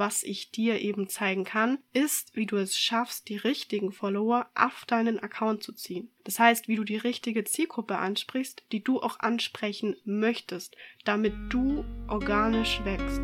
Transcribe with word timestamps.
was 0.00 0.22
ich 0.22 0.50
dir 0.50 0.80
eben 0.80 1.10
zeigen 1.10 1.44
kann, 1.44 1.76
ist, 1.92 2.34
wie 2.34 2.46
du 2.46 2.56
es 2.56 2.76
schaffst, 2.78 3.28
die 3.28 3.36
richtigen 3.36 3.92
Follower 3.92 4.48
auf 4.54 4.86
deinen 4.86 5.18
Account 5.20 5.62
zu 5.62 5.74
ziehen. 5.74 6.10
Das 6.24 6.38
heißt, 6.38 6.68
wie 6.68 6.76
du 6.76 6.84
die 6.84 6.96
richtige 6.96 7.44
Zielgruppe 7.44 7.98
ansprichst, 7.98 8.64
die 8.72 8.82
du 8.82 9.02
auch 9.02 9.20
ansprechen 9.20 9.96
möchtest, 10.06 10.74
damit 11.04 11.34
du 11.50 11.84
organisch 12.08 12.80
wächst. 12.82 13.20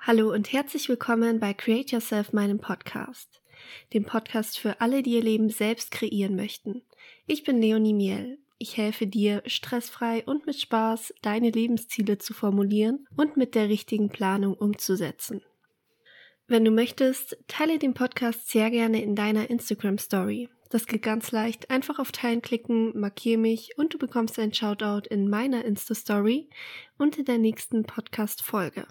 Hallo 0.00 0.32
und 0.32 0.54
herzlich 0.54 0.88
willkommen 0.88 1.38
bei 1.38 1.52
Create 1.52 1.90
Yourself, 1.90 2.32
meinem 2.32 2.60
Podcast. 2.60 3.42
Dem 3.92 4.04
Podcast 4.04 4.58
für 4.58 4.80
alle, 4.80 5.02
die 5.02 5.14
ihr 5.14 5.22
Leben 5.22 5.50
selbst 5.50 5.90
kreieren 5.90 6.36
möchten. 6.36 6.82
Ich 7.26 7.44
bin 7.44 7.60
Leonie 7.60 7.94
Miel. 7.94 8.38
Ich 8.58 8.76
helfe 8.76 9.06
dir, 9.06 9.42
stressfrei 9.46 10.24
und 10.24 10.46
mit 10.46 10.60
Spaß 10.60 11.14
deine 11.22 11.50
Lebensziele 11.50 12.18
zu 12.18 12.34
formulieren 12.34 13.06
und 13.16 13.36
mit 13.36 13.54
der 13.54 13.68
richtigen 13.68 14.08
Planung 14.08 14.54
umzusetzen. 14.54 15.42
Wenn 16.48 16.64
du 16.64 16.70
möchtest, 16.70 17.36
teile 17.46 17.78
den 17.78 17.94
Podcast 17.94 18.48
sehr 18.48 18.70
gerne 18.70 19.02
in 19.02 19.14
deiner 19.14 19.50
Instagram 19.50 19.98
Story. 19.98 20.48
Das 20.70 20.86
geht 20.86 21.02
ganz 21.02 21.30
leicht. 21.30 21.70
Einfach 21.70 21.98
auf 21.98 22.10
Teilen 22.10 22.42
klicken, 22.42 22.98
markiere 22.98 23.38
mich 23.38 23.76
und 23.76 23.94
du 23.94 23.98
bekommst 23.98 24.38
ein 24.38 24.52
Shoutout 24.52 25.08
in 25.08 25.28
meiner 25.28 25.64
Insta 25.64 25.94
Story 25.94 26.48
und 26.98 27.16
in 27.16 27.26
der 27.26 27.38
nächsten 27.38 27.84
Podcast 27.84 28.42
Folge. 28.42 28.86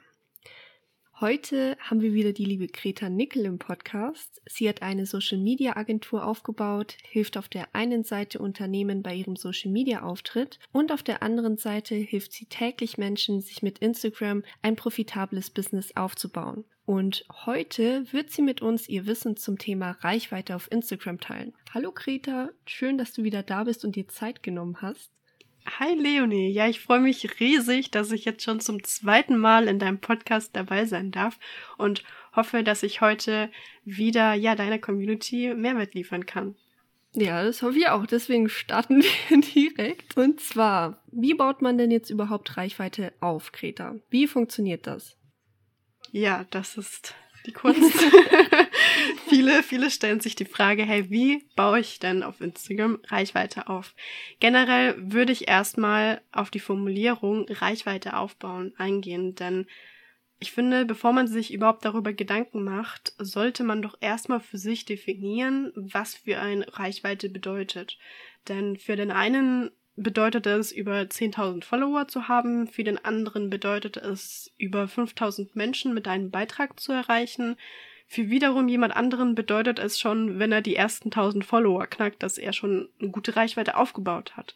Heute 1.19 1.75
haben 1.79 2.01
wir 2.01 2.13
wieder 2.13 2.31
die 2.31 2.45
liebe 2.45 2.67
Greta 2.67 3.09
Nickel 3.09 3.45
im 3.45 3.57
Podcast. 3.57 4.39
Sie 4.45 4.69
hat 4.69 4.83
eine 4.83 5.07
Social 5.07 5.39
Media 5.39 5.75
Agentur 5.75 6.23
aufgebaut, 6.23 6.95
hilft 7.01 7.37
auf 7.37 7.49
der 7.49 7.73
einen 7.73 8.03
Seite 8.03 8.37
Unternehmen 8.37 9.01
bei 9.01 9.15
ihrem 9.15 9.35
Social 9.35 9.71
Media 9.71 10.03
Auftritt 10.03 10.59
und 10.71 10.91
auf 10.91 11.01
der 11.01 11.23
anderen 11.23 11.57
Seite 11.57 11.95
hilft 11.95 12.33
sie 12.33 12.45
täglich 12.45 12.99
Menschen, 12.99 13.41
sich 13.41 13.63
mit 13.63 13.79
Instagram 13.79 14.43
ein 14.61 14.75
profitables 14.75 15.49
Business 15.49 15.95
aufzubauen. 15.95 16.65
Und 16.85 17.25
heute 17.47 18.05
wird 18.13 18.29
sie 18.29 18.43
mit 18.43 18.61
uns 18.61 18.87
ihr 18.87 19.07
Wissen 19.07 19.37
zum 19.37 19.57
Thema 19.57 19.97
Reichweite 20.01 20.55
auf 20.55 20.71
Instagram 20.71 21.19
teilen. 21.19 21.53
Hallo 21.73 21.91
Greta, 21.91 22.51
schön, 22.67 22.99
dass 22.99 23.13
du 23.13 23.23
wieder 23.23 23.41
da 23.41 23.63
bist 23.63 23.83
und 23.83 23.95
dir 23.95 24.07
Zeit 24.07 24.43
genommen 24.43 24.83
hast. 24.83 25.16
Hi 25.69 25.93
Leonie, 25.93 26.49
ja, 26.49 26.67
ich 26.67 26.79
freue 26.79 27.01
mich 27.01 27.39
riesig, 27.39 27.91
dass 27.91 28.11
ich 28.11 28.23
jetzt 28.23 28.41
schon 28.41 28.61
zum 28.61 28.83
zweiten 28.83 29.37
Mal 29.37 29.67
in 29.67 29.79
deinem 29.79 29.99
Podcast 29.99 30.55
dabei 30.55 30.85
sein 30.85 31.11
darf 31.11 31.37
und 31.77 32.03
hoffe, 32.33 32.63
dass 32.63 32.83
ich 32.83 33.01
heute 33.01 33.51
wieder 33.83 34.33
ja 34.33 34.55
deiner 34.55 34.79
Community 34.79 35.53
Mehrwert 35.53 35.93
liefern 35.93 36.25
kann. 36.25 36.55
Ja, 37.13 37.43
das 37.43 37.61
hoffe 37.61 37.77
ich 37.79 37.87
auch. 37.89 38.05
Deswegen 38.05 38.47
starten 38.47 39.03
wir 39.27 39.41
direkt. 39.41 40.15
Und 40.15 40.39
zwar, 40.39 41.03
wie 41.11 41.33
baut 41.33 41.61
man 41.61 41.77
denn 41.77 41.91
jetzt 41.91 42.09
überhaupt 42.09 42.55
Reichweite 42.55 43.13
auf, 43.19 43.51
Greta? 43.51 43.95
Wie 44.09 44.25
funktioniert 44.25 44.87
das? 44.87 45.17
Ja, 46.11 46.45
das 46.49 46.77
ist 46.77 47.13
die 47.47 47.53
Kunst. 47.53 47.97
viele, 49.27 49.63
viele 49.63 49.89
stellen 49.89 50.19
sich 50.19 50.35
die 50.35 50.45
Frage, 50.45 50.83
hey, 50.83 51.09
wie 51.09 51.47
baue 51.55 51.79
ich 51.79 51.99
denn 51.99 52.21
auf 52.21 52.41
Instagram 52.41 52.99
Reichweite 53.07 53.67
auf? 53.67 53.95
Generell 54.39 54.95
würde 54.97 55.31
ich 55.31 55.47
erstmal 55.47 56.21
auf 56.31 56.51
die 56.51 56.59
Formulierung 56.59 57.47
Reichweite 57.49 58.15
aufbauen 58.15 58.73
eingehen, 58.77 59.33
denn 59.33 59.65
ich 60.39 60.51
finde, 60.51 60.85
bevor 60.85 61.13
man 61.13 61.27
sich 61.27 61.51
überhaupt 61.51 61.83
darüber 61.83 62.13
Gedanken 62.13 62.63
macht, 62.63 63.13
sollte 63.17 63.63
man 63.63 63.81
doch 63.81 63.97
erstmal 64.01 64.39
für 64.39 64.59
sich 64.59 64.85
definieren, 64.85 65.71
was 65.75 66.13
für 66.13 66.39
ein 66.39 66.61
Reichweite 66.61 67.29
bedeutet. 67.29 67.97
Denn 68.47 68.77
für 68.77 68.95
den 68.95 69.11
einen 69.11 69.71
bedeutet 69.97 70.45
es, 70.45 70.71
über 70.71 71.01
10.000 71.01 71.65
Follower 71.65 72.07
zu 72.07 72.27
haben, 72.27 72.67
für 72.67 72.83
den 72.83 73.03
anderen 73.03 73.49
bedeutet 73.49 73.97
es, 73.97 74.53
über 74.57 74.83
5.000 74.85 75.49
Menschen 75.55 75.93
mit 75.93 76.07
einem 76.07 76.31
Beitrag 76.31 76.79
zu 76.79 76.93
erreichen, 76.93 77.57
für 78.09 78.29
wiederum 78.29 78.69
jemand 78.69 78.95
anderen 78.95 79.35
bedeutet 79.35 79.79
es 79.79 79.99
schon, 79.99 80.39
wenn 80.39 80.53
er 80.53 80.61
die 80.61 80.77
ersten 80.77 81.09
1000 81.09 81.43
Follower 81.43 81.85
knackt, 81.87 82.23
dass 82.23 82.37
er 82.37 82.53
schon 82.53 82.87
eine 83.01 83.11
gute 83.11 83.35
Reichweite 83.35 83.75
aufgebaut 83.75 84.37
hat. 84.37 84.55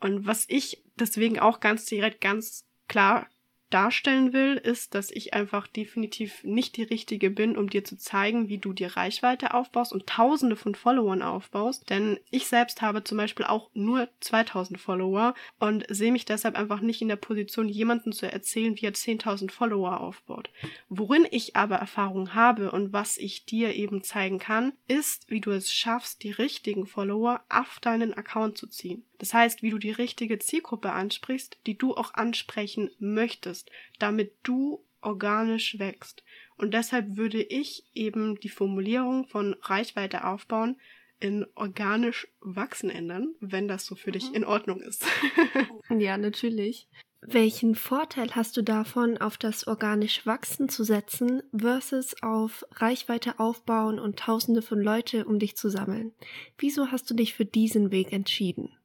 Und 0.00 0.26
was 0.26 0.46
ich 0.48 0.82
deswegen 0.96 1.38
auch 1.38 1.60
ganz 1.60 1.84
direkt 1.84 2.22
ganz 2.22 2.66
klar 2.88 3.28
darstellen 3.70 4.32
will, 4.32 4.56
ist, 4.56 4.94
dass 4.94 5.10
ich 5.10 5.34
einfach 5.34 5.66
definitiv 5.66 6.42
nicht 6.44 6.76
die 6.76 6.82
richtige 6.82 7.30
bin, 7.30 7.56
um 7.56 7.68
dir 7.68 7.84
zu 7.84 7.96
zeigen, 7.96 8.48
wie 8.48 8.58
du 8.58 8.72
dir 8.72 8.96
Reichweite 8.96 9.54
aufbaust 9.54 9.92
und 9.92 10.06
tausende 10.06 10.56
von 10.56 10.74
Followern 10.74 11.22
aufbaust. 11.22 11.90
Denn 11.90 12.18
ich 12.30 12.46
selbst 12.46 12.82
habe 12.82 13.04
zum 13.04 13.18
Beispiel 13.18 13.46
auch 13.46 13.70
nur 13.74 14.08
2000 14.20 14.80
Follower 14.80 15.34
und 15.58 15.84
sehe 15.88 16.12
mich 16.12 16.24
deshalb 16.24 16.56
einfach 16.56 16.80
nicht 16.80 17.02
in 17.02 17.08
der 17.08 17.16
Position, 17.16 17.68
jemanden 17.68 18.12
zu 18.12 18.30
erzählen, 18.30 18.76
wie 18.76 18.86
er 18.86 18.94
10.000 18.94 19.50
Follower 19.50 20.00
aufbaut. 20.00 20.50
Worin 20.88 21.26
ich 21.30 21.56
aber 21.56 21.76
Erfahrung 21.76 22.34
habe 22.34 22.70
und 22.70 22.92
was 22.92 23.18
ich 23.18 23.44
dir 23.44 23.74
eben 23.74 24.02
zeigen 24.02 24.38
kann, 24.38 24.72
ist, 24.86 25.30
wie 25.30 25.40
du 25.40 25.50
es 25.50 25.72
schaffst, 25.72 26.22
die 26.22 26.30
richtigen 26.30 26.86
Follower 26.86 27.42
auf 27.48 27.78
deinen 27.80 28.14
Account 28.14 28.56
zu 28.56 28.66
ziehen. 28.66 29.04
Das 29.18 29.34
heißt, 29.34 29.62
wie 29.62 29.70
du 29.70 29.78
die 29.78 29.90
richtige 29.90 30.38
Zielgruppe 30.38 30.92
ansprichst, 30.92 31.58
die 31.66 31.76
du 31.76 31.94
auch 31.94 32.14
ansprechen 32.14 32.90
möchtest, 32.98 33.57
damit 33.98 34.34
du 34.42 34.84
organisch 35.00 35.78
wächst. 35.78 36.24
Und 36.56 36.74
deshalb 36.74 37.16
würde 37.16 37.42
ich 37.42 37.84
eben 37.94 38.38
die 38.40 38.48
Formulierung 38.48 39.26
von 39.26 39.54
Reichweite 39.62 40.24
aufbauen 40.24 40.76
in 41.20 41.46
organisch 41.54 42.28
wachsen 42.40 42.90
ändern, 42.90 43.34
wenn 43.40 43.68
das 43.68 43.86
so 43.86 43.94
für 43.94 44.12
dich 44.12 44.30
mhm. 44.30 44.36
in 44.36 44.44
Ordnung 44.44 44.80
ist. 44.80 45.04
ja, 45.90 46.16
natürlich. 46.16 46.88
Welchen 47.20 47.74
Vorteil 47.74 48.36
hast 48.36 48.56
du 48.56 48.62
davon, 48.62 49.18
auf 49.18 49.38
das 49.38 49.66
organisch 49.66 50.24
Wachsen 50.24 50.68
zu 50.68 50.84
setzen, 50.84 51.42
versus 51.56 52.14
auf 52.22 52.64
Reichweite 52.70 53.40
aufbauen 53.40 53.98
und 53.98 54.20
Tausende 54.20 54.62
von 54.62 54.80
Leute 54.80 55.24
um 55.24 55.40
dich 55.40 55.56
zu 55.56 55.68
sammeln? 55.68 56.12
Wieso 56.58 56.92
hast 56.92 57.10
du 57.10 57.14
dich 57.14 57.34
für 57.34 57.44
diesen 57.44 57.90
Weg 57.90 58.12
entschieden? 58.12 58.77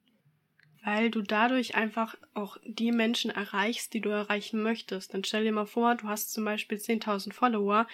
Weil 0.84 1.10
du 1.10 1.22
dadurch 1.22 1.76
einfach 1.76 2.16
auch 2.34 2.58
die 2.66 2.92
Menschen 2.92 3.32
erreichst, 3.32 3.94
die 3.94 4.02
du 4.02 4.10
erreichen 4.10 4.62
möchtest. 4.62 5.14
Dann 5.14 5.24
stell 5.24 5.44
dir 5.44 5.52
mal 5.52 5.66
vor, 5.66 5.96
du 5.96 6.08
hast 6.08 6.34
zum 6.34 6.46
Beispiel 6.46 6.78
10.000 6.78 7.34
Follower, 7.34 7.88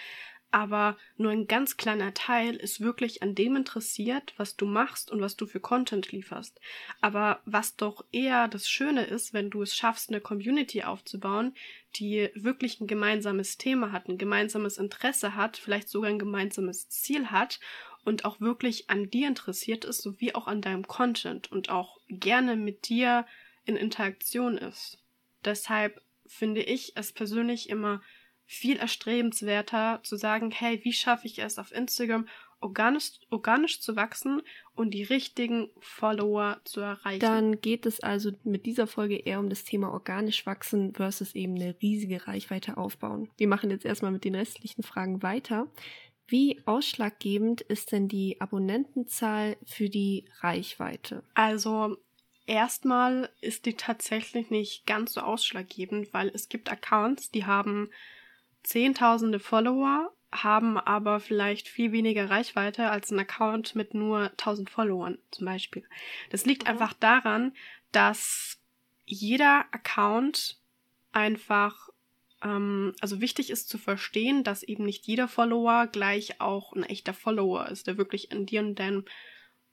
aber 0.52 0.96
nur 1.16 1.30
ein 1.30 1.46
ganz 1.46 1.76
kleiner 1.76 2.12
Teil 2.12 2.56
ist 2.56 2.80
wirklich 2.80 3.22
an 3.22 3.36
dem 3.36 3.54
interessiert, 3.54 4.34
was 4.36 4.56
du 4.56 4.66
machst 4.66 5.10
und 5.12 5.20
was 5.20 5.36
du 5.36 5.46
für 5.46 5.60
Content 5.60 6.10
lieferst. 6.10 6.60
Aber 7.00 7.40
was 7.44 7.76
doch 7.76 8.04
eher 8.10 8.48
das 8.48 8.68
Schöne 8.68 9.04
ist, 9.04 9.32
wenn 9.32 9.50
du 9.50 9.62
es 9.62 9.76
schaffst, 9.76 10.10
eine 10.10 10.20
Community 10.20 10.82
aufzubauen, 10.82 11.54
die 11.96 12.30
wirklich 12.34 12.80
ein 12.80 12.88
gemeinsames 12.88 13.58
Thema 13.58 13.92
hat, 13.92 14.08
ein 14.08 14.18
gemeinsames 14.18 14.78
Interesse 14.78 15.36
hat, 15.36 15.56
vielleicht 15.56 15.88
sogar 15.88 16.10
ein 16.10 16.18
gemeinsames 16.18 16.88
Ziel 16.88 17.26
hat 17.26 17.60
und 18.04 18.24
auch 18.24 18.40
wirklich 18.40 18.90
an 18.90 19.10
dir 19.10 19.28
interessiert 19.28 19.84
ist, 19.84 20.02
sowie 20.02 20.34
auch 20.34 20.46
an 20.46 20.62
deinem 20.62 20.86
Content 20.86 21.50
und 21.50 21.70
auch 21.70 21.98
gerne 22.08 22.56
mit 22.56 22.88
dir 22.88 23.26
in 23.64 23.76
Interaktion 23.76 24.56
ist. 24.56 24.98
Deshalb 25.44 26.00
finde 26.26 26.62
ich 26.62 26.92
es 26.96 27.12
persönlich 27.12 27.68
immer 27.68 28.02
viel 28.46 28.76
erstrebenswerter 28.76 30.00
zu 30.02 30.16
sagen, 30.16 30.50
hey, 30.50 30.80
wie 30.82 30.92
schaffe 30.92 31.26
ich 31.26 31.38
es 31.38 31.58
auf 31.58 31.72
Instagram 31.72 32.26
organisch, 32.60 33.12
organisch 33.30 33.80
zu 33.80 33.96
wachsen 33.96 34.42
und 34.74 34.92
die 34.92 35.02
richtigen 35.02 35.70
Follower 35.78 36.60
zu 36.64 36.80
erreichen. 36.80 37.20
Dann 37.20 37.60
geht 37.60 37.86
es 37.86 38.00
also 38.00 38.32
mit 38.44 38.66
dieser 38.66 38.86
Folge 38.86 39.16
eher 39.16 39.40
um 39.40 39.48
das 39.48 39.64
Thema 39.64 39.90
organisch 39.92 40.46
wachsen 40.46 40.94
versus 40.94 41.34
eben 41.34 41.54
eine 41.54 41.74
riesige 41.80 42.26
Reichweite 42.26 42.76
aufbauen. 42.76 43.30
Wir 43.36 43.48
machen 43.48 43.70
jetzt 43.70 43.84
erstmal 43.84 44.12
mit 44.12 44.24
den 44.24 44.34
restlichen 44.34 44.82
Fragen 44.82 45.22
weiter. 45.22 45.66
Wie 46.30 46.62
ausschlaggebend 46.64 47.60
ist 47.60 47.90
denn 47.90 48.06
die 48.06 48.40
Abonnentenzahl 48.40 49.56
für 49.66 49.88
die 49.88 50.26
Reichweite? 50.40 51.24
Also 51.34 51.96
erstmal 52.46 53.30
ist 53.40 53.66
die 53.66 53.74
tatsächlich 53.74 54.48
nicht 54.48 54.86
ganz 54.86 55.14
so 55.14 55.22
ausschlaggebend, 55.22 56.14
weil 56.14 56.28
es 56.28 56.48
gibt 56.48 56.70
Accounts, 56.70 57.32
die 57.32 57.46
haben 57.46 57.90
zehntausende 58.62 59.40
Follower, 59.40 60.12
haben 60.30 60.78
aber 60.78 61.18
vielleicht 61.18 61.66
viel 61.66 61.90
weniger 61.90 62.30
Reichweite 62.30 62.90
als 62.90 63.10
ein 63.10 63.18
Account 63.18 63.74
mit 63.74 63.94
nur 63.94 64.30
1000 64.30 64.70
Followern 64.70 65.18
zum 65.32 65.46
Beispiel. 65.46 65.84
Das 66.30 66.46
liegt 66.46 66.62
mhm. 66.62 66.70
einfach 66.70 66.92
daran, 66.92 67.54
dass 67.90 68.60
jeder 69.04 69.64
Account 69.72 70.60
einfach 71.10 71.89
ähm, 72.42 72.94
also 73.00 73.20
wichtig 73.20 73.50
ist 73.50 73.68
zu 73.68 73.78
verstehen, 73.78 74.44
dass 74.44 74.62
eben 74.62 74.84
nicht 74.84 75.06
jeder 75.06 75.28
Follower 75.28 75.86
gleich 75.86 76.40
auch 76.40 76.72
ein 76.72 76.84
echter 76.84 77.14
Follower 77.14 77.68
ist, 77.68 77.86
der 77.86 77.98
wirklich 77.98 78.32
an 78.32 78.46
dir 78.46 78.60
und 78.60 78.78
deinem 78.78 79.04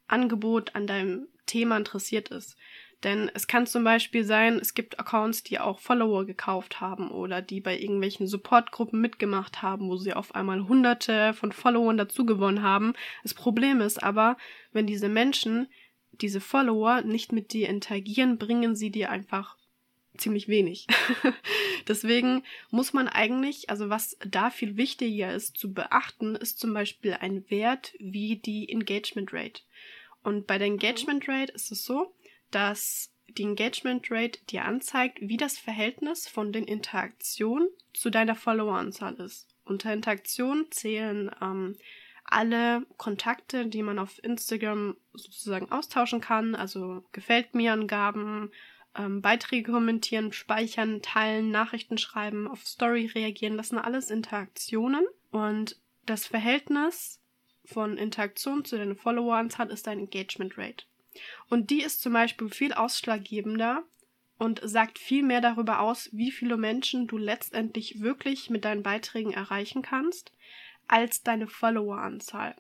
Angebot, 0.07 0.75
an 0.75 0.87
deinem 0.87 1.27
Thema 1.45 1.77
interessiert 1.77 2.29
ist. 2.29 2.57
Denn 3.03 3.29
es 3.35 3.45
kann 3.45 3.67
zum 3.67 3.83
Beispiel 3.83 4.23
sein, 4.23 4.57
es 4.57 4.73
gibt 4.73 4.99
Accounts, 4.99 5.43
die 5.43 5.59
auch 5.59 5.79
Follower 5.79 6.25
gekauft 6.25 6.81
haben 6.81 7.11
oder 7.11 7.43
die 7.43 7.61
bei 7.61 7.77
irgendwelchen 7.77 8.25
Supportgruppen 8.25 8.99
mitgemacht 8.99 9.61
haben, 9.61 9.87
wo 9.87 9.97
sie 9.97 10.13
auf 10.13 10.33
einmal 10.33 10.67
hunderte 10.67 11.33
von 11.33 11.51
Followern 11.51 11.97
dazugewonnen 11.97 12.63
haben. 12.63 12.93
Das 13.21 13.35
Problem 13.35 13.81
ist 13.81 14.01
aber, 14.01 14.35
wenn 14.71 14.87
diese 14.87 15.09
Menschen, 15.09 15.67
diese 16.11 16.41
Follower 16.41 17.01
nicht 17.03 17.31
mit 17.31 17.53
dir 17.53 17.69
interagieren, 17.69 18.39
bringen 18.39 18.75
sie 18.75 18.89
dir 18.89 19.11
einfach 19.11 19.56
ziemlich 20.17 20.47
wenig. 20.47 20.87
Deswegen 21.87 22.43
muss 22.69 22.93
man 22.93 23.07
eigentlich, 23.07 23.69
also 23.69 23.89
was 23.89 24.17
da 24.25 24.49
viel 24.49 24.77
wichtiger 24.77 25.33
ist 25.33 25.57
zu 25.57 25.73
beachten, 25.73 26.35
ist 26.35 26.59
zum 26.59 26.73
Beispiel 26.73 27.13
ein 27.13 27.49
Wert 27.49 27.93
wie 27.99 28.37
die 28.37 28.69
Engagement 28.69 29.33
Rate. 29.33 29.61
Und 30.23 30.47
bei 30.47 30.57
der 30.57 30.67
Engagement 30.67 31.27
Rate 31.27 31.53
ist 31.53 31.71
es 31.71 31.85
so, 31.85 32.13
dass 32.51 33.13
die 33.27 33.43
Engagement 33.43 34.09
Rate 34.09 34.39
dir 34.49 34.65
anzeigt, 34.65 35.19
wie 35.21 35.37
das 35.37 35.57
Verhältnis 35.57 36.27
von 36.27 36.51
den 36.51 36.65
Interaktionen 36.65 37.69
zu 37.93 38.09
deiner 38.09 38.35
Followeranzahl 38.35 39.15
ist. 39.15 39.47
Unter 39.65 39.93
Interaktion 39.93 40.65
zählen 40.71 41.29
ähm, 41.41 41.75
alle 42.23 42.85
Kontakte, 42.97 43.67
die 43.67 43.83
man 43.83 43.99
auf 43.99 44.21
Instagram 44.23 44.97
sozusagen 45.13 45.71
austauschen 45.71 46.21
kann, 46.21 46.55
also 46.55 47.03
gefällt 47.11 47.55
mir 47.55 47.73
Angaben, 47.73 48.51
ähm, 48.97 49.21
Beiträge 49.21 49.71
kommentieren, 49.71 50.33
speichern, 50.33 51.01
teilen, 51.01 51.51
Nachrichten 51.51 51.97
schreiben, 51.97 52.47
auf 52.47 52.65
Story 52.65 53.05
reagieren, 53.13 53.57
das 53.57 53.69
sind 53.69 53.79
alles 53.79 54.09
Interaktionen 54.09 55.05
und 55.31 55.79
das 56.05 56.25
Verhältnis 56.25 57.21
von 57.65 57.97
Interaktion 57.97 58.65
zu 58.65 58.77
deiner 58.77 58.95
Followeranzahl 58.95 59.69
ist 59.69 59.88
dein 59.88 59.99
Engagement 59.99 60.57
Rate. 60.57 60.85
Und 61.49 61.69
die 61.69 61.81
ist 61.81 62.01
zum 62.01 62.13
Beispiel 62.13 62.49
viel 62.49 62.73
ausschlaggebender 62.73 63.83
und 64.38 64.61
sagt 64.63 64.99
viel 64.99 65.23
mehr 65.23 65.41
darüber 65.41 65.81
aus, 65.81 66.09
wie 66.13 66.31
viele 66.31 66.57
Menschen 66.57 67.07
du 67.07 67.17
letztendlich 67.17 68.01
wirklich 68.01 68.49
mit 68.49 68.65
deinen 68.65 68.83
Beiträgen 68.83 69.33
erreichen 69.33 69.81
kannst, 69.81 70.31
als 70.88 71.23
deine 71.23 71.47
Followeranzahl. 71.47 72.55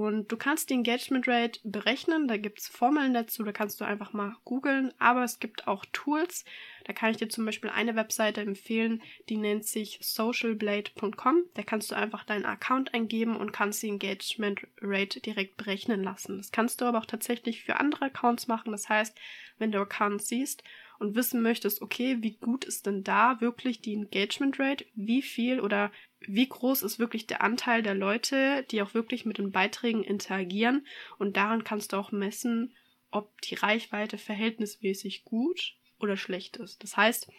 Und 0.00 0.32
du 0.32 0.38
kannst 0.38 0.70
die 0.70 0.74
Engagement 0.74 1.28
Rate 1.28 1.60
berechnen, 1.62 2.26
da 2.26 2.38
gibt 2.38 2.60
es 2.60 2.68
Formeln 2.68 3.12
dazu, 3.12 3.42
da 3.42 3.52
kannst 3.52 3.82
du 3.82 3.84
einfach 3.84 4.14
mal 4.14 4.34
googeln, 4.46 4.94
aber 4.98 5.24
es 5.24 5.40
gibt 5.40 5.68
auch 5.68 5.84
Tools. 5.92 6.46
Da 6.86 6.94
kann 6.94 7.10
ich 7.10 7.18
dir 7.18 7.28
zum 7.28 7.44
Beispiel 7.44 7.68
eine 7.68 7.96
Webseite 7.96 8.40
empfehlen, 8.40 9.02
die 9.28 9.36
nennt 9.36 9.66
sich 9.66 9.98
socialblade.com. 10.00 11.44
Da 11.52 11.62
kannst 11.62 11.90
du 11.90 11.96
einfach 11.96 12.24
deinen 12.24 12.46
Account 12.46 12.94
eingeben 12.94 13.36
und 13.36 13.52
kannst 13.52 13.82
die 13.82 13.88
Engagement 13.88 14.66
Rate 14.80 15.20
direkt 15.20 15.58
berechnen 15.58 16.02
lassen. 16.02 16.38
Das 16.38 16.50
kannst 16.50 16.80
du 16.80 16.86
aber 16.86 17.00
auch 17.00 17.06
tatsächlich 17.06 17.62
für 17.62 17.76
andere 17.76 18.06
Accounts 18.06 18.48
machen. 18.48 18.72
Das 18.72 18.88
heißt, 18.88 19.14
wenn 19.58 19.70
du 19.70 19.80
Accounts 19.80 20.28
siehst 20.28 20.64
und 20.98 21.14
wissen 21.14 21.42
möchtest, 21.42 21.82
okay, 21.82 22.16
wie 22.20 22.38
gut 22.38 22.64
ist 22.64 22.86
denn 22.86 23.04
da 23.04 23.42
wirklich 23.42 23.82
die 23.82 23.92
Engagement 23.92 24.58
Rate? 24.58 24.86
Wie 24.94 25.20
viel 25.20 25.60
oder 25.60 25.92
wie 26.26 26.48
groß 26.48 26.82
ist 26.82 26.98
wirklich 26.98 27.26
der 27.26 27.42
Anteil 27.42 27.82
der 27.82 27.94
Leute, 27.94 28.64
die 28.70 28.82
auch 28.82 28.94
wirklich 28.94 29.24
mit 29.24 29.38
den 29.38 29.52
Beiträgen 29.52 30.04
interagieren? 30.04 30.86
Und 31.18 31.36
daran 31.36 31.64
kannst 31.64 31.92
du 31.92 31.96
auch 31.96 32.12
messen, 32.12 32.74
ob 33.10 33.40
die 33.42 33.54
Reichweite 33.54 34.18
verhältnismäßig 34.18 35.24
gut 35.24 35.74
oder 35.98 36.16
schlecht 36.16 36.56
ist. 36.56 36.82
Das 36.82 36.96
heißt, 36.96 37.30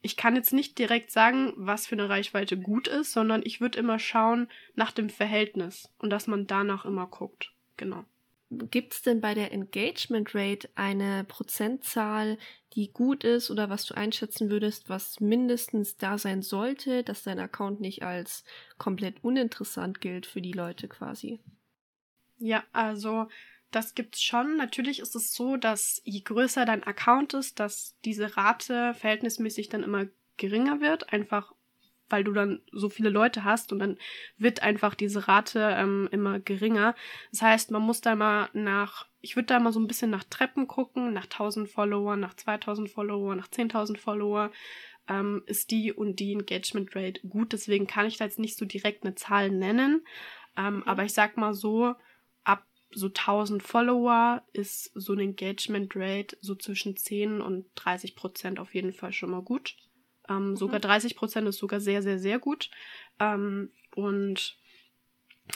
ich 0.00 0.16
kann 0.16 0.36
jetzt 0.36 0.52
nicht 0.52 0.78
direkt 0.78 1.10
sagen, 1.10 1.52
was 1.56 1.86
für 1.86 1.94
eine 1.94 2.08
Reichweite 2.08 2.56
gut 2.56 2.86
ist, 2.88 3.12
sondern 3.12 3.42
ich 3.44 3.60
würde 3.60 3.78
immer 3.78 3.98
schauen 3.98 4.48
nach 4.74 4.92
dem 4.92 5.10
Verhältnis 5.10 5.92
und 5.98 6.10
dass 6.10 6.26
man 6.26 6.46
danach 6.46 6.84
immer 6.84 7.06
guckt. 7.06 7.52
Genau. 7.76 8.04
Gibt 8.50 8.94
es 8.94 9.02
denn 9.02 9.20
bei 9.20 9.34
der 9.34 9.52
Engagement 9.52 10.34
Rate 10.34 10.70
eine 10.74 11.24
Prozentzahl, 11.24 12.38
die 12.74 12.90
gut 12.90 13.22
ist 13.22 13.50
oder 13.50 13.68
was 13.68 13.84
du 13.84 13.94
einschätzen 13.94 14.48
würdest, 14.50 14.88
was 14.88 15.20
mindestens 15.20 15.98
da 15.98 16.16
sein 16.16 16.40
sollte, 16.40 17.04
dass 17.04 17.22
dein 17.24 17.40
Account 17.40 17.80
nicht 17.80 18.02
als 18.02 18.44
komplett 18.78 19.22
uninteressant 19.22 20.00
gilt 20.00 20.24
für 20.24 20.40
die 20.40 20.52
Leute 20.52 20.88
quasi? 20.88 21.40
Ja, 22.38 22.64
also 22.72 23.28
das 23.70 23.94
gibt's 23.94 24.22
schon. 24.22 24.56
Natürlich 24.56 25.00
ist 25.00 25.14
es 25.14 25.34
so, 25.34 25.56
dass 25.56 26.00
je 26.04 26.20
größer 26.20 26.64
dein 26.64 26.84
Account 26.84 27.34
ist, 27.34 27.60
dass 27.60 27.96
diese 28.04 28.36
Rate 28.36 28.94
verhältnismäßig 28.94 29.68
dann 29.68 29.82
immer 29.82 30.06
geringer 30.36 30.80
wird, 30.80 31.12
einfach 31.12 31.52
weil 32.10 32.24
du 32.24 32.32
dann 32.32 32.60
so 32.72 32.88
viele 32.88 33.10
Leute 33.10 33.44
hast 33.44 33.72
und 33.72 33.78
dann 33.78 33.98
wird 34.36 34.62
einfach 34.62 34.94
diese 34.94 35.28
Rate 35.28 35.74
ähm, 35.76 36.08
immer 36.10 36.40
geringer. 36.40 36.94
Das 37.30 37.42
heißt, 37.42 37.70
man 37.70 37.82
muss 37.82 38.00
da 38.00 38.14
mal 38.14 38.48
nach, 38.52 39.06
ich 39.20 39.36
würde 39.36 39.46
da 39.46 39.60
mal 39.60 39.72
so 39.72 39.80
ein 39.80 39.86
bisschen 39.86 40.10
nach 40.10 40.24
Treppen 40.24 40.66
gucken, 40.66 41.12
nach 41.12 41.24
1000 41.24 41.68
Follower, 41.68 42.16
nach 42.16 42.34
2000 42.34 42.88
Follower, 42.88 43.34
nach 43.34 43.48
10.000 43.48 43.98
Follower, 43.98 44.50
ähm, 45.08 45.42
ist 45.46 45.70
die 45.70 45.92
und 45.92 46.20
die 46.20 46.32
Engagement 46.32 46.94
Rate 46.94 47.26
gut. 47.26 47.52
Deswegen 47.52 47.86
kann 47.86 48.06
ich 48.06 48.18
da 48.18 48.24
jetzt 48.24 48.38
nicht 48.38 48.56
so 48.56 48.64
direkt 48.64 49.04
eine 49.04 49.14
Zahl 49.14 49.50
nennen. 49.50 50.04
Ähm, 50.56 50.76
mhm. 50.76 50.82
Aber 50.84 51.04
ich 51.04 51.12
sag 51.12 51.36
mal 51.36 51.54
so, 51.54 51.94
ab 52.44 52.66
so 52.90 53.06
1000 53.06 53.62
Follower 53.62 54.42
ist 54.52 54.90
so 54.94 55.12
eine 55.12 55.22
Engagement 55.22 55.92
Rate 55.94 56.36
so 56.40 56.54
zwischen 56.54 56.96
10 56.96 57.40
und 57.40 57.66
30 57.74 58.16
Prozent 58.16 58.58
auf 58.58 58.74
jeden 58.74 58.92
Fall 58.92 59.12
schon 59.12 59.30
mal 59.30 59.42
gut. 59.42 59.76
Ähm, 60.28 60.50
mhm. 60.50 60.56
Sogar 60.56 60.80
30 60.80 61.16
Prozent 61.16 61.48
ist 61.48 61.58
sogar 61.58 61.80
sehr, 61.80 62.02
sehr, 62.02 62.18
sehr 62.18 62.38
gut. 62.38 62.70
Ähm, 63.18 63.70
und 63.94 64.58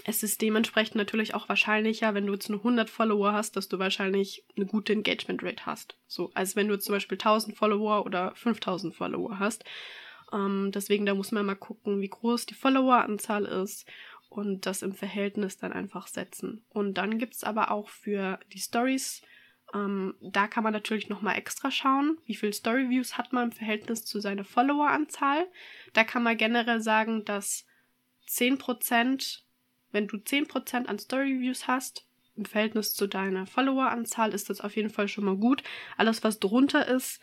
es 0.04 0.22
ist 0.22 0.40
dementsprechend 0.40 0.96
natürlich 0.96 1.34
auch 1.34 1.48
wahrscheinlicher, 1.48 2.14
wenn 2.14 2.26
du 2.26 2.32
jetzt 2.32 2.48
nur 2.48 2.60
100 2.60 2.88
Follower 2.88 3.32
hast, 3.32 3.56
dass 3.56 3.68
du 3.68 3.78
wahrscheinlich 3.78 4.44
eine 4.56 4.66
gute 4.66 4.92
Engagement 4.92 5.42
Rate 5.42 5.66
hast. 5.66 5.96
So, 6.06 6.30
als 6.34 6.56
wenn 6.56 6.68
du 6.68 6.78
zum 6.78 6.94
Beispiel 6.94 7.16
1000 7.16 7.56
Follower 7.56 8.04
oder 8.04 8.34
5000 8.34 8.94
Follower 8.94 9.38
hast. 9.38 9.64
Ähm, 10.32 10.70
deswegen, 10.72 11.06
da 11.06 11.14
muss 11.14 11.32
man 11.32 11.46
mal 11.46 11.56
gucken, 11.56 12.00
wie 12.00 12.08
groß 12.08 12.46
die 12.46 12.54
Followeranzahl 12.54 13.44
ist 13.44 13.86
und 14.30 14.64
das 14.64 14.82
im 14.82 14.94
Verhältnis 14.94 15.58
dann 15.58 15.72
einfach 15.72 16.06
setzen. 16.06 16.64
Und 16.70 16.94
dann 16.94 17.18
gibt's 17.18 17.44
aber 17.44 17.70
auch 17.70 17.88
für 17.88 18.40
die 18.52 18.60
Stories 18.60 19.22
ähm, 19.74 20.14
da 20.20 20.46
kann 20.46 20.64
man 20.64 20.72
natürlich 20.72 21.08
nochmal 21.08 21.36
extra 21.36 21.70
schauen, 21.70 22.18
wie 22.26 22.34
viel 22.34 22.52
Storyviews 22.52 23.16
hat 23.16 23.32
man 23.32 23.44
im 23.44 23.52
Verhältnis 23.52 24.04
zu 24.04 24.20
seiner 24.20 24.44
Followeranzahl. 24.44 25.46
Da 25.92 26.04
kann 26.04 26.22
man 26.22 26.36
generell 26.36 26.80
sagen, 26.80 27.24
dass 27.24 27.66
10%, 28.28 29.44
wenn 29.90 30.06
du 30.08 30.18
10% 30.18 30.86
an 30.86 30.98
Storyviews 30.98 31.66
hast, 31.66 32.06
im 32.36 32.44
Verhältnis 32.44 32.94
zu 32.94 33.06
deiner 33.06 33.46
Followeranzahl, 33.46 34.32
ist 34.32 34.48
das 34.48 34.60
auf 34.60 34.76
jeden 34.76 34.90
Fall 34.90 35.08
schon 35.08 35.24
mal 35.24 35.36
gut. 35.36 35.62
Alles, 35.96 36.24
was 36.24 36.38
drunter 36.38 36.86
ist, 36.88 37.20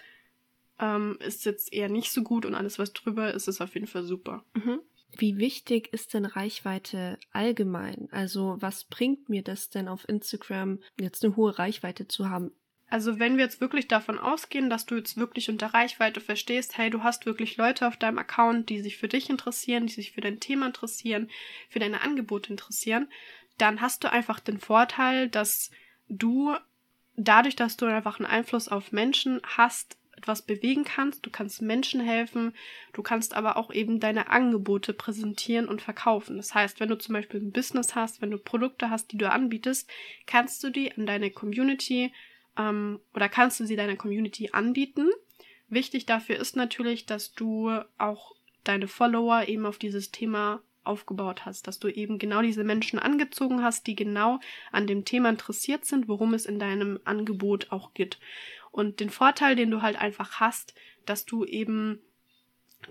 ähm, 0.80 1.18
ist 1.20 1.46
jetzt 1.46 1.74
eher 1.74 1.90
nicht 1.90 2.12
so 2.12 2.24
gut 2.24 2.46
und 2.46 2.56
alles, 2.56 2.80
was 2.80 2.94
drüber 2.94 3.34
ist, 3.34 3.48
ist 3.48 3.62
auf 3.62 3.74
jeden 3.74 3.88
Fall 3.88 4.04
super. 4.04 4.44
Mhm. 4.54 4.80
Wie 5.18 5.38
wichtig 5.38 5.92
ist 5.92 6.14
denn 6.14 6.26
Reichweite 6.26 7.18
allgemein? 7.32 8.08
Also 8.12 8.58
was 8.60 8.86
bringt 8.86 9.30
mir 9.30 9.44
das 9.44 9.70
denn 9.70 9.88
auf 9.88 10.08
Instagram, 10.08 10.80
jetzt 11.00 11.24
eine 11.24 11.36
hohe 11.36 11.58
Reichweite 11.58 12.08
zu 12.08 12.30
haben? 12.30 12.52
Also 12.90 13.20
wenn 13.20 13.38
wir 13.38 13.44
jetzt 13.44 13.62
wirklich 13.62 13.88
davon 13.88 14.18
ausgehen, 14.18 14.70
dass 14.70 14.86
du 14.86 14.96
jetzt 14.96 15.16
wirklich 15.16 15.50
unter 15.50 15.68
Reichweite 15.68 16.22
verstehst, 16.22 16.78
hey, 16.78 16.90
du 16.90 17.04
hast 17.04 17.26
wirklich 17.26 17.56
Leute 17.58 17.88
auf 17.88 17.98
deinem 17.98 18.18
Account, 18.18 18.70
die 18.70 18.82
sich 18.82 18.98
für 18.98 19.08
dich 19.08 19.30
interessieren, 19.30 19.86
die 19.86 19.94
sich 19.94 20.12
für 20.12 20.22
dein 20.22 20.40
Thema 20.40 20.68
interessieren, 20.68 21.30
für 21.70 21.80
deine 21.80 22.02
Angebote 22.02 22.50
interessieren, 22.50 23.08
dann 23.60 23.82
hast 23.82 24.04
du 24.04 24.12
einfach 24.12 24.40
den 24.40 24.58
Vorteil, 24.58 25.30
dass 25.30 25.70
du 26.08 26.56
dadurch, 27.16 27.56
dass 27.56 27.78
du 27.78 27.86
einfach 27.86 28.20
einen 28.20 28.30
Einfluss 28.30 28.70
auf 28.70 28.92
Menschen 28.92 29.40
hast, 29.44 29.99
etwas 30.20 30.42
bewegen 30.42 30.84
kannst, 30.84 31.26
du 31.26 31.30
kannst 31.30 31.62
Menschen 31.62 32.02
helfen, 32.02 32.54
du 32.94 33.02
kannst 33.02 33.34
aber 33.34 33.58
auch 33.58 33.74
eben 33.74 34.00
deine 34.00 34.30
Angebote 34.30 34.94
präsentieren 34.94 35.68
und 35.68 35.82
verkaufen. 35.82 36.38
Das 36.38 36.54
heißt, 36.54 36.80
wenn 36.80 36.90
du 36.90 36.98
zum 36.98 37.14
Beispiel 37.14 37.40
ein 37.40 37.52
Business 37.52 37.96
hast, 37.96 38.22
wenn 38.22 38.32
du 38.32 38.38
Produkte 38.38 38.90
hast, 38.90 39.12
die 39.12 39.18
du 39.18 39.32
anbietest, 39.32 39.90
kannst 40.26 40.64
du 40.64 40.70
die 40.70 40.92
an 40.92 41.06
deine 41.06 41.32
Community 41.32 42.12
ähm, 42.58 43.00
oder 43.16 43.30
kannst 43.30 43.60
du 43.60 43.66
sie 43.66 43.76
deiner 43.76 43.96
Community 43.96 44.50
anbieten. 44.52 45.10
Wichtig 45.70 46.06
dafür 46.06 46.38
ist 46.38 46.56
natürlich, 46.56 47.06
dass 47.06 47.34
du 47.34 47.72
auch 47.98 48.36
deine 48.64 48.88
Follower 48.88 49.48
eben 49.48 49.66
auf 49.66 49.78
dieses 49.78 50.12
Thema 50.12 50.62
aufgebaut 50.84 51.46
hast, 51.46 51.68
dass 51.68 51.80
du 51.80 51.88
eben 51.88 52.18
genau 52.18 52.42
diese 52.42 52.64
Menschen 52.64 53.00
angezogen 53.00 53.64
hast, 53.64 53.88
die 53.88 53.96
genau 53.96 54.40
an 54.72 54.88
dem 54.88 55.06
Thema 55.06 55.30
interessiert 55.30 55.86
sind, 55.86 56.08
worum 56.08 56.34
es 56.34 56.46
in 56.46 56.60
deinem 56.60 57.00
Angebot 57.06 57.72
auch 57.72 57.94
geht. 57.94 58.18
Und 58.72 59.00
den 59.00 59.10
Vorteil, 59.10 59.56
den 59.56 59.72
du 59.72 59.82
halt 59.82 59.98
einfach 59.98 60.40
hast, 60.40 60.74
dass 61.06 61.26
du 61.26 61.46
eben 61.46 62.02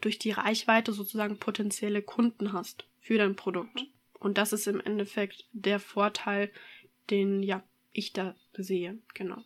durch 0.01 0.19
die 0.19 0.33
Reichweite 0.33 0.93
sozusagen 0.93 1.39
potenzielle 1.39 2.03
Kunden 2.03 2.53
hast 2.53 2.87
für 3.01 3.19
dein 3.19 3.37
Produkt. 3.37 3.87
Und 4.19 4.39
das 4.39 4.53
ist 4.53 4.67
im 4.67 4.81
Endeffekt 4.81 5.47
der 5.53 5.81
Vorteil, 5.81 6.51
den 7.11 7.43
ja 7.43 7.63
ich 7.93 8.13
da 8.13 8.35
sehe, 8.53 8.99
genau. 9.15 9.43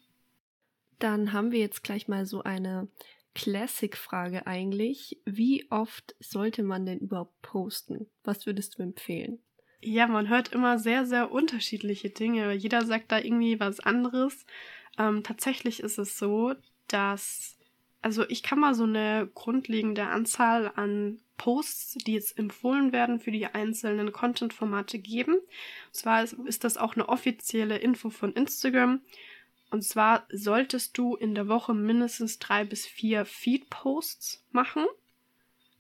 Dann 0.99 1.33
haben 1.33 1.53
wir 1.53 1.59
jetzt 1.59 1.83
gleich 1.83 2.09
mal 2.09 2.27
so 2.27 2.43
eine 2.43 2.89
Classic-Frage 3.35 4.47
eigentlich. 4.47 5.21
Wie 5.25 5.71
oft 5.71 6.15
sollte 6.21 6.62
man 6.62 6.87
denn 6.87 6.99
überhaupt 6.99 7.41
posten? 7.43 8.07
Was 8.25 8.47
würdest 8.47 8.79
du 8.79 8.83
empfehlen? 8.83 9.41
Ja, 9.85 10.07
man 10.07 10.29
hört 10.29 10.53
immer 10.53 10.79
sehr, 10.79 11.07
sehr 11.07 11.33
unterschiedliche 11.33 12.09
Dinge. 12.09 12.53
Jeder 12.53 12.87
sagt 12.87 13.11
da 13.11 13.19
irgendwie 13.19 13.59
was 13.59 13.81
anderes. 13.81 14.47
Ähm, 14.97 15.25
tatsächlich 15.25 15.81
ist 15.81 15.99
es 15.99 16.17
so, 16.17 16.55
dass, 16.87 17.59
also 18.01 18.25
ich 18.29 18.45
kann 18.45 18.61
mal 18.61 18.75
so 18.75 18.85
eine 18.85 19.29
grundlegende 19.35 20.05
Anzahl 20.05 20.71
an 20.77 21.21
Posts, 21.37 21.95
die 22.07 22.12
jetzt 22.12 22.39
empfohlen 22.39 22.93
werden 22.93 23.19
für 23.19 23.33
die 23.33 23.47
einzelnen 23.47 24.12
Content-Formate 24.12 25.01
geben. 25.01 25.35
Und 25.35 25.95
zwar 25.95 26.23
ist 26.23 26.62
das 26.62 26.77
auch 26.77 26.95
eine 26.95 27.09
offizielle 27.09 27.79
Info 27.79 28.11
von 28.11 28.33
Instagram. 28.35 29.01
Und 29.73 29.83
zwar 29.83 30.29
solltest 30.31 30.97
du 30.97 31.17
in 31.17 31.35
der 31.35 31.49
Woche 31.49 31.75
mindestens 31.75 32.39
drei 32.39 32.65
bis 32.65 32.87
vier 32.87 33.25
Feed-Posts 33.25 34.45
machen, 34.53 34.87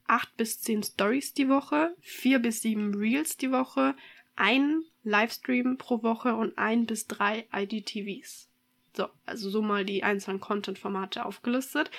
acht 0.06 0.36
bis 0.36 0.60
zehn 0.60 0.82
Stories 0.82 1.34
die 1.34 1.48
Woche, 1.48 1.94
vier 2.00 2.38
bis 2.38 2.62
sieben 2.62 2.94
Reels 2.94 3.36
die 3.36 3.52
Woche, 3.52 3.94
ein 4.36 4.82
Livestream 5.04 5.78
pro 5.78 6.02
Woche 6.02 6.34
und 6.34 6.56
ein 6.58 6.86
bis 6.86 7.06
drei 7.06 7.46
IDTVs. 7.52 8.48
So, 8.94 9.08
also 9.24 9.50
so 9.50 9.62
mal 9.62 9.84
die 9.84 10.04
einzelnen 10.04 10.40
Content-Formate 10.40 11.24
aufgelistet. 11.24 11.90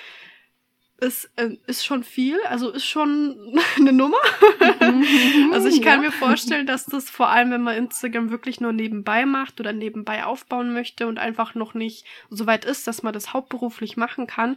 Ist, 1.00 1.28
äh, 1.34 1.56
ist 1.66 1.84
schon 1.84 2.04
viel, 2.04 2.38
also 2.44 2.70
ist 2.70 2.86
schon 2.86 3.58
eine 3.76 3.92
Nummer. 3.92 4.16
also 5.52 5.68
ich 5.68 5.82
kann 5.82 6.02
ja. 6.02 6.08
mir 6.08 6.12
vorstellen, 6.12 6.66
dass 6.66 6.86
das 6.86 7.10
vor 7.10 7.28
allem, 7.28 7.50
wenn 7.50 7.62
man 7.62 7.76
Instagram 7.76 8.30
wirklich 8.30 8.60
nur 8.60 8.72
nebenbei 8.72 9.26
macht 9.26 9.58
oder 9.58 9.72
nebenbei 9.72 10.24
aufbauen 10.24 10.72
möchte 10.72 11.08
und 11.08 11.18
einfach 11.18 11.56
noch 11.56 11.74
nicht 11.74 12.06
so 12.30 12.46
weit 12.46 12.64
ist, 12.64 12.86
dass 12.86 13.02
man 13.02 13.12
das 13.12 13.32
hauptberuflich 13.32 13.96
machen 13.96 14.28
kann, 14.28 14.56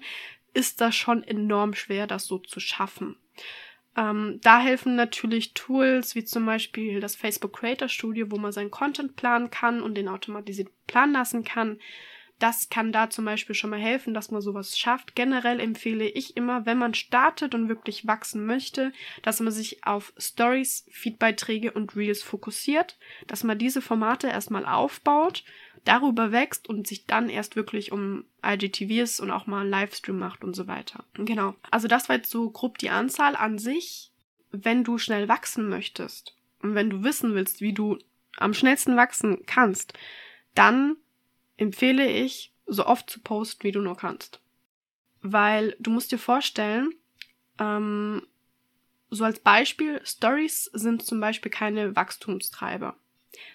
ist 0.58 0.82
das 0.82 0.96
schon 0.96 1.24
enorm 1.24 1.76
schwer, 1.76 2.08
das 2.08 2.26
so 2.26 2.40
zu 2.40 2.60
schaffen. 2.60 3.16
Ähm, 3.96 4.40
da 4.42 4.60
helfen 4.60 4.96
natürlich 4.96 5.54
Tools 5.54 6.16
wie 6.16 6.26
zum 6.26 6.48
Beispiel 6.48 7.00
das 7.00 7.16
Facebook 7.16 7.54
Creator 7.54 7.88
Studio, 7.90 8.32
wo 8.32 8.38
man 8.38 8.52
seinen 8.52 8.72
Content 8.72 9.16
planen 9.16 9.52
kann 9.52 9.84
und 9.84 9.94
den 9.96 10.08
automatisiert 10.08 10.70
planen 10.88 11.14
lassen 11.14 11.44
kann. 11.44 11.80
Das 12.40 12.70
kann 12.70 12.92
da 12.92 13.10
zum 13.12 13.26
Beispiel 13.26 13.56
schon 13.56 13.70
mal 13.70 13.80
helfen, 13.80 14.16
dass 14.16 14.32
man 14.32 14.42
sowas 14.42 14.78
schafft. 14.78 15.16
Generell 15.16 15.60
empfehle 15.60 16.08
ich 16.08 16.36
immer, 16.36 16.66
wenn 16.66 16.80
man 16.80 16.96
startet 16.96 17.54
und 17.54 17.70
wirklich 17.70 18.08
wachsen 18.08 18.46
möchte, 18.48 18.92
dass 19.22 19.40
man 19.40 19.52
sich 19.52 19.84
auf 19.86 20.12
Stories, 20.18 20.86
Feedbeiträge 20.92 21.72
und 21.72 21.96
Reels 21.96 22.24
fokussiert, 22.24 22.98
dass 23.28 23.44
man 23.44 23.60
diese 23.60 23.82
Formate 23.82 24.28
erstmal 24.28 24.66
aufbaut, 24.66 25.44
darüber 25.88 26.32
wächst 26.32 26.68
und 26.68 26.88
sich 26.88 27.06
dann 27.06 27.30
erst 27.30 27.56
wirklich 27.56 27.92
um 27.92 28.26
IGTVs 28.46 29.20
und 29.20 29.32
auch 29.32 29.48
mal 29.48 29.62
einen 29.62 29.70
Livestream 29.70 30.20
macht 30.20 30.44
und 30.44 30.56
so 30.56 30.68
weiter. 30.68 31.04
Genau. 31.14 31.56
Also 31.72 31.88
das 31.88 32.10
war 32.10 32.18
jetzt 32.18 32.30
so 32.30 32.50
grob 32.50 32.78
die 32.78 32.90
Anzahl 32.90 33.36
an 33.36 33.58
sich. 33.58 34.12
Wenn 34.52 34.84
du 34.84 34.98
schnell 34.98 35.28
wachsen 35.28 35.68
möchtest 35.68 36.36
und 36.62 36.74
wenn 36.74 36.90
du 36.90 37.04
wissen 37.04 37.36
willst, 37.36 37.60
wie 37.62 37.74
du 37.74 38.00
am 38.38 38.54
schnellsten 38.54 38.96
wachsen 38.96 39.46
kannst, 39.46 39.94
dann 40.56 40.96
empfehle 41.58 42.10
ich, 42.10 42.54
so 42.66 42.86
oft 42.86 43.10
zu 43.10 43.22
posten, 43.22 43.64
wie 43.64 43.72
du 43.72 43.82
nur 43.82 43.98
kannst. 43.98 44.42
Weil 45.22 45.76
du 45.80 45.92
musst 45.92 46.12
dir 46.12 46.20
vorstellen, 46.20 46.94
ähm, 47.60 48.26
so 49.10 49.24
als 49.24 49.40
Beispiel, 49.40 50.02
Stories 50.04 50.66
sind 50.74 51.06
zum 51.06 51.20
Beispiel 51.20 51.52
keine 51.52 51.96
Wachstumstreiber. 51.96 52.96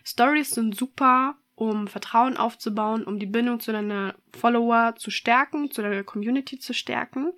Stories 0.05 0.51
sind 0.51 0.77
super, 0.77 1.37
um 1.63 1.87
Vertrauen 1.87 2.37
aufzubauen, 2.37 3.05
um 3.05 3.21
die 3.21 3.27
Bindung 3.27 3.61
zu 3.61 3.71
deiner 3.71 4.17
Follower 4.33 4.97
zu 4.97 5.13
stärken, 5.13 5.71
zu 5.71 5.81
deiner 5.81 6.03
Community 6.03 6.59
zu 6.59 6.75
stärken. 6.75 7.33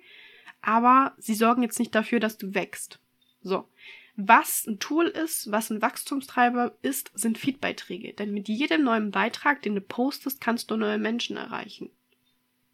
Aber 0.63 1.13
sie 1.19 1.35
sorgen 1.35 1.61
jetzt 1.61 1.77
nicht 1.77 1.93
dafür, 1.93 2.19
dass 2.19 2.39
du 2.39 2.55
wächst. 2.55 2.99
So. 3.43 3.69
Was 4.15 4.65
ein 4.65 4.79
Tool 4.79 5.05
ist, 5.05 5.51
was 5.51 5.69
ein 5.69 5.83
Wachstumstreiber 5.83 6.75
ist, 6.81 7.11
sind 7.13 7.37
Feedbeiträge. 7.37 8.13
Denn 8.13 8.33
mit 8.33 8.47
jedem 8.47 8.83
neuen 8.83 9.11
Beitrag, 9.11 9.61
den 9.61 9.75
du 9.75 9.81
postest, 9.81 10.41
kannst 10.41 10.71
du 10.71 10.75
neue 10.75 10.97
Menschen 10.97 11.37
erreichen. 11.37 11.91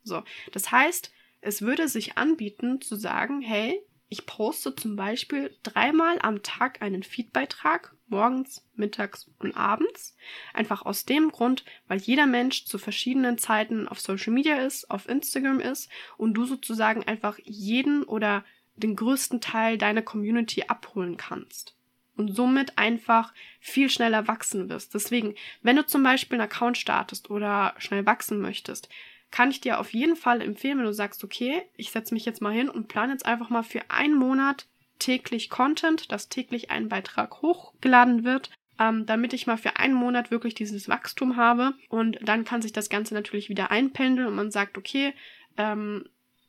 So, 0.03 0.23
das 0.53 0.71
heißt, 0.71 1.11
es 1.41 1.61
würde 1.61 1.89
sich 1.89 2.17
anbieten 2.17 2.79
zu 2.79 2.95
sagen, 2.95 3.41
hey, 3.41 3.81
ich 4.07 4.25
poste 4.25 4.73
zum 4.73 4.95
Beispiel 4.95 5.53
dreimal 5.63 6.17
am 6.21 6.43
Tag 6.43 6.81
einen 6.81 7.03
Feedbeitrag, 7.03 7.93
morgens, 8.11 8.63
mittags 8.75 9.31
und 9.39 9.55
abends. 9.57 10.15
Einfach 10.53 10.83
aus 10.83 11.05
dem 11.05 11.31
Grund, 11.31 11.65
weil 11.87 11.97
jeder 11.97 12.27
Mensch 12.27 12.65
zu 12.65 12.77
verschiedenen 12.77 13.37
Zeiten 13.37 13.87
auf 13.87 13.99
Social 13.99 14.33
Media 14.33 14.57
ist, 14.57 14.91
auf 14.91 15.09
Instagram 15.09 15.59
ist 15.59 15.89
und 16.17 16.35
du 16.35 16.45
sozusagen 16.45 17.03
einfach 17.03 17.39
jeden 17.43 18.03
oder 18.03 18.43
den 18.75 18.95
größten 18.95 19.41
Teil 19.41 19.77
deiner 19.77 20.01
Community 20.01 20.63
abholen 20.67 21.17
kannst. 21.17 21.75
Und 22.17 22.35
somit 22.35 22.77
einfach 22.77 23.33
viel 23.59 23.89
schneller 23.89 24.27
wachsen 24.27 24.69
wirst. 24.69 24.93
Deswegen, 24.93 25.33
wenn 25.61 25.77
du 25.77 25.85
zum 25.85 26.03
Beispiel 26.03 26.39
einen 26.39 26.49
Account 26.49 26.77
startest 26.77 27.31
oder 27.31 27.73
schnell 27.77 28.05
wachsen 28.05 28.41
möchtest, 28.41 28.89
kann 29.31 29.49
ich 29.49 29.61
dir 29.61 29.79
auf 29.79 29.93
jeden 29.93 30.17
Fall 30.17 30.41
empfehlen, 30.41 30.77
wenn 30.77 30.85
du 30.85 30.93
sagst, 30.93 31.23
okay, 31.23 31.63
ich 31.77 31.89
setze 31.89 32.13
mich 32.13 32.25
jetzt 32.25 32.41
mal 32.41 32.53
hin 32.53 32.69
und 32.69 32.89
plane 32.89 33.13
jetzt 33.13 33.25
einfach 33.25 33.49
mal 33.49 33.63
für 33.63 33.89
einen 33.89 34.15
Monat 34.15 34.67
täglich 35.01 35.49
Content, 35.49 36.11
dass 36.11 36.29
täglich 36.29 36.71
ein 36.71 36.87
Beitrag 36.87 37.41
hochgeladen 37.41 38.23
wird, 38.23 38.51
ähm, 38.79 39.05
damit 39.05 39.33
ich 39.33 39.47
mal 39.47 39.57
für 39.57 39.77
einen 39.77 39.95
Monat 39.95 40.31
wirklich 40.31 40.53
dieses 40.53 40.87
Wachstum 40.87 41.35
habe. 41.35 41.73
Und 41.89 42.19
dann 42.21 42.45
kann 42.45 42.61
sich 42.61 42.71
das 42.71 42.89
Ganze 42.89 43.13
natürlich 43.13 43.49
wieder 43.49 43.71
einpendeln 43.71 44.27
und 44.27 44.35
man 44.35 44.51
sagt, 44.51 44.77
okay, 44.77 45.13
ähm, 45.57 46.05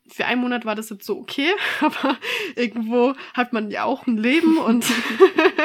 für 0.08 0.26
einen 0.26 0.40
Monat 0.40 0.64
war 0.64 0.74
das 0.74 0.90
jetzt 0.90 1.06
so 1.06 1.18
okay, 1.18 1.50
aber 1.80 2.18
irgendwo 2.56 3.14
hat 3.34 3.52
man 3.52 3.70
ja 3.70 3.84
auch 3.84 4.06
ein 4.06 4.16
Leben 4.16 4.58
und 4.58 4.84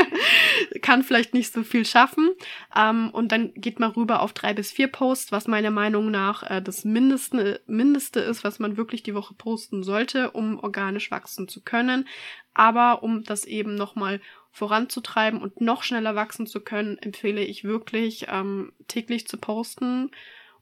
kann 0.82 1.04
vielleicht 1.04 1.34
nicht 1.34 1.52
so 1.52 1.64
viel 1.64 1.86
schaffen. 1.86 2.30
Ähm, 2.76 3.10
und 3.12 3.32
dann 3.32 3.54
geht 3.56 3.80
man 3.80 3.92
rüber 3.92 4.22
auf 4.22 4.34
drei 4.34 4.54
bis 4.54 4.72
vier 4.72 4.88
Posts, 4.88 5.32
was 5.32 5.48
meiner 5.48 5.72
Meinung 5.72 6.12
nach 6.12 6.44
äh, 6.50 6.62
das 6.62 6.86
Mindeste, 6.86 7.62
Mindeste 7.68 8.20
ist, 8.20 8.44
was 8.44 8.60
man 8.60 8.78
wirklich 8.78 9.04
die 9.04 9.16
Woche 9.16 9.34
posten 9.34 9.84
sollte, 9.84 10.32
um 10.32 10.60
organisch 10.60 11.12
wachsen 11.12 11.48
zu 11.48 11.62
können. 11.62 12.08
Aber 12.54 13.04
um 13.04 13.24
das 13.24 13.46
eben 13.46 13.76
nochmal 13.76 14.22
voranzutreiben 14.52 15.42
und 15.42 15.62
noch 15.62 15.84
schneller 15.84 16.16
wachsen 16.16 16.48
zu 16.48 16.62
können, 16.62 16.98
empfehle 16.98 17.44
ich 17.44 17.64
wirklich 17.64 18.28
ähm, 18.30 18.72
täglich 18.88 19.28
zu 19.28 19.38
posten 19.38 20.10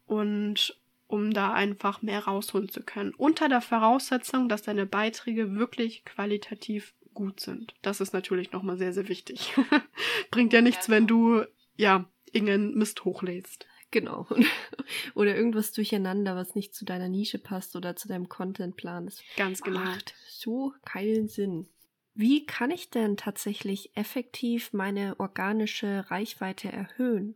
und 0.05 0.77
um 1.07 1.31
da 1.31 1.53
einfach 1.53 2.01
mehr 2.01 2.25
rausholen 2.25 2.69
zu 2.69 2.81
können. 2.81 3.13
Unter 3.15 3.49
der 3.49 3.61
Voraussetzung, 3.61 4.49
dass 4.49 4.63
deine 4.63 4.85
Beiträge 4.85 5.55
wirklich 5.55 6.05
qualitativ 6.05 6.93
gut 7.13 7.39
sind. 7.39 7.73
Das 7.81 8.01
ist 8.01 8.13
natürlich 8.13 8.51
nochmal 8.51 8.77
sehr, 8.77 8.93
sehr 8.93 9.07
wichtig. 9.07 9.53
Bringt 10.31 10.53
ja 10.53 10.61
nichts, 10.61 10.89
wenn 10.89 11.07
du, 11.07 11.43
ja, 11.77 12.05
irgendeinen 12.31 12.75
Mist 12.75 13.05
hochlädst. 13.05 13.65
Genau. 13.91 14.27
oder 15.15 15.35
irgendwas 15.35 15.71
durcheinander, 15.71 16.35
was 16.35 16.55
nicht 16.55 16.75
zu 16.75 16.85
deiner 16.85 17.07
Nische 17.07 17.39
passt 17.39 17.75
oder 17.75 17.95
zu 17.95 18.07
deinem 18.07 18.27
Contentplan. 18.27 19.05
Das 19.05 19.23
Ganz 19.37 19.61
genau. 19.61 19.79
Macht 19.79 20.13
so 20.27 20.73
keinen 20.83 21.27
Sinn. 21.27 21.69
Wie 22.13 22.45
kann 22.45 22.71
ich 22.71 22.89
denn 22.89 23.17
tatsächlich 23.17 23.95
effektiv 23.95 24.73
meine 24.73 25.19
organische 25.19 26.09
Reichweite 26.09 26.71
erhöhen? 26.71 27.35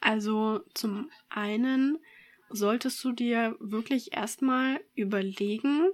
Also 0.00 0.60
zum 0.74 1.10
einen 1.28 1.98
solltest 2.50 3.02
du 3.04 3.12
dir 3.12 3.56
wirklich 3.60 4.12
erstmal 4.12 4.80
überlegen, 4.94 5.88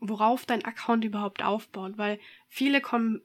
worauf 0.00 0.46
dein 0.46 0.64
Account 0.64 1.04
überhaupt 1.04 1.42
aufbaut, 1.42 1.98
weil 1.98 2.18
viele 2.48 2.80
kommen 2.80 3.22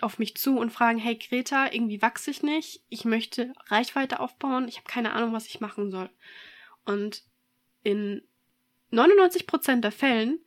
auf 0.00 0.18
mich 0.18 0.36
zu 0.36 0.58
und 0.58 0.70
fragen, 0.70 0.98
hey 0.98 1.16
Greta, 1.16 1.72
irgendwie 1.72 2.02
wachse 2.02 2.30
ich 2.30 2.42
nicht, 2.42 2.82
ich 2.88 3.04
möchte 3.04 3.52
Reichweite 3.66 4.20
aufbauen, 4.20 4.68
ich 4.68 4.76
habe 4.76 4.88
keine 4.88 5.12
Ahnung, 5.12 5.32
was 5.32 5.46
ich 5.46 5.60
machen 5.60 5.90
soll. 5.90 6.10
Und 6.84 7.22
in 7.82 8.22
99% 8.92 9.80
der 9.80 9.92
Fällen 9.92 10.38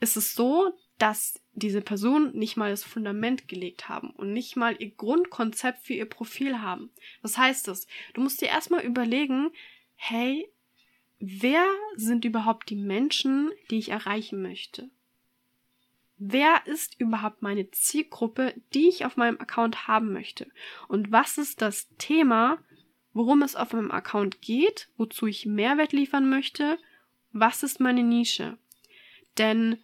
ist 0.00 0.16
es 0.16 0.34
so, 0.34 0.72
dass 0.98 1.40
diese 1.52 1.82
Personen 1.82 2.36
nicht 2.36 2.56
mal 2.56 2.70
das 2.70 2.84
Fundament 2.84 3.48
gelegt 3.48 3.88
haben 3.88 4.10
und 4.10 4.32
nicht 4.32 4.56
mal 4.56 4.76
ihr 4.80 4.90
Grundkonzept 4.90 5.84
für 5.84 5.94
ihr 5.94 6.06
Profil 6.06 6.60
haben. 6.60 6.90
Was 7.22 7.36
heißt 7.36 7.68
das? 7.68 7.86
Du 8.14 8.20
musst 8.20 8.40
dir 8.40 8.48
erstmal 8.48 8.84
überlegen, 8.84 9.50
hey, 9.96 10.48
wer 11.24 11.64
sind 11.94 12.24
überhaupt 12.24 12.68
die 12.68 12.76
Menschen, 12.76 13.52
die 13.70 13.78
ich 13.78 13.90
erreichen 13.90 14.42
möchte? 14.42 14.90
Wer 16.18 16.66
ist 16.66 17.00
überhaupt 17.00 17.42
meine 17.42 17.70
Zielgruppe, 17.70 18.54
die 18.74 18.88
ich 18.88 19.04
auf 19.04 19.16
meinem 19.16 19.40
Account 19.40 19.86
haben 19.86 20.12
möchte? 20.12 20.48
Und 20.88 21.12
was 21.12 21.38
ist 21.38 21.62
das 21.62 21.88
Thema, 21.96 22.58
worum 23.12 23.42
es 23.42 23.54
auf 23.54 23.72
meinem 23.72 23.92
Account 23.92 24.42
geht, 24.42 24.88
wozu 24.96 25.26
ich 25.26 25.46
Mehrwert 25.46 25.92
liefern 25.92 26.28
möchte? 26.28 26.76
Was 27.32 27.62
ist 27.62 27.78
meine 27.78 28.02
Nische? 28.02 28.58
Denn 29.38 29.78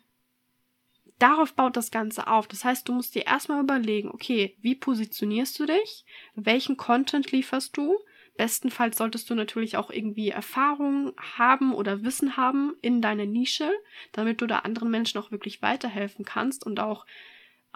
darauf 1.21 1.55
baut 1.55 1.77
das 1.77 1.93
Ganze 1.93 2.27
auf. 2.27 2.49
Das 2.49 2.65
heißt, 2.65 2.89
du 2.89 2.93
musst 2.93 3.15
dir 3.15 3.27
erstmal 3.27 3.63
überlegen, 3.63 4.11
okay, 4.11 4.57
wie 4.61 4.75
positionierst 4.75 5.59
du 5.61 5.67
dich? 5.67 6.05
Welchen 6.35 6.77
Content 6.77 7.31
lieferst 7.31 7.77
du? 7.77 7.97
Bestenfalls 8.39 8.97
solltest 8.97 9.29
du 9.29 9.35
natürlich 9.35 9.77
auch 9.77 9.91
irgendwie 9.91 10.31
Erfahrung 10.31 11.13
haben 11.37 11.75
oder 11.75 12.03
Wissen 12.05 12.39
haben 12.39 12.75
in 12.81 13.03
deiner 13.03 13.27
Nische, 13.27 13.71
damit 14.13 14.41
du 14.41 14.47
da 14.47 14.61
anderen 14.61 14.91
Menschen 14.91 15.21
auch 15.21 15.31
wirklich 15.31 15.61
weiterhelfen 15.61 16.25
kannst 16.25 16.65
und 16.65 16.81
auch 16.81 17.05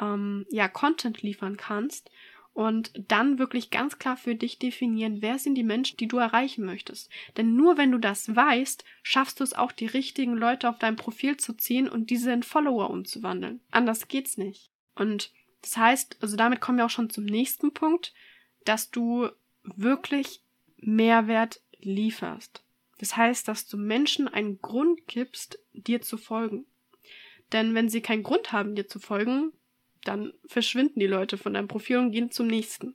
ähm, 0.00 0.46
ja 0.50 0.68
Content 0.68 1.20
liefern 1.20 1.58
kannst. 1.58 2.10
und 2.54 2.92
dann 3.08 3.38
wirklich 3.38 3.70
ganz 3.70 3.98
klar 3.98 4.16
für 4.16 4.34
dich 4.34 4.58
definieren, 4.58 5.22
wer 5.22 5.38
sind 5.38 5.54
die 5.54 5.62
Menschen, 5.64 5.96
die 5.96 6.06
du 6.08 6.18
erreichen 6.18 6.64
möchtest. 6.64 7.10
Denn 7.36 7.56
nur 7.56 7.78
wenn 7.78 7.90
du 7.90 7.98
das 7.98 8.34
weißt, 8.34 8.84
schaffst 9.02 9.40
du 9.40 9.44
es 9.44 9.54
auch, 9.54 9.72
die 9.72 9.86
richtigen 9.86 10.36
Leute 10.36 10.68
auf 10.68 10.78
dein 10.78 10.96
Profil 10.96 11.38
zu 11.38 11.54
ziehen 11.54 11.88
und 11.88 12.10
diese 12.10 12.32
in 12.32 12.42
Follower 12.42 12.90
umzuwandeln. 12.90 13.60
Anders 13.70 14.06
geht's 14.08 14.36
nicht. 14.36 14.70
Und 14.94 15.32
das 15.62 15.76
heißt, 15.76 16.18
also 16.20 16.36
damit 16.36 16.60
kommen 16.60 16.78
wir 16.78 16.84
auch 16.84 16.90
schon 16.90 17.10
zum 17.10 17.24
nächsten 17.24 17.72
Punkt, 17.72 18.12
dass 18.64 18.90
du 18.90 19.30
wirklich 19.64 20.41
Mehrwert 20.82 21.60
lieferst. 21.78 22.62
Das 22.98 23.16
heißt, 23.16 23.48
dass 23.48 23.66
du 23.66 23.76
Menschen 23.76 24.28
einen 24.28 24.60
Grund 24.60 25.06
gibst, 25.06 25.58
dir 25.72 26.02
zu 26.02 26.16
folgen. 26.16 26.66
Denn 27.52 27.74
wenn 27.74 27.88
sie 27.88 28.00
keinen 28.00 28.22
Grund 28.22 28.52
haben, 28.52 28.74
dir 28.74 28.88
zu 28.88 28.98
folgen, 28.98 29.52
dann 30.04 30.32
verschwinden 30.46 31.00
die 31.00 31.06
Leute 31.06 31.38
von 31.38 31.54
deinem 31.54 31.68
Profil 31.68 31.98
und 31.98 32.12
gehen 32.12 32.30
zum 32.30 32.46
nächsten. 32.46 32.94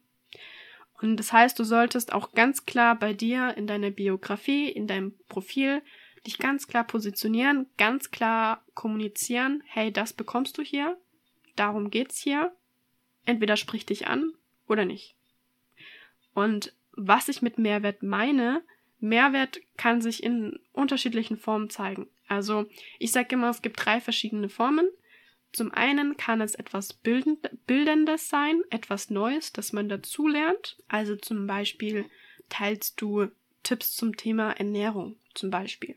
Und 1.01 1.17
das 1.17 1.31
heißt, 1.31 1.57
du 1.59 1.63
solltest 1.63 2.11
auch 2.11 2.33
ganz 2.33 2.65
klar 2.65 2.97
bei 2.97 3.13
dir 3.13 3.55
in 3.55 3.67
deiner 3.67 3.91
Biografie, 3.91 4.69
in 4.69 4.87
deinem 4.87 5.13
Profil 5.29 5.81
dich 6.25 6.39
ganz 6.39 6.67
klar 6.67 6.85
positionieren, 6.85 7.67
ganz 7.77 8.11
klar 8.11 8.63
kommunizieren, 8.73 9.63
hey, 9.67 9.91
das 9.91 10.13
bekommst 10.13 10.57
du 10.57 10.63
hier, 10.63 10.97
darum 11.55 11.91
geht's 11.91 12.19
hier. 12.19 12.53
Entweder 13.25 13.57
sprich 13.57 13.85
dich 13.85 14.07
an 14.07 14.33
oder 14.67 14.85
nicht. 14.85 15.15
Und 16.33 16.73
was 16.97 17.29
ich 17.29 17.41
mit 17.41 17.57
Mehrwert 17.57 18.03
meine, 18.03 18.63
Mehrwert 18.99 19.61
kann 19.77 20.01
sich 20.01 20.23
in 20.23 20.59
unterschiedlichen 20.73 21.37
Formen 21.37 21.69
zeigen. 21.69 22.07
Also 22.27 22.65
ich 22.99 23.11
sage 23.11 23.35
immer, 23.35 23.49
es 23.49 23.61
gibt 23.61 23.85
drei 23.85 24.01
verschiedene 24.01 24.49
Formen. 24.49 24.89
Zum 25.53 25.71
einen 25.71 26.17
kann 26.17 26.41
es 26.41 26.55
etwas 26.55 26.93
Bildendes 26.93 28.29
sein, 28.29 28.61
etwas 28.69 29.09
Neues, 29.09 29.53
das 29.53 29.71
man 29.71 29.87
dazulernt. 29.87 30.77
Also 30.87 31.15
zum 31.15 31.47
Beispiel 31.47 32.05
teilst 32.49 32.99
du 32.99 33.27
Tipps 33.63 33.95
zum 33.95 34.17
Thema 34.17 34.51
Ernährung 34.51 35.15
zum 35.33 35.51
Beispiel. 35.51 35.95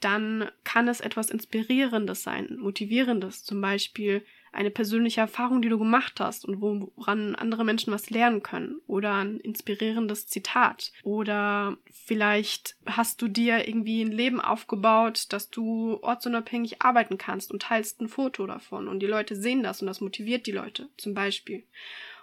Dann 0.00 0.50
kann 0.64 0.88
es 0.88 1.00
etwas 1.00 1.30
Inspirierendes 1.30 2.22
sein, 2.22 2.56
Motivierendes, 2.58 3.44
zum 3.44 3.60
Beispiel 3.60 4.24
eine 4.52 4.70
persönliche 4.70 5.20
Erfahrung, 5.20 5.62
die 5.62 5.68
du 5.68 5.78
gemacht 5.78 6.20
hast 6.20 6.44
und 6.44 6.60
woran 6.60 7.34
andere 7.34 7.64
Menschen 7.64 7.92
was 7.92 8.10
lernen 8.10 8.42
können 8.42 8.80
oder 8.86 9.14
ein 9.14 9.38
inspirierendes 9.38 10.26
Zitat 10.26 10.92
oder 11.02 11.76
vielleicht 11.90 12.76
hast 12.86 13.22
du 13.22 13.28
dir 13.28 13.68
irgendwie 13.68 14.02
ein 14.02 14.12
Leben 14.12 14.40
aufgebaut, 14.40 15.26
dass 15.32 15.50
du 15.50 15.98
ortsunabhängig 16.02 16.82
arbeiten 16.82 17.18
kannst 17.18 17.52
und 17.52 17.62
teilst 17.62 18.00
ein 18.00 18.08
Foto 18.08 18.46
davon 18.46 18.88
und 18.88 19.00
die 19.00 19.06
Leute 19.06 19.36
sehen 19.36 19.62
das 19.62 19.80
und 19.80 19.86
das 19.86 20.00
motiviert 20.00 20.46
die 20.46 20.52
Leute 20.52 20.88
zum 20.96 21.14
Beispiel. 21.14 21.64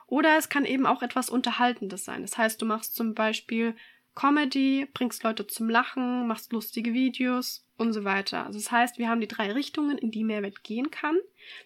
Oder 0.08 0.38
es 0.38 0.48
kann 0.48 0.66
eben 0.66 0.86
auch 0.86 1.02
etwas 1.02 1.30
Unterhaltendes 1.30 2.06
sein. 2.06 2.22
Das 2.22 2.38
heißt, 2.38 2.62
du 2.62 2.66
machst 2.66 2.96
zum 2.96 3.14
Beispiel 3.14 3.76
Comedy, 4.18 4.88
bringst 4.96 5.22
Leute 5.22 5.46
zum 5.46 5.70
Lachen, 5.70 6.26
machst 6.26 6.52
lustige 6.52 6.96
Videos 6.96 7.64
und 7.78 7.94
so 7.94 8.04
weiter. 8.04 8.48
Also 8.48 8.58
das 8.58 8.72
heißt, 8.72 8.98
wir 8.98 9.10
haben 9.10 9.22
die 9.22 9.28
drei 9.28 9.52
Richtungen, 9.52 9.96
in 10.00 10.10
die 10.10 10.24
Mehrwert 10.24 10.64
gehen 10.64 10.90
kann. 10.90 11.20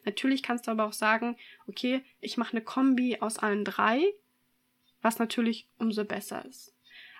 Natürlich 0.04 0.44
kannst 0.44 0.68
du 0.68 0.72
aber 0.72 0.84
auch 0.84 0.92
sagen, 0.92 1.38
okay, 1.68 2.04
ich 2.20 2.36
mache 2.36 2.52
eine 2.52 2.62
Kombi 2.62 3.20
aus 3.22 3.38
allen 3.38 3.64
drei, 3.64 4.04
was 5.02 5.18
natürlich 5.18 5.70
umso 5.78 6.04
besser 6.04 6.44
ist. 6.44 6.76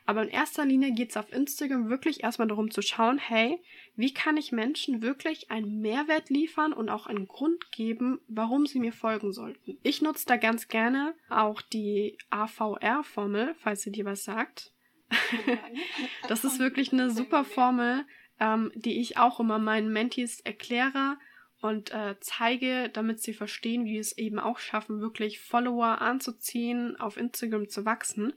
Aber 0.06 0.22
in 0.22 0.28
erster 0.28 0.66
Linie 0.66 0.92
geht 0.92 1.12
es 1.12 1.18
auf 1.18 1.32
Instagram 1.32 1.90
wirklich 1.90 2.24
erstmal 2.24 2.50
darum 2.50 2.70
zu 2.70 2.82
schauen, 2.82 3.18
hey, 3.18 3.58
wie 3.96 4.14
kann 4.14 4.36
ich 4.36 4.52
Menschen 4.52 5.02
wirklich 5.02 5.50
einen 5.50 5.80
Mehrwert 5.80 6.30
liefern 6.30 6.74
und 6.74 6.90
auch 6.90 7.08
einen 7.08 7.30
Grund 7.30 7.72
geben, 7.72 8.20
warum 8.28 8.66
sie 8.66 8.82
mir 8.82 8.92
folgen 8.92 9.32
sollten. 9.32 9.78
Ich 9.82 10.02
nutze 10.02 10.26
da 10.26 10.36
ganz 10.36 10.68
gerne 10.68 11.14
auch 11.30 11.62
die 11.62 12.18
AVR-Formel, 12.32 13.56
falls 13.60 13.84
sie 13.84 13.94
dir 13.94 14.04
was 14.04 14.26
sagt. 14.26 14.74
das 16.28 16.44
ist 16.44 16.60
wirklich 16.60 16.92
eine 16.92 17.10
super 17.10 17.44
Formel, 17.44 18.06
ähm, 18.40 18.72
die 18.76 19.00
ich 19.00 19.18
auch 19.18 19.40
immer 19.40 19.60
meinen 19.60 19.92
Mentees 19.92 20.40
erkläre 20.42 21.18
und 21.62 21.92
äh, 21.92 22.16
zeige, 22.20 22.90
damit 22.90 23.22
sie 23.22 23.34
verstehen, 23.34 23.86
wie 23.86 24.00
es 24.00 24.18
eben 24.18 24.40
auch 24.40 24.58
schaffen, 24.58 25.00
wirklich 25.00 25.40
Follower 25.40 26.02
anzuziehen, 26.02 27.00
auf 27.00 27.18
Instagram 27.18 27.70
zu 27.70 27.86
wachsen. 27.86 28.34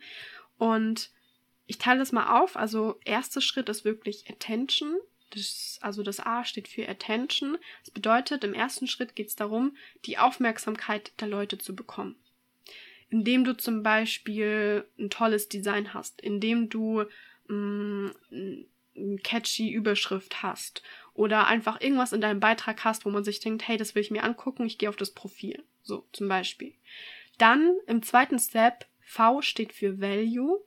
Und 0.58 1.10
ich 1.66 1.78
teile 1.78 2.00
das 2.00 2.12
mal 2.12 2.40
auf. 2.40 2.56
Also, 2.56 3.00
erster 3.04 3.40
Schritt 3.40 3.70
ist 3.70 3.84
wirklich 3.84 4.28
Attention. 4.30 4.98
Das, 5.30 5.78
also 5.80 6.02
das 6.02 6.20
A 6.20 6.44
steht 6.44 6.68
für 6.68 6.86
Attention. 6.86 7.56
Das 7.82 7.90
bedeutet, 7.92 8.44
im 8.44 8.52
ersten 8.52 8.86
Schritt 8.86 9.16
geht 9.16 9.28
es 9.28 9.36
darum, 9.36 9.74
die 10.04 10.18
Aufmerksamkeit 10.18 11.18
der 11.20 11.28
Leute 11.28 11.56
zu 11.56 11.74
bekommen 11.74 12.16
indem 13.14 13.44
du 13.44 13.56
zum 13.56 13.84
Beispiel 13.84 14.84
ein 14.98 15.08
tolles 15.08 15.48
Design 15.48 15.94
hast, 15.94 16.20
indem 16.20 16.68
du 16.68 17.04
mh, 17.46 17.54
mm, 17.54 18.12
eine 18.96 19.18
catchy 19.18 19.70
Überschrift 19.70 20.42
hast 20.42 20.82
oder 21.14 21.46
einfach 21.46 21.80
irgendwas 21.80 22.12
in 22.12 22.20
deinem 22.20 22.40
Beitrag 22.40 22.82
hast, 22.82 23.04
wo 23.04 23.10
man 23.10 23.22
sich 23.22 23.38
denkt, 23.38 23.68
hey, 23.68 23.76
das 23.76 23.94
will 23.94 24.02
ich 24.02 24.10
mir 24.10 24.24
angucken, 24.24 24.66
ich 24.66 24.78
gehe 24.78 24.88
auf 24.88 24.96
das 24.96 25.12
Profil. 25.12 25.62
So, 25.82 26.08
zum 26.10 26.26
Beispiel. 26.26 26.74
Dann 27.38 27.76
im 27.86 28.02
zweiten 28.02 28.40
Step, 28.40 28.86
V 29.00 29.42
steht 29.42 29.72
für 29.72 30.00
Value. 30.00 30.60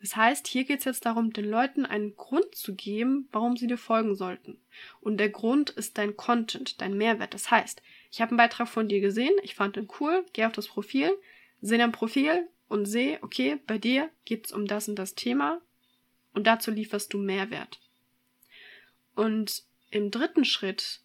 Das 0.00 0.16
heißt, 0.16 0.48
hier 0.48 0.64
geht 0.64 0.80
es 0.80 0.84
jetzt 0.84 1.06
darum, 1.06 1.32
den 1.32 1.48
Leuten 1.48 1.86
einen 1.86 2.16
Grund 2.16 2.56
zu 2.56 2.74
geben, 2.74 3.28
warum 3.30 3.56
sie 3.56 3.68
dir 3.68 3.78
folgen 3.78 4.16
sollten. 4.16 4.60
Und 5.00 5.18
der 5.18 5.28
Grund 5.28 5.70
ist 5.70 5.96
dein 5.96 6.16
Content, 6.16 6.80
dein 6.80 6.96
Mehrwert. 6.96 7.34
Das 7.34 7.52
heißt, 7.52 7.82
ich 8.10 8.20
habe 8.20 8.30
einen 8.30 8.38
Beitrag 8.38 8.66
von 8.66 8.88
dir 8.88 9.00
gesehen, 9.00 9.34
ich 9.44 9.54
fand 9.54 9.76
den 9.76 9.86
cool, 10.00 10.26
gehe 10.32 10.46
auf 10.46 10.52
das 10.52 10.66
Profil, 10.66 11.12
sehe 11.60 11.78
dein 11.78 11.92
Profil 11.92 12.48
und 12.68 12.86
sehe, 12.86 13.18
okay, 13.22 13.58
bei 13.66 13.78
dir 13.78 14.10
geht 14.24 14.46
es 14.46 14.52
um 14.52 14.66
das 14.66 14.88
und 14.88 14.96
das 14.96 15.14
Thema 15.14 15.60
und 16.34 16.46
dazu 16.46 16.70
lieferst 16.70 17.12
du 17.12 17.18
Mehrwert. 17.18 17.80
Und 19.14 19.64
im 19.90 20.10
dritten 20.10 20.44
Schritt, 20.44 21.00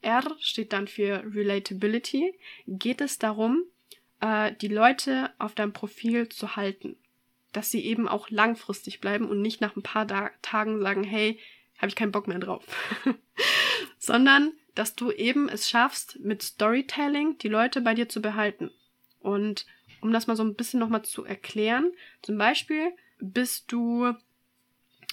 R 0.00 0.36
steht 0.40 0.72
dann 0.72 0.88
für 0.88 1.22
Relatability, 1.32 2.34
geht 2.66 3.00
es 3.00 3.18
darum, 3.18 3.62
äh, 4.20 4.52
die 4.60 4.68
Leute 4.68 5.32
auf 5.38 5.54
deinem 5.54 5.72
Profil 5.72 6.28
zu 6.28 6.56
halten. 6.56 6.96
Dass 7.52 7.70
sie 7.70 7.84
eben 7.84 8.08
auch 8.08 8.30
langfristig 8.30 9.00
bleiben 9.00 9.28
und 9.28 9.40
nicht 9.40 9.60
nach 9.60 9.76
ein 9.76 9.82
paar 9.82 10.06
da 10.06 10.30
Tagen 10.42 10.80
sagen, 10.80 11.04
hey, 11.04 11.38
habe 11.78 11.88
ich 11.88 11.94
keinen 11.94 12.12
Bock 12.12 12.26
mehr 12.26 12.38
drauf. 12.38 12.64
Sondern, 13.98 14.52
dass 14.74 14.96
du 14.96 15.12
eben 15.12 15.48
es 15.48 15.70
schaffst, 15.70 16.18
mit 16.20 16.42
Storytelling 16.42 17.38
die 17.38 17.48
Leute 17.48 17.80
bei 17.80 17.94
dir 17.94 18.08
zu 18.08 18.20
behalten. 18.20 18.70
Und 19.24 19.64
um 20.02 20.12
das 20.12 20.26
mal 20.26 20.36
so 20.36 20.44
ein 20.44 20.54
bisschen 20.54 20.78
nochmal 20.78 21.02
zu 21.02 21.24
erklären, 21.24 21.90
zum 22.20 22.36
Beispiel 22.36 22.92
bist 23.20 23.72
du 23.72 24.12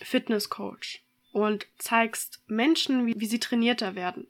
Fitnesscoach 0.02 1.02
und 1.32 1.65
zeigst 1.78 2.43
Menschen, 2.47 3.06
wie, 3.06 3.13
wie 3.17 3.26
sie 3.26 3.39
trainierter 3.39 3.95
werden, 3.95 4.28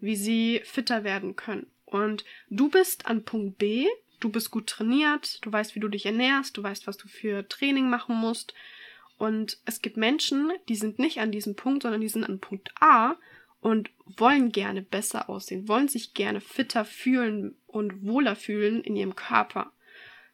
wie 0.00 0.16
sie 0.16 0.62
fitter 0.64 1.04
werden 1.04 1.36
können. 1.36 1.66
Und 1.84 2.24
du 2.48 2.70
bist 2.70 3.04
an 3.04 3.24
Punkt 3.24 3.58
B, 3.58 3.86
du 4.18 4.30
bist 4.30 4.50
gut 4.50 4.66
trainiert, 4.66 5.44
du 5.44 5.52
weißt, 5.52 5.74
wie 5.74 5.80
du 5.80 5.88
dich 5.88 6.06
ernährst, 6.06 6.56
du 6.56 6.62
weißt, 6.62 6.86
was 6.86 6.96
du 6.96 7.06
für 7.06 7.46
Training 7.46 7.90
machen 7.90 8.16
musst. 8.16 8.54
Und 9.18 9.58
es 9.66 9.82
gibt 9.82 9.98
Menschen, 9.98 10.52
die 10.70 10.76
sind 10.76 10.98
nicht 10.98 11.20
an 11.20 11.32
diesem 11.32 11.54
Punkt, 11.54 11.82
sondern 11.82 12.00
die 12.00 12.08
sind 12.08 12.24
an 12.24 12.40
Punkt 12.40 12.70
A 12.80 13.16
und 13.60 13.90
wollen 14.04 14.50
gerne 14.52 14.82
besser 14.82 15.28
aussehen, 15.28 15.68
wollen 15.68 15.88
sich 15.88 16.14
gerne 16.14 16.40
fitter 16.40 16.84
fühlen 16.84 17.56
und 17.66 18.06
wohler 18.06 18.36
fühlen 18.36 18.82
in 18.82 18.96
ihrem 18.96 19.16
Körper. 19.16 19.72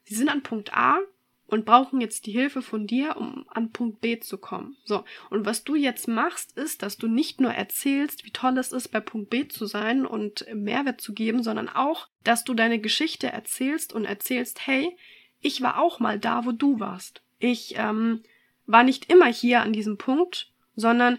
Sie 0.05 0.15
sind 0.15 0.29
an 0.29 0.43
Punkt 0.43 0.75
A 0.75 0.99
und 1.47 1.65
brauchen 1.65 2.01
jetzt 2.01 2.27
die 2.27 2.33
Hilfe 2.33 2.63
von 2.63 2.87
dir, 2.87 3.17
um 3.17 3.47
an 3.49 3.71
Punkt 3.71 4.01
B 4.01 4.19
zu 4.19 4.39
kommen. 4.39 4.77
So, 4.85 5.05
und 5.31 5.47
was 5.47 5.65
du 5.65 5.75
jetzt 5.75 6.09
machst, 6.09 6.57
ist, 6.57 6.83
dass 6.83 6.97
du 6.97 7.07
nicht 7.07 7.41
nur 7.41 7.53
erzählst, 7.53 8.25
wie 8.25 8.31
toll 8.31 8.59
es 8.59 8.73
ist, 8.73 8.89
bei 8.89 9.01
Punkt 9.01 9.31
B 9.31 9.47
zu 9.49 9.67
sein 9.67 10.07
und 10.07 10.47
Mehrwert 10.55 11.01
zu 11.01 11.13
geben, 11.15 11.43
sondern 11.43 11.69
auch, 11.69 12.09
dass 12.23 12.45
du 12.45 12.55
deine 12.55 12.81
Geschichte 12.81 13.29
erzählst 13.29 13.93
und 13.93 14.05
erzählst, 14.05 14.67
hey, 14.67 14.97
ich 15.41 15.61
war 15.61 15.79
auch 15.79 16.01
mal 16.01 16.19
da, 16.19 16.47
wo 16.47 16.53
du 16.53 16.81
warst. 16.81 17.23
Ich 17.39 17.75
ähm, 17.77 18.23
war 18.67 18.83
nicht 18.83 19.13
immer 19.13 19.27
hier 19.27 19.61
an 19.61 19.73
diesem 19.73 19.99
Punkt, 19.99 20.51
sondern 20.75 21.19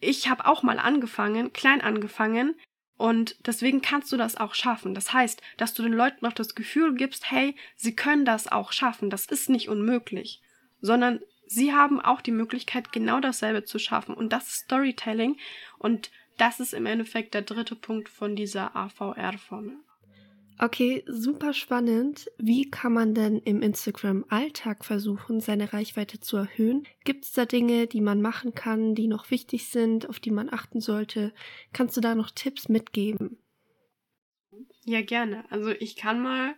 ich 0.00 0.28
habe 0.28 0.46
auch 0.46 0.62
mal 0.62 0.78
angefangen, 0.78 1.52
klein 1.52 1.80
angefangen, 1.80 2.54
und 2.96 3.36
deswegen 3.46 3.82
kannst 3.82 4.10
du 4.10 4.16
das 4.16 4.36
auch 4.36 4.54
schaffen. 4.54 4.94
Das 4.94 5.12
heißt, 5.12 5.42
dass 5.58 5.74
du 5.74 5.82
den 5.82 5.92
Leuten 5.92 6.24
noch 6.24 6.32
das 6.32 6.54
Gefühl 6.54 6.94
gibst, 6.94 7.30
hey, 7.30 7.54
sie 7.76 7.94
können 7.94 8.24
das 8.24 8.50
auch 8.50 8.72
schaffen. 8.72 9.10
Das 9.10 9.26
ist 9.26 9.50
nicht 9.50 9.68
unmöglich, 9.68 10.40
sondern 10.80 11.20
sie 11.46 11.74
haben 11.74 12.00
auch 12.00 12.22
die 12.22 12.32
Möglichkeit, 12.32 12.92
genau 12.92 13.20
dasselbe 13.20 13.64
zu 13.64 13.78
schaffen. 13.78 14.14
Und 14.14 14.32
das 14.32 14.48
ist 14.48 14.64
Storytelling. 14.64 15.36
Und 15.78 16.10
das 16.38 16.58
ist 16.58 16.72
im 16.72 16.86
Endeffekt 16.86 17.34
der 17.34 17.42
dritte 17.42 17.76
Punkt 17.76 18.08
von 18.08 18.34
dieser 18.34 18.74
AVR-Formel. 18.74 19.76
Okay, 20.58 21.04
super 21.06 21.52
spannend. 21.52 22.30
Wie 22.38 22.70
kann 22.70 22.92
man 22.94 23.14
denn 23.14 23.38
im 23.40 23.60
Instagram-Alltag 23.60 24.86
versuchen, 24.86 25.40
seine 25.40 25.74
Reichweite 25.74 26.18
zu 26.18 26.38
erhöhen? 26.38 26.86
Gibt 27.04 27.24
es 27.26 27.32
da 27.32 27.44
Dinge, 27.44 27.86
die 27.86 28.00
man 28.00 28.22
machen 28.22 28.54
kann, 28.54 28.94
die 28.94 29.06
noch 29.06 29.30
wichtig 29.30 29.68
sind, 29.68 30.08
auf 30.08 30.18
die 30.18 30.30
man 30.30 30.50
achten 30.50 30.80
sollte? 30.80 31.34
Kannst 31.74 31.96
du 31.96 32.00
da 32.00 32.14
noch 32.14 32.30
Tipps 32.30 32.70
mitgeben? 32.70 33.38
Ja, 34.84 35.02
gerne. 35.02 35.44
Also 35.50 35.70
ich 35.70 35.96
kann 35.96 36.22
mal 36.22 36.54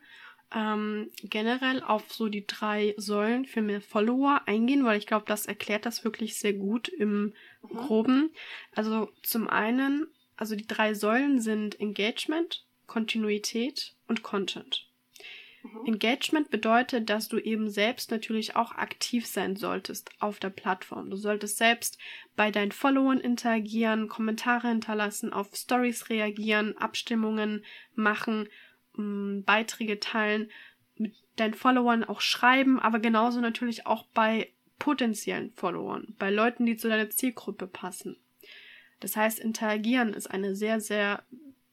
ähm, 0.55 1.11
generell 1.25 1.83
auf 1.83 2.13
so 2.13 2.29
die 2.29 2.47
drei 2.47 2.95
Säulen 2.99 3.47
für 3.47 3.63
mehr 3.63 3.81
Follower 3.81 4.43
eingehen, 4.47 4.85
weil 4.85 4.99
ich 4.99 5.07
glaube, 5.07 5.25
das 5.27 5.47
erklärt 5.47 5.87
das 5.87 6.05
wirklich 6.05 6.39
sehr 6.39 6.53
gut 6.53 6.89
im 6.89 7.35
mhm. 7.63 7.69
Groben. 7.77 8.31
Also 8.77 9.11
zum 9.23 9.49
einen, 9.49 10.07
also 10.37 10.55
die 10.55 10.67
drei 10.69 10.95
Säulen 10.95 11.41
sind 11.41 11.81
Engagement, 11.81 12.68
Kontinuität 12.89 13.95
und 14.09 14.25
Content. 14.25 14.89
Mhm. 15.63 15.87
Engagement 15.87 16.51
bedeutet, 16.51 17.09
dass 17.09 17.29
du 17.29 17.39
eben 17.39 17.71
selbst 17.71 18.11
natürlich 18.11 18.57
auch 18.57 18.73
aktiv 18.73 19.27
sein 19.27 19.55
solltest 19.55 20.11
auf 20.19 20.41
der 20.41 20.51
Plattform. 20.51 21.11
Du 21.11 21.17
solltest 21.17 21.59
selbst 21.59 21.99
bei 22.35 22.51
deinen 22.51 22.73
Followern 22.73 23.21
interagieren, 23.21 24.09
Kommentare 24.09 24.69
hinterlassen, 24.69 25.33
auf 25.33 25.55
Stories 25.55 26.09
reagieren, 26.09 26.77
Abstimmungen 26.77 27.65
machen, 27.95 28.49
mm, 28.97 29.43
Beiträge 29.43 30.01
teilen, 30.01 30.51
mit 30.97 31.15
deinen 31.37 31.55
Followern 31.55 32.03
auch 32.03 32.21
schreiben, 32.21 32.81
aber 32.81 32.99
genauso 32.99 33.41
natürlich 33.41 33.87
auch 33.87 34.05
bei 34.15 34.53
potenziellen 34.79 35.53
Followern, 35.53 36.15
bei 36.19 36.31
Leuten, 36.31 36.67
die 36.67 36.77
zu 36.77 36.89
deiner 36.89 37.11
Zielgruppe 37.11 37.67
passen. 37.67 38.17
Das 39.01 39.17
heißt, 39.17 39.39
interagieren 39.39 40.13
ist 40.15 40.29
eine 40.29 40.57
sehr, 40.57 40.81
sehr, 40.81 41.23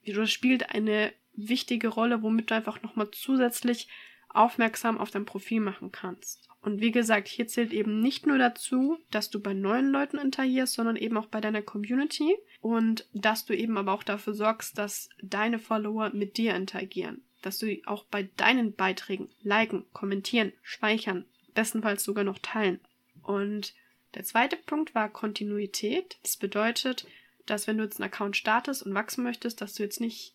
oder 0.07 0.27
spielt 0.27 0.71
eine 0.71 1.13
wichtige 1.33 1.89
Rolle, 1.89 2.21
womit 2.21 2.51
du 2.51 2.55
einfach 2.55 2.81
nochmal 2.81 3.09
zusätzlich 3.11 3.87
aufmerksam 4.29 4.97
auf 4.97 5.11
dein 5.11 5.25
Profil 5.25 5.61
machen 5.61 5.91
kannst. 5.91 6.49
Und 6.61 6.81
wie 6.81 6.91
gesagt, 6.91 7.27
hier 7.27 7.47
zählt 7.47 7.71
eben 7.71 7.99
nicht 7.99 8.25
nur 8.25 8.39
dazu, 8.39 8.97
dass 9.11 9.29
du 9.29 9.39
bei 9.39 9.53
neuen 9.53 9.91
Leuten 9.91 10.17
interagierst, 10.17 10.73
sondern 10.73 10.95
eben 10.95 11.15
auch 11.15 11.27
bei 11.27 11.39
deiner 11.39 11.61
Community 11.61 12.35
und 12.59 13.07
dass 13.13 13.45
du 13.45 13.55
eben 13.55 13.77
aber 13.77 13.93
auch 13.93 14.01
dafür 14.01 14.33
sorgst, 14.33 14.77
dass 14.77 15.09
deine 15.21 15.59
Follower 15.59 16.09
mit 16.09 16.37
dir 16.37 16.55
interagieren. 16.55 17.21
Dass 17.43 17.59
du 17.59 17.77
auch 17.85 18.05
bei 18.05 18.23
deinen 18.37 18.73
Beiträgen 18.73 19.29
liken, 19.43 19.85
kommentieren, 19.93 20.53
speichern, 20.63 21.25
bestenfalls 21.53 22.03
sogar 22.03 22.23
noch 22.23 22.39
teilen. 22.39 22.79
Und 23.21 23.75
der 24.15 24.23
zweite 24.23 24.55
Punkt 24.55 24.95
war 24.95 25.09
Kontinuität. 25.09 26.17
Das 26.23 26.35
bedeutet, 26.37 27.05
dass 27.45 27.67
wenn 27.67 27.77
du 27.77 27.83
jetzt 27.83 27.99
einen 27.99 28.09
Account 28.09 28.37
startest 28.37 28.83
und 28.83 28.93
wachsen 28.93 29.23
möchtest, 29.23 29.61
dass 29.61 29.73
du 29.73 29.83
jetzt 29.83 30.01
nicht 30.01 30.33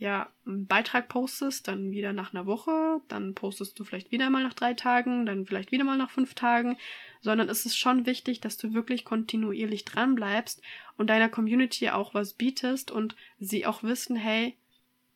ja, 0.00 0.30
einen 0.46 0.66
Beitrag 0.66 1.08
postest, 1.08 1.68
dann 1.68 1.90
wieder 1.90 2.14
nach 2.14 2.32
einer 2.32 2.46
Woche, 2.46 3.02
dann 3.08 3.34
postest 3.34 3.78
du 3.78 3.84
vielleicht 3.84 4.10
wieder 4.10 4.30
mal 4.30 4.42
nach 4.42 4.54
drei 4.54 4.72
Tagen, 4.72 5.26
dann 5.26 5.44
vielleicht 5.44 5.72
wieder 5.72 5.84
mal 5.84 5.98
nach 5.98 6.10
fünf 6.10 6.34
Tagen, 6.34 6.78
sondern 7.20 7.50
es 7.50 7.66
ist 7.66 7.76
schon 7.76 8.06
wichtig, 8.06 8.40
dass 8.40 8.56
du 8.56 8.72
wirklich 8.72 9.04
kontinuierlich 9.04 9.84
dran 9.84 10.14
bleibst 10.14 10.62
und 10.96 11.10
deiner 11.10 11.28
Community 11.28 11.90
auch 11.90 12.14
was 12.14 12.32
bietest 12.32 12.90
und 12.90 13.14
sie 13.38 13.66
auch 13.66 13.82
wissen, 13.82 14.16
hey, 14.16 14.56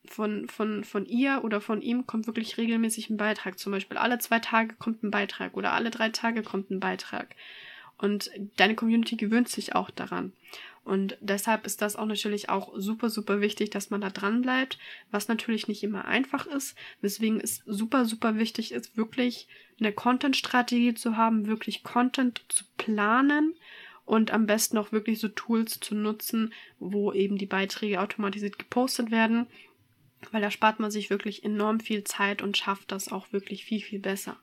von, 0.07 0.47
von, 0.47 0.83
von 0.83 1.07
ihr 1.07 1.41
oder 1.43 1.61
von 1.61 1.81
ihm 1.81 2.05
kommt 2.05 2.27
wirklich 2.27 2.57
regelmäßig 2.57 3.09
ein 3.09 3.17
Beitrag. 3.17 3.57
Zum 3.57 3.71
Beispiel 3.71 3.97
alle 3.97 4.19
zwei 4.19 4.37
Tage 4.37 4.75
kommt 4.75 5.03
ein 5.03 5.09
Beitrag 5.09 5.57
oder 5.57 5.73
alle 5.73 5.89
drei 5.89 6.09
Tage 6.09 6.43
kommt 6.43 6.69
ein 6.69 6.79
Beitrag. 6.79 7.35
Und 7.97 8.29
deine 8.57 8.75
Community 8.75 9.15
gewöhnt 9.15 9.47
sich 9.47 9.75
auch 9.75 9.89
daran. 9.89 10.33
Und 10.83 11.17
deshalb 11.19 11.65
ist 11.65 11.81
das 11.81 11.95
auch 11.95 12.05
natürlich 12.05 12.49
auch 12.49 12.71
super, 12.75 13.09
super 13.09 13.41
wichtig, 13.41 13.71
dass 13.71 13.89
man 13.89 14.01
da 14.01 14.11
dran 14.11 14.43
bleibt, 14.43 14.77
was 15.09 15.27
natürlich 15.27 15.67
nicht 15.67 15.81
immer 15.81 16.05
einfach 16.05 16.45
ist. 16.45 16.75
Weswegen 17.01 17.41
es 17.41 17.63
super, 17.65 18.05
super 18.05 18.37
wichtig 18.37 18.71
ist, 18.71 18.95
wirklich 18.95 19.47
eine 19.79 19.91
Content-Strategie 19.91 20.93
zu 20.93 21.17
haben, 21.17 21.47
wirklich 21.47 21.83
Content 21.83 22.43
zu 22.49 22.65
planen 22.77 23.55
und 24.05 24.29
am 24.29 24.45
besten 24.45 24.77
auch 24.77 24.91
wirklich 24.91 25.19
so 25.19 25.27
Tools 25.27 25.79
zu 25.79 25.95
nutzen, 25.95 26.53
wo 26.79 27.11
eben 27.11 27.39
die 27.39 27.47
Beiträge 27.47 27.99
automatisiert 27.99 28.59
gepostet 28.59 29.09
werden 29.09 29.47
weil 30.33 30.41
da 30.41 30.51
spart 30.51 30.79
man 30.79 30.91
sich 30.91 31.09
wirklich 31.09 31.43
enorm 31.43 31.79
viel 31.79 32.03
Zeit 32.03 32.41
und 32.41 32.57
schafft 32.57 32.91
das 32.91 33.11
auch 33.11 33.31
wirklich 33.31 33.65
viel, 33.65 33.81
viel 33.81 33.99
besser. 33.99 34.37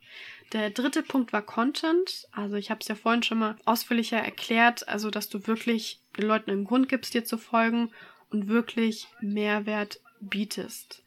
Der 0.53 0.71
dritte 0.71 1.03
Punkt 1.03 1.33
war 1.33 1.43
Content. 1.43 2.29
Also 2.33 2.57
ich 2.57 2.71
habe 2.71 2.81
es 2.81 2.89
ja 2.89 2.95
vorhin 2.95 3.23
schon 3.23 3.39
mal 3.39 3.57
ausführlicher 3.65 4.19
erklärt, 4.19 4.87
also 4.89 5.11
dass 5.11 5.29
du 5.29 5.47
wirklich 5.47 6.01
den 6.17 6.27
Leuten 6.27 6.51
einen 6.51 6.65
Grund 6.65 6.89
gibst, 6.89 7.15
dir 7.15 7.25
zu 7.25 7.39
folgen 7.39 7.91
und 8.31 8.49
wirklich 8.49 9.09
Mehrwert 9.21 10.01
bietest. 10.21 11.03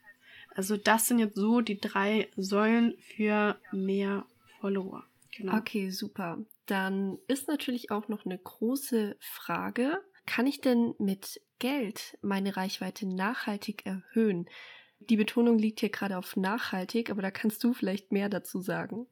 Also 0.55 0.77
das 0.77 1.07
sind 1.07 1.19
jetzt 1.19 1.35
so 1.35 1.61
die 1.61 1.79
drei 1.79 2.29
Säulen 2.37 2.95
für 3.15 3.57
mehr 3.71 4.25
Follower. 4.59 5.03
Genau. 5.35 5.57
Okay, 5.57 5.89
super. 5.89 6.39
Dann 6.65 7.19
ist 7.27 7.47
natürlich 7.47 7.91
auch 7.91 8.07
noch 8.07 8.25
eine 8.25 8.37
große 8.37 9.17
Frage. 9.19 10.01
Kann 10.25 10.47
ich 10.47 10.61
denn 10.61 10.95
mit 10.97 11.41
Geld 11.59 12.17
meine 12.21 12.57
Reichweite 12.57 13.07
nachhaltig 13.07 13.85
erhöhen? 13.85 14.49
Die 14.99 15.17
Betonung 15.17 15.59
liegt 15.59 15.81
hier 15.81 15.89
gerade 15.89 16.17
auf 16.17 16.35
nachhaltig, 16.35 17.09
aber 17.09 17.21
da 17.21 17.31
kannst 17.31 17.63
du 17.63 17.73
vielleicht 17.73 18.11
mehr 18.11 18.29
dazu 18.29 18.61
sagen. 18.61 19.07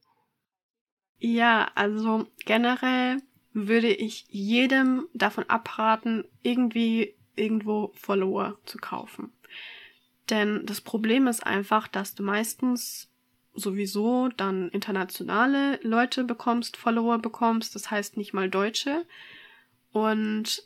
Ja, 1.19 1.71
also 1.75 2.27
generell 2.45 3.17
würde 3.53 3.93
ich 3.93 4.25
jedem 4.29 5.07
davon 5.13 5.47
abraten, 5.49 6.25
irgendwie 6.41 7.15
irgendwo 7.35 7.91
Follower 7.93 8.57
zu 8.65 8.77
kaufen. 8.77 9.31
Denn 10.29 10.65
das 10.65 10.81
Problem 10.81 11.27
ist 11.27 11.45
einfach, 11.45 11.87
dass 11.87 12.15
du 12.15 12.23
meistens 12.23 13.09
sowieso 13.53 14.29
dann 14.29 14.69
internationale 14.69 15.79
Leute 15.83 16.23
bekommst, 16.23 16.77
Follower 16.77 17.19
bekommst, 17.19 17.75
das 17.75 17.91
heißt 17.91 18.17
nicht 18.17 18.33
mal 18.33 18.49
Deutsche. 18.49 19.05
Und 19.91 20.63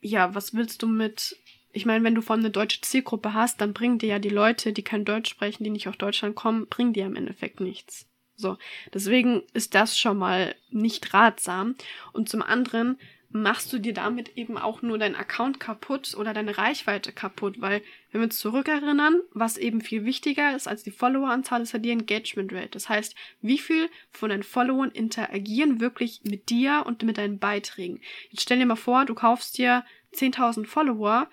ja, 0.00 0.34
was 0.34 0.54
willst 0.54 0.82
du 0.82 0.86
mit 0.86 1.36
ich 1.76 1.84
meine, 1.84 2.02
wenn 2.04 2.14
du 2.14 2.22
von 2.22 2.40
eine 2.40 2.50
deutsche 2.50 2.80
Zielgruppe 2.80 3.34
hast, 3.34 3.60
dann 3.60 3.74
bringen 3.74 3.98
dir 3.98 4.08
ja 4.08 4.18
die 4.18 4.30
Leute, 4.30 4.72
die 4.72 4.82
kein 4.82 5.04
Deutsch 5.04 5.28
sprechen, 5.28 5.62
die 5.62 5.68
nicht 5.68 5.88
aus 5.88 5.98
Deutschland 5.98 6.34
kommen, 6.34 6.66
bringen 6.68 6.94
dir 6.94 7.04
im 7.04 7.16
Endeffekt 7.16 7.60
nichts. 7.60 8.06
So, 8.34 8.56
deswegen 8.94 9.42
ist 9.52 9.74
das 9.74 9.98
schon 9.98 10.16
mal 10.16 10.54
nicht 10.70 11.12
ratsam. 11.12 11.74
Und 12.14 12.30
zum 12.30 12.40
anderen 12.40 12.98
machst 13.42 13.72
du 13.72 13.78
dir 13.78 13.94
damit 13.94 14.36
eben 14.36 14.58
auch 14.58 14.82
nur 14.82 14.98
deinen 14.98 15.14
Account 15.14 15.60
kaputt 15.60 16.14
oder 16.16 16.34
deine 16.34 16.58
Reichweite 16.58 17.12
kaputt, 17.12 17.60
weil 17.60 17.82
wenn 18.10 18.20
wir 18.20 18.26
uns 18.26 18.38
zurückerinnern, 18.38 19.20
was 19.32 19.56
eben 19.56 19.80
viel 19.80 20.04
wichtiger 20.04 20.54
ist 20.54 20.68
als 20.68 20.82
die 20.82 20.90
Followeranzahl, 20.90 21.62
ist 21.62 21.72
ja 21.72 21.78
die 21.78 21.90
Engagement 21.90 22.52
Rate. 22.52 22.70
Das 22.70 22.88
heißt, 22.88 23.14
wie 23.40 23.58
viel 23.58 23.88
von 24.10 24.30
deinen 24.30 24.42
Followern 24.42 24.90
interagieren 24.90 25.80
wirklich 25.80 26.22
mit 26.24 26.50
dir 26.50 26.84
und 26.86 27.02
mit 27.02 27.18
deinen 27.18 27.38
Beiträgen. 27.38 28.00
Jetzt 28.30 28.42
stell 28.42 28.58
dir 28.58 28.66
mal 28.66 28.76
vor, 28.76 29.04
du 29.04 29.14
kaufst 29.14 29.58
dir 29.58 29.84
10.000 30.14 30.66
Follower 30.66 31.28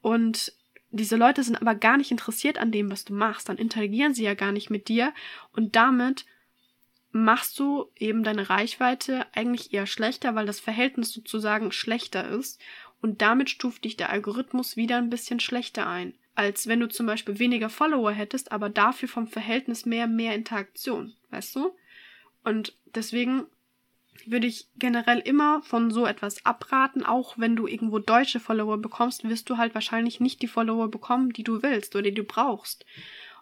und 0.00 0.52
diese 0.90 1.16
Leute 1.16 1.42
sind 1.42 1.60
aber 1.60 1.74
gar 1.74 1.96
nicht 1.96 2.10
interessiert 2.10 2.58
an 2.58 2.72
dem, 2.72 2.90
was 2.90 3.04
du 3.04 3.14
machst. 3.14 3.48
Dann 3.48 3.58
interagieren 3.58 4.14
sie 4.14 4.24
ja 4.24 4.34
gar 4.34 4.52
nicht 4.52 4.70
mit 4.70 4.88
dir 4.88 5.12
und 5.52 5.76
damit 5.76 6.24
machst 7.12 7.58
du 7.58 7.90
eben 7.96 8.22
deine 8.22 8.50
Reichweite 8.50 9.26
eigentlich 9.32 9.72
eher 9.72 9.86
schlechter, 9.86 10.34
weil 10.34 10.46
das 10.46 10.60
Verhältnis 10.60 11.12
sozusagen 11.12 11.72
schlechter 11.72 12.28
ist 12.28 12.60
und 13.00 13.22
damit 13.22 13.50
stuft 13.50 13.84
dich 13.84 13.96
der 13.96 14.10
Algorithmus 14.10 14.76
wieder 14.76 14.98
ein 14.98 15.10
bisschen 15.10 15.40
schlechter 15.40 15.86
ein, 15.86 16.14
als 16.34 16.66
wenn 16.66 16.80
du 16.80 16.88
zum 16.88 17.06
Beispiel 17.06 17.38
weniger 17.38 17.68
Follower 17.68 18.12
hättest, 18.12 18.52
aber 18.52 18.68
dafür 18.68 19.08
vom 19.08 19.26
Verhältnis 19.26 19.86
mehr, 19.86 20.06
mehr 20.06 20.34
Interaktion, 20.34 21.14
weißt 21.30 21.56
du? 21.56 21.74
Und 22.44 22.76
deswegen 22.94 23.46
würde 24.26 24.46
ich 24.46 24.68
generell 24.76 25.18
immer 25.18 25.62
von 25.62 25.90
so 25.90 26.06
etwas 26.06 26.44
abraten. 26.44 27.04
Auch 27.04 27.38
wenn 27.38 27.56
du 27.56 27.66
irgendwo 27.66 27.98
deutsche 27.98 28.40
Follower 28.40 28.78
bekommst, 28.78 29.28
wirst 29.28 29.48
du 29.48 29.56
halt 29.56 29.74
wahrscheinlich 29.74 30.20
nicht 30.20 30.42
die 30.42 30.48
Follower 30.48 30.90
bekommen, 30.90 31.32
die 31.32 31.44
du 31.44 31.62
willst 31.62 31.94
oder 31.94 32.04
die 32.04 32.14
du 32.14 32.24
brauchst. 32.24 32.84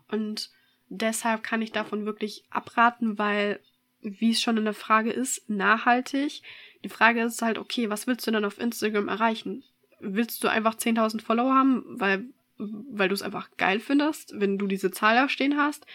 Und 0.08 0.50
deshalb 0.88 1.42
kann 1.42 1.62
ich 1.62 1.72
davon 1.72 2.06
wirklich 2.06 2.44
abraten, 2.50 3.18
weil, 3.18 3.60
wie 4.00 4.30
es 4.30 4.40
schon 4.40 4.56
in 4.56 4.64
der 4.64 4.74
Frage 4.74 5.10
ist, 5.10 5.48
nachhaltig. 5.48 6.42
Die 6.84 6.88
Frage 6.88 7.22
ist 7.22 7.42
halt, 7.42 7.58
okay, 7.58 7.90
was 7.90 8.06
willst 8.06 8.26
du 8.26 8.30
dann 8.30 8.44
auf 8.44 8.58
Instagram 8.58 9.08
erreichen? 9.08 9.64
Willst 10.00 10.44
du 10.44 10.48
einfach 10.48 10.76
10.000 10.76 11.22
Follower 11.22 11.54
haben, 11.54 11.84
weil, 11.86 12.24
weil 12.56 13.08
du 13.08 13.14
es 13.14 13.22
einfach 13.22 13.50
geil 13.56 13.80
findest, 13.80 14.38
wenn 14.38 14.58
du 14.58 14.66
diese 14.66 14.90
Zahl 14.90 15.16
da 15.16 15.28
stehen 15.28 15.56
hast? 15.56 15.86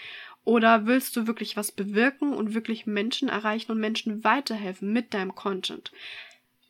Oder 0.45 0.85
willst 0.85 1.15
du 1.15 1.25
wirklich 1.25 1.55
was 1.55 1.71
bewirken 1.71 2.33
und 2.33 2.53
wirklich 2.53 2.85
Menschen 2.85 3.29
erreichen 3.29 3.71
und 3.71 3.79
Menschen 3.79 4.23
weiterhelfen 4.25 4.91
mit 4.91 5.13
deinem 5.13 5.35
Content? 5.35 5.91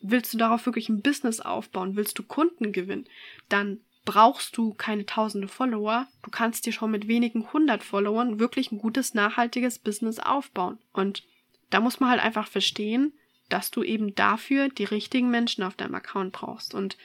Willst 0.01 0.33
du 0.33 0.37
darauf 0.37 0.65
wirklich 0.65 0.89
ein 0.89 1.01
Business 1.01 1.39
aufbauen? 1.39 1.95
Willst 1.95 2.19
du 2.19 2.23
Kunden 2.23 2.71
gewinnen? 2.71 3.07
Dann 3.49 3.79
brauchst 4.05 4.57
du 4.57 4.73
keine 4.73 5.05
tausende 5.05 5.47
Follower. 5.47 6.07
Du 6.23 6.29
kannst 6.29 6.65
dir 6.65 6.73
schon 6.73 6.91
mit 6.91 7.07
wenigen 7.07 7.51
hundert 7.53 7.83
Followern 7.83 8.39
wirklich 8.39 8.71
ein 8.71 8.77
gutes, 8.77 9.13
nachhaltiges 9.13 9.79
Business 9.79 10.19
aufbauen. 10.19 10.79
Und 10.91 11.23
da 11.69 11.79
muss 11.79 11.99
man 11.99 12.09
halt 12.09 12.21
einfach 12.21 12.47
verstehen, 12.47 13.13
dass 13.49 13.71
du 13.71 13.83
eben 13.83 14.15
dafür 14.15 14.69
die 14.69 14.83
richtigen 14.83 15.29
Menschen 15.29 15.63
auf 15.63 15.75
deinem 15.75 15.95
Account 15.95 16.33
brauchst. 16.33 16.73
Und 16.73 16.97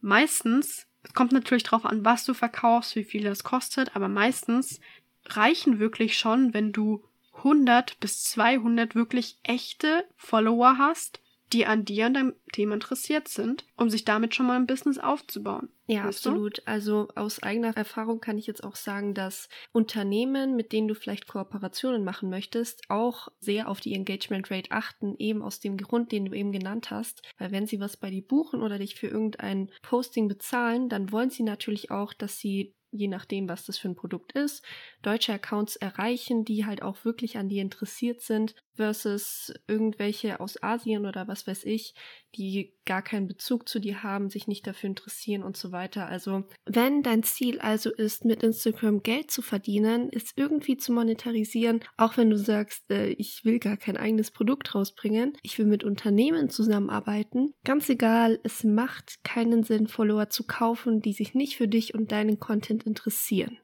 meistens, 0.00 0.86
es 1.02 1.14
kommt 1.14 1.32
natürlich 1.32 1.64
darauf 1.64 1.84
an, 1.84 2.04
was 2.04 2.24
du 2.24 2.34
verkaufst, 2.34 2.94
wie 2.96 3.04
viel 3.04 3.24
das 3.24 3.44
kostet, 3.44 3.96
aber 3.96 4.08
meistens 4.08 4.80
reichen 5.26 5.78
wirklich 5.78 6.18
schon, 6.18 6.54
wenn 6.54 6.72
du 6.72 7.04
100 7.38 8.00
bis 8.00 8.24
200 8.24 8.94
wirklich 8.94 9.36
echte 9.42 10.04
Follower 10.16 10.76
hast, 10.78 11.20
die 11.52 11.66
an 11.66 11.84
dir 11.84 12.06
und 12.06 12.14
deinem 12.14 12.34
Thema 12.52 12.74
interessiert 12.74 13.28
sind, 13.28 13.64
um 13.76 13.90
sich 13.90 14.04
damit 14.04 14.34
schon 14.34 14.46
mal 14.46 14.56
ein 14.56 14.66
Business 14.66 14.98
aufzubauen. 14.98 15.68
Ja, 15.86 16.04
absolut. 16.04 16.58
Du? 16.58 16.62
Also 16.66 17.08
aus 17.14 17.42
eigener 17.42 17.74
Erfahrung 17.74 18.20
kann 18.20 18.36
ich 18.36 18.46
jetzt 18.46 18.62
auch 18.62 18.76
sagen, 18.76 19.14
dass 19.14 19.48
Unternehmen, 19.72 20.54
mit 20.54 20.72
denen 20.72 20.86
du 20.86 20.94
vielleicht 20.94 21.26
Kooperationen 21.26 22.04
machen 22.04 22.28
möchtest, 22.28 22.82
auch 22.90 23.28
sehr 23.40 23.68
auf 23.68 23.80
die 23.80 23.94
Engagement 23.94 24.50
Rate 24.50 24.70
achten, 24.70 25.14
eben 25.18 25.42
aus 25.42 25.60
dem 25.60 25.78
Grund, 25.78 26.12
den 26.12 26.26
du 26.26 26.34
eben 26.34 26.52
genannt 26.52 26.90
hast. 26.90 27.22
Weil 27.38 27.52
wenn 27.52 27.66
sie 27.66 27.80
was 27.80 27.96
bei 27.96 28.10
dir 28.10 28.22
buchen 28.22 28.62
oder 28.62 28.78
dich 28.78 28.96
für 28.96 29.06
irgendein 29.06 29.70
Posting 29.80 30.28
bezahlen, 30.28 30.90
dann 30.90 31.10
wollen 31.10 31.30
sie 31.30 31.42
natürlich 31.42 31.90
auch, 31.90 32.12
dass 32.12 32.38
sie 32.38 32.74
je 32.90 33.08
nachdem, 33.08 33.48
was 33.48 33.64
das 33.64 33.78
für 33.78 33.88
ein 33.88 33.96
Produkt 33.96 34.32
ist, 34.32 34.64
deutsche 35.02 35.32
Accounts 35.32 35.76
erreichen, 35.76 36.44
die 36.44 36.64
halt 36.66 36.82
auch 36.82 37.04
wirklich 37.04 37.36
an 37.38 37.48
dir 37.48 37.62
interessiert 37.62 38.20
sind, 38.20 38.54
versus 38.74 39.52
irgendwelche 39.66 40.40
aus 40.40 40.62
Asien 40.62 41.06
oder 41.06 41.28
was 41.28 41.46
weiß 41.46 41.64
ich, 41.64 41.94
die 42.34 42.74
gar 42.84 43.02
keinen 43.02 43.26
Bezug 43.26 43.68
zu 43.68 43.78
dir 43.78 44.02
haben, 44.02 44.30
sich 44.30 44.46
nicht 44.46 44.66
dafür 44.66 44.88
interessieren 44.88 45.42
und 45.42 45.56
so 45.56 45.72
weiter. 45.72 46.06
Also, 46.06 46.44
wenn 46.64 47.02
dein 47.02 47.22
Ziel 47.22 47.60
also 47.60 47.90
ist, 47.90 48.24
mit 48.24 48.42
Instagram 48.42 49.02
Geld 49.02 49.30
zu 49.30 49.42
verdienen, 49.42 50.08
es 50.12 50.32
irgendwie 50.36 50.76
zu 50.76 50.92
monetarisieren, 50.92 51.80
auch 51.96 52.16
wenn 52.16 52.30
du 52.30 52.38
sagst, 52.38 52.90
äh, 52.90 53.08
ich 53.10 53.44
will 53.44 53.58
gar 53.58 53.76
kein 53.76 53.96
eigenes 53.96 54.30
Produkt 54.30 54.74
rausbringen, 54.74 55.36
ich 55.42 55.58
will 55.58 55.66
mit 55.66 55.84
Unternehmen 55.84 56.50
zusammenarbeiten, 56.50 57.54
ganz 57.64 57.88
egal, 57.88 58.40
es 58.42 58.64
macht 58.64 59.24
keinen 59.24 59.62
Sinn, 59.62 59.88
Follower 59.88 60.30
zu 60.30 60.44
kaufen, 60.44 61.00
die 61.00 61.12
sich 61.12 61.34
nicht 61.34 61.56
für 61.56 61.68
dich 61.68 61.94
und 61.94 62.12
deinen 62.12 62.38
Content 62.38 62.84
interessieren. 62.84 63.58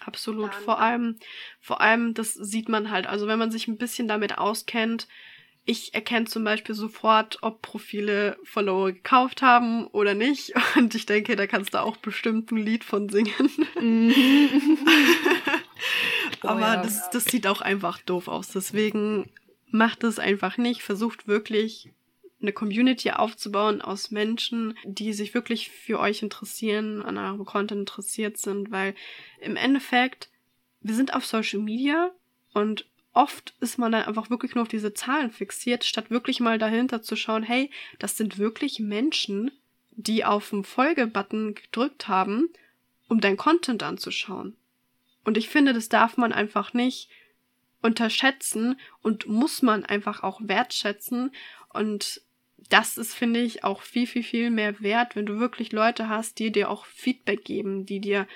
Absolut. 0.00 0.54
Vor 0.54 0.80
allem, 0.80 1.18
vor 1.60 1.80
allem, 1.80 2.14
das 2.14 2.34
sieht 2.34 2.68
man 2.68 2.90
halt. 2.90 3.06
Also 3.06 3.26
wenn 3.26 3.38
man 3.38 3.50
sich 3.50 3.68
ein 3.68 3.78
bisschen 3.78 4.08
damit 4.08 4.38
auskennt, 4.38 5.08
ich 5.68 5.94
erkenne 5.94 6.26
zum 6.26 6.44
Beispiel 6.44 6.76
sofort, 6.76 7.38
ob 7.42 7.60
Profile 7.60 8.38
Follower 8.44 8.92
gekauft 8.92 9.42
haben 9.42 9.88
oder 9.88 10.14
nicht. 10.14 10.54
Und 10.76 10.94
ich 10.94 11.06
denke, 11.06 11.34
da 11.34 11.46
kannst 11.48 11.74
du 11.74 11.82
auch 11.82 11.96
bestimmt 11.96 12.52
ein 12.52 12.58
Lied 12.58 12.84
von 12.84 13.08
singen. 13.08 13.50
Mhm. 13.80 14.78
Aber 16.42 16.56
oh 16.56 16.60
ja. 16.60 16.82
das, 16.82 17.10
das 17.10 17.24
sieht 17.24 17.48
auch 17.48 17.60
einfach 17.60 18.00
doof 18.00 18.28
aus. 18.28 18.48
Deswegen 18.48 19.28
macht 19.70 20.04
es 20.04 20.20
einfach 20.20 20.56
nicht. 20.56 20.82
Versucht 20.82 21.26
wirklich 21.26 21.90
eine 22.40 22.52
Community 22.52 23.10
aufzubauen 23.10 23.82
aus 23.82 24.12
Menschen, 24.12 24.78
die 24.84 25.12
sich 25.12 25.34
wirklich 25.34 25.70
für 25.70 25.98
euch 25.98 26.22
interessieren, 26.22 27.02
an 27.02 27.18
eurem 27.18 27.44
Content 27.44 27.80
interessiert 27.80 28.36
sind, 28.36 28.70
weil 28.70 28.94
im 29.40 29.56
Endeffekt, 29.56 30.30
wir 30.80 30.94
sind 30.94 31.12
auf 31.14 31.26
Social 31.26 31.60
Media 31.60 32.12
und 32.52 32.86
oft 33.16 33.54
ist 33.60 33.78
man 33.78 33.92
dann 33.92 34.04
einfach 34.04 34.30
wirklich 34.30 34.54
nur 34.54 34.62
auf 34.62 34.68
diese 34.68 34.92
Zahlen 34.92 35.30
fixiert, 35.30 35.84
statt 35.84 36.10
wirklich 36.10 36.38
mal 36.38 36.58
dahinter 36.58 37.02
zu 37.02 37.16
schauen, 37.16 37.42
hey, 37.42 37.70
das 37.98 38.16
sind 38.16 38.38
wirklich 38.38 38.78
Menschen, 38.78 39.50
die 39.90 40.24
auf 40.24 40.50
den 40.50 40.64
Folge-Button 40.64 41.54
gedrückt 41.54 42.08
haben, 42.08 42.50
um 43.08 43.20
dein 43.20 43.38
Content 43.38 43.82
anzuschauen. 43.82 44.54
Und 45.24 45.38
ich 45.38 45.48
finde, 45.48 45.72
das 45.72 45.88
darf 45.88 46.18
man 46.18 46.32
einfach 46.32 46.74
nicht 46.74 47.08
unterschätzen 47.80 48.78
und 49.00 49.26
muss 49.26 49.62
man 49.62 49.84
einfach 49.84 50.22
auch 50.22 50.40
wertschätzen. 50.42 51.32
Und 51.70 52.20
das 52.68 52.98
ist, 52.98 53.14
finde 53.14 53.40
ich, 53.40 53.64
auch 53.64 53.80
viel, 53.80 54.06
viel, 54.06 54.24
viel 54.24 54.50
mehr 54.50 54.80
wert, 54.80 55.16
wenn 55.16 55.26
du 55.26 55.38
wirklich 55.38 55.72
Leute 55.72 56.08
hast, 56.08 56.38
die 56.38 56.52
dir 56.52 56.68
auch 56.68 56.84
Feedback 56.84 57.44
geben, 57.44 57.86
die 57.86 58.00
dir 58.00 58.26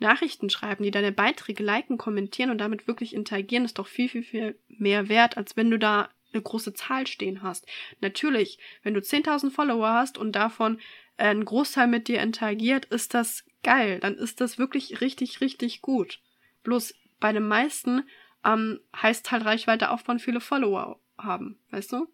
Nachrichten 0.00 0.50
schreiben, 0.50 0.82
die 0.82 0.90
deine 0.90 1.12
Beiträge 1.12 1.62
liken, 1.62 1.98
kommentieren 1.98 2.50
und 2.50 2.58
damit 2.58 2.86
wirklich 2.86 3.14
interagieren, 3.14 3.64
ist 3.64 3.78
doch 3.78 3.86
viel, 3.86 4.08
viel, 4.08 4.22
viel 4.22 4.58
mehr 4.68 5.08
wert, 5.08 5.36
als 5.36 5.56
wenn 5.56 5.70
du 5.70 5.78
da 5.78 6.08
eine 6.32 6.42
große 6.42 6.74
Zahl 6.74 7.06
stehen 7.06 7.42
hast. 7.42 7.66
Natürlich, 8.00 8.58
wenn 8.82 8.94
du 8.94 9.00
10.000 9.00 9.50
Follower 9.50 9.92
hast 9.92 10.16
und 10.18 10.32
davon 10.32 10.78
äh, 11.16 11.28
ein 11.28 11.44
Großteil 11.44 11.86
mit 11.86 12.08
dir 12.08 12.20
interagiert, 12.20 12.86
ist 12.86 13.14
das 13.14 13.44
geil. 13.62 14.00
Dann 14.00 14.16
ist 14.16 14.40
das 14.40 14.58
wirklich 14.58 15.00
richtig, 15.00 15.40
richtig 15.40 15.82
gut. 15.82 16.20
Bloß 16.62 16.94
bei 17.18 17.32
den 17.32 17.46
meisten 17.46 18.04
ähm, 18.44 18.80
heißt 18.96 19.30
halt 19.30 19.44
Reichweite 19.44 19.90
aufbauen, 19.90 20.18
viele 20.18 20.40
Follower 20.40 21.00
haben, 21.18 21.58
weißt 21.70 21.92
du? 21.92 22.08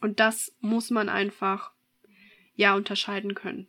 Und 0.00 0.20
das 0.20 0.56
muss 0.60 0.90
man 0.90 1.08
einfach, 1.08 1.72
ja, 2.54 2.74
unterscheiden 2.74 3.34
können. 3.34 3.68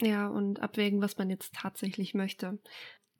Ja, 0.00 0.28
und 0.28 0.60
abwägen, 0.60 1.00
was 1.00 1.18
man 1.18 1.30
jetzt 1.30 1.54
tatsächlich 1.54 2.14
möchte. 2.14 2.58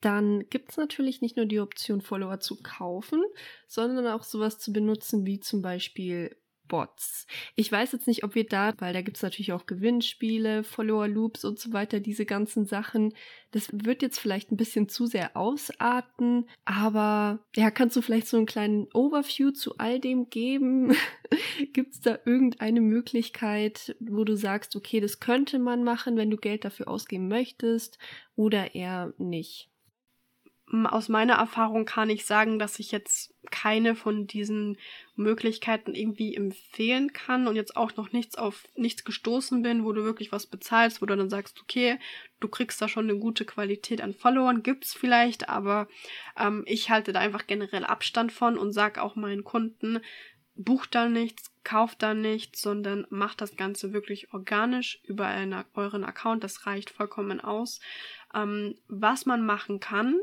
Dann 0.01 0.49
gibt 0.49 0.71
es 0.71 0.77
natürlich 0.77 1.21
nicht 1.23 1.37
nur 1.37 1.47
die 1.47 1.61
Option, 1.61 2.01
Follower 2.03 2.39
zu 2.41 2.57
kaufen, 2.63 3.23
sondern 3.67 4.07
auch 4.07 4.23
sowas 4.23 4.59
zu 4.61 4.73
benutzen 4.73 5.27
wie 5.27 5.41
zum 5.41 5.61
Beispiel 5.63 6.37
Bots. 6.69 7.27
Ich 7.57 7.73
weiß 7.73 7.93
jetzt 7.93 8.07
nicht, 8.07 8.25
ob 8.25 8.35
wir 8.35 8.47
da, 8.47 8.73
weil 8.79 8.93
da 8.93 9.03
gibt 9.03 9.17
es 9.17 9.23
natürlich 9.23 9.53
auch 9.53 9.67
Gewinnspiele, 9.67 10.63
Follower-Loops 10.63 11.45
und 11.45 11.59
so 11.59 11.73
weiter, 11.73 12.01
diese 12.01 12.27
ganzen 12.27 12.67
Sachen. 12.67 13.15
Das 13.51 13.69
wird 13.73 14.03
jetzt 14.03 14.21
vielleicht 14.21 14.53
ein 14.53 14.57
bisschen 14.57 14.89
zu 14.89 15.07
sehr 15.07 15.37
ausarten, 15.37 16.49
aber 16.65 17.41
ja, 17.57 17.71
kannst 17.71 17.97
du 17.97 18.03
vielleicht 18.03 18.29
so 18.29 18.37
einen 18.37 18.47
kleinen 18.47 18.87
Overview 18.93 19.51
zu 19.51 19.79
all 19.79 19.99
dem 19.99 20.31
geben? 20.31 20.95
gibt 21.73 21.95
es 21.95 22.01
da 22.01 22.19
irgendeine 22.25 22.81
Möglichkeit, 22.81 23.97
wo 24.01 24.25
du 24.25 24.37
sagst, 24.37 24.77
okay, 24.77 25.01
das 25.01 25.21
könnte 25.21 25.59
man 25.59 25.85
machen, 25.85 26.17
wenn 26.17 26.31
du 26.31 26.37
Geld 26.37 26.65
dafür 26.65 26.89
ausgeben 26.89 27.29
möchtest 27.29 27.99
oder 28.37 28.75
eher 28.75 29.13
nicht? 29.19 29.71
Aus 30.85 31.09
meiner 31.09 31.35
Erfahrung 31.35 31.85
kann 31.85 32.11
ich 32.11 32.27
sagen, 32.27 32.59
dass 32.59 32.79
ich 32.79 32.93
jetzt 32.93 33.35
keine 33.51 33.95
von 33.95 34.27
diesen 34.27 34.77
Möglichkeiten 35.17 35.95
irgendwie 35.95 36.35
empfehlen 36.35 37.13
kann 37.13 37.47
und 37.47 37.57
jetzt 37.57 37.77
auch 37.77 37.97
noch 37.97 38.13
nichts 38.13 38.37
auf 38.37 38.65
nichts 38.77 39.05
gestoßen 39.05 39.63
bin, 39.63 39.85
wo 39.85 39.93
du 39.93 40.05
wirklich 40.05 40.31
was 40.31 40.47
bezahlst, 40.47 41.01
wo 41.01 41.07
du 41.07 41.17
dann 41.17 41.31
sagst, 41.31 41.61
okay, 41.63 41.99
du 42.41 42.49
kriegst 42.49 42.83
da 42.83 42.89
schon 42.89 43.09
eine 43.09 43.19
gute 43.19 43.45
Qualität 43.45 44.03
an 44.03 44.13
Followern, 44.13 44.63
gibt's 44.63 44.95
vielleicht, 44.95 45.49
aber 45.49 45.89
ähm, 46.39 46.65
ich 46.67 46.91
halte 46.91 47.13
da 47.13 47.21
einfach 47.21 47.47
generell 47.47 47.85
Abstand 47.85 48.33
von 48.33 48.59
und 48.59 48.73
sag 48.73 48.99
auch 48.99 49.17
meinen 49.17 49.45
Kunden, 49.45 50.01
bucht 50.59 50.95
da 50.95 51.09
nichts, 51.09 51.53
kauft 51.63 52.03
da 52.03 52.15
nichts, 52.15 52.61
sondern 52.61 53.07
macht 53.11 53.41
das 53.41 53.57
Ganze 53.57 53.93
wirklich 53.93 54.33
organisch 54.35 55.01
über 55.05 55.27
eine, 55.27 55.65
euren 55.75 56.05
Account. 56.05 56.43
Das 56.43 56.67
reicht 56.67 56.91
vollkommen 56.91 57.41
aus. 57.41 57.81
Ähm, 58.35 58.75
was 58.89 59.27
man 59.27 59.45
machen 59.45 59.81
kann, 59.81 60.15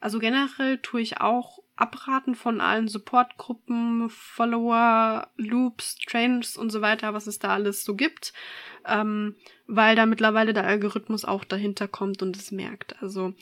also 0.00 0.18
generell 0.18 0.78
tue 0.78 1.02
ich 1.02 1.20
auch 1.20 1.58
abraten 1.76 2.34
von 2.34 2.60
allen 2.60 2.88
Supportgruppen, 2.88 4.10
Follower, 4.10 5.28
Loops, 5.36 5.96
Trains 6.06 6.56
und 6.56 6.70
so 6.70 6.80
weiter, 6.80 7.14
was 7.14 7.26
es 7.26 7.38
da 7.38 7.48
alles 7.48 7.84
so 7.84 7.94
gibt, 7.94 8.32
ähm, 8.86 9.34
weil 9.66 9.96
da 9.96 10.06
mittlerweile 10.06 10.52
der 10.52 10.66
Algorithmus 10.66 11.24
auch 11.24 11.44
dahinter 11.44 11.88
kommt 11.88 12.22
und 12.22 12.36
es 12.36 12.50
merkt. 12.50 13.00
Also 13.02 13.34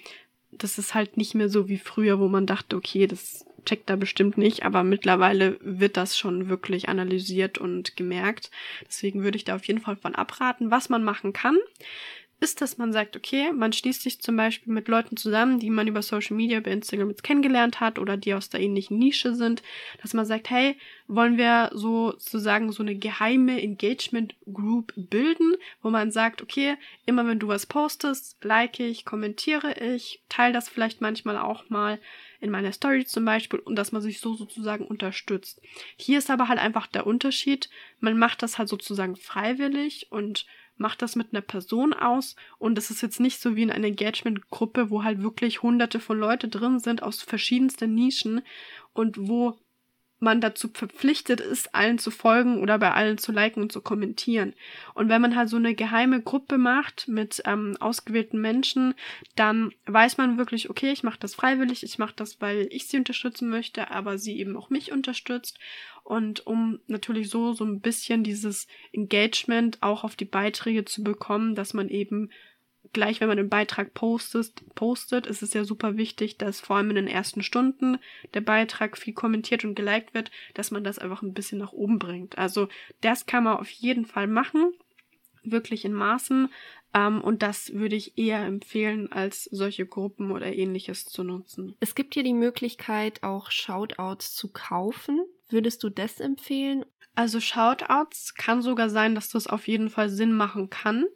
das 0.51 0.79
ist 0.79 0.95
halt 0.95 1.17
nicht 1.17 1.35
mehr 1.35 1.49
so 1.49 1.69
wie 1.69 1.79
früher, 1.79 2.19
wo 2.19 2.29
man 2.29 2.47
dachte, 2.47 2.77
okay, 2.77 3.07
das 3.07 3.45
checkt 3.65 3.91
da 3.91 3.97
bestimmt 3.97 4.39
nicht, 4.39 4.65
aber 4.65 4.83
mittlerweile 4.83 5.59
wird 5.61 5.97
das 5.97 6.17
schon 6.17 6.49
wirklich 6.49 6.89
analysiert 6.89 7.59
und 7.59 7.97
gemerkt. 7.97 8.51
Deswegen 8.87 9.23
würde 9.23 9.37
ich 9.37 9.45
da 9.45 9.57
auf 9.57 9.65
jeden 9.65 9.81
Fall 9.81 9.97
von 9.97 10.15
abraten, 10.15 10.71
was 10.71 10.89
man 10.89 11.05
machen 11.05 11.33
kann 11.33 11.59
ist, 12.41 12.61
dass 12.61 12.79
man 12.79 12.93
sagt, 12.93 13.17
okay, 13.17 13.53
man 13.53 13.73
schließt 13.73 14.03
sich 14.03 14.21
zum 14.21 14.37
Beispiel 14.37 14.73
mit 14.73 14.87
Leuten 14.89 15.17
zusammen, 15.17 15.59
die 15.59 15.71
man 15.71 15.89
über 15.89 16.03
Social 16.03 16.37
Media, 16.37 16.61
bei 16.61 16.71
Instagram 16.71 17.11
jetzt 17.11 17.25
kennengelernt 17.25 17.81
hat 17.81 17.99
oder 17.99 18.17
die 18.17 18.35
aus 18.35 18.49
der 18.49 18.61
ähnlichen 18.61 18.99
Nische 18.99 19.35
sind, 19.35 19.63
dass 20.03 20.15
man 20.15 20.25
sagt, 20.25 20.51
hey, 20.51 20.77
wollen 21.09 21.37
wir 21.37 21.71
sozusagen 21.75 22.71
so 22.71 22.83
eine 22.83 22.95
geheime 22.95 23.61
Engagement 23.61 24.37
Group 24.53 24.93
bilden, 24.97 25.55
wo 25.83 25.91
man 25.91 26.13
sagt, 26.13 26.43
okay, 26.43 26.77
immer 27.07 27.27
wenn 27.27 27.41
du 27.41 27.49
was 27.49 27.67
postest, 27.67 28.37
like 28.45 28.79
ich, 28.79 29.05
kommentiere 29.05 29.75
ich, 29.81 30.23
teile 30.29 30.53
das 30.53 30.69
vielleicht 30.69 31.01
manchmal 31.01 31.39
auch 31.39 31.69
mal 31.71 31.99
in 32.41 32.51
meiner 32.51 32.73
Story 32.73 33.05
zum 33.05 33.25
Beispiel 33.25 33.59
und 33.59 33.77
dass 33.77 33.91
man 33.91 34.03
sich 34.03 34.21
so 34.21 34.35
sozusagen 34.35 34.87
unterstützt. 34.87 35.61
Hier 35.97 36.19
ist 36.19 36.31
aber 36.31 36.49
halt 36.49 36.61
einfach 36.61 36.87
der 36.87 37.07
Unterschied, 37.07 37.69
man 37.99 38.17
macht 38.17 38.43
das 38.43 38.59
halt 38.59 38.69
sozusagen 38.69 39.17
freiwillig 39.17 40.07
und 40.11 40.47
macht 40.79 41.03
das 41.03 41.17
mit 41.17 41.29
einer 41.33 41.43
Person 41.43 41.93
aus 41.93 42.37
und 42.59 42.79
es 42.79 42.91
ist 42.91 43.03
jetzt 43.03 43.21
nicht 43.21 43.41
so 43.41 43.57
wie 43.57 43.63
in 43.63 43.71
einer 43.71 43.89
Engagement-Gruppe, 43.89 44.91
wo 44.91 45.05
halt 45.05 45.23
wirklich 45.23 45.63
hunderte 45.63 46.01
von 46.01 46.19
Leute 46.19 46.49
drin 46.49 46.79
sind 46.79 47.03
aus 47.03 47.23
verschiedensten 47.23 47.95
Nischen 47.95 48.43
und 48.93 49.29
wo 49.29 49.59
man 50.21 50.41
dazu 50.41 50.69
verpflichtet 50.73 51.41
ist, 51.41 51.75
allen 51.75 51.99
zu 51.99 52.11
folgen 52.11 52.61
oder 52.61 52.79
bei 52.79 52.93
allen 52.93 53.19
zu 53.19 53.33
liken 53.33 53.63
und 53.63 53.73
zu 53.73 53.81
kommentieren. 53.81 54.55
Und 54.95 55.09
wenn 55.09 55.23
man 55.23 55.37
halt 55.37 55.49
so 55.49 55.57
eine 55.57 55.75
geheime 55.75 56.21
Gruppe 56.21 56.59
macht 56.59 57.09
mit 57.09 57.43
ähm, 57.45 57.77
ausgewählten 57.79 58.41
Menschen, 58.41 58.95
dann 59.37 59.73
weiß 59.87 60.17
man 60.17 60.39
wirklich, 60.39 60.71
okay, 60.71 60.91
ich 60.91 61.03
mache 61.03 61.21
das 61.21 61.35
freiwillig, 61.35 61.85
ich 61.85 61.99
mache 61.99 62.15
das, 62.17 62.41
weil 62.41 62.69
ich 62.71 62.89
sie 62.89 62.99
unterstützen 62.99 63.49
möchte, 63.49 63.91
aber 63.91 64.19
sie 64.19 64.39
eben 64.39 64.57
auch 64.57 64.71
mich 64.71 64.93
unterstützt. 64.93 65.59
Und 66.09 66.47
um 66.47 66.81
natürlich 66.87 67.29
so 67.29 67.53
so 67.53 67.65
ein 67.65 67.81
bisschen 67.81 68.25
dieses 68.25 68.67
Engagement 68.93 69.83
auch 69.83 70.05
auf 70.05 70.17
die 70.17 70.25
Beiträge 70.25 70.87
zu 70.87 71.05
bekommen, 71.05 71.55
dass 71.55 71.75
man 71.75 71.91
eben 71.91 72.31
gleich, 72.95 73.21
wenn 73.21 73.29
man 73.29 73.37
den 73.37 73.51
Beitrag 73.51 73.93
postet, 73.93 74.75
postet, 74.75 75.27
ist 75.27 75.43
es 75.43 75.53
ja 75.53 75.65
super 75.65 75.99
wichtig, 75.99 76.39
dass 76.39 76.61
vor 76.61 76.77
allem 76.77 76.89
in 76.89 76.97
den 76.97 77.09
ersten 77.09 77.43
Stunden 77.43 77.99
der 78.33 78.41
Beitrag 78.41 78.97
viel 78.97 79.13
kommentiert 79.13 79.67
und 79.67 79.75
geliked 79.75 80.15
wird, 80.15 80.31
dass 80.55 80.71
man 80.71 80.83
das 80.83 80.99
einfach 80.99 81.21
ein 81.21 81.35
bisschen 81.35 81.59
nach 81.59 81.75
oben 81.75 81.99
bringt. 81.99 82.39
Also 82.39 82.69
das 83.03 83.27
kann 83.27 83.45
man 83.45 83.59
auf 83.59 83.69
jeden 83.69 84.07
Fall 84.07 84.29
machen, 84.29 84.73
wirklich 85.43 85.85
in 85.85 85.93
Maßen. 85.93 86.49
Ähm, 86.95 87.21
und 87.21 87.43
das 87.43 87.75
würde 87.75 87.97
ich 87.97 88.17
eher 88.17 88.47
empfehlen, 88.47 89.13
als 89.13 89.45
solche 89.45 89.85
Gruppen 89.85 90.31
oder 90.31 90.55
ähnliches 90.55 91.05
zu 91.05 91.23
nutzen. 91.23 91.77
Es 91.81 91.95
gibt 91.95 92.15
hier 92.15 92.23
die 92.23 92.33
Möglichkeit, 92.33 93.23
auch 93.23 93.51
Shoutouts 93.51 94.35
zu 94.35 94.51
kaufen. 94.51 95.21
Würdest 95.49 95.83
du 95.83 95.89
das 95.89 96.21
empfehlen? 96.21 96.85
Also 97.15 97.41
Shoutouts 97.41 98.35
kann 98.35 98.63
sogar 98.63 98.91
sein, 98.91 99.15
dass 99.15 99.29
das 99.31 99.47
auf 99.47 99.67
jeden 99.67 99.91
Fall 99.91 100.09
Sinn 100.09 100.33
machen 100.33 100.71
kann. 100.71 101.07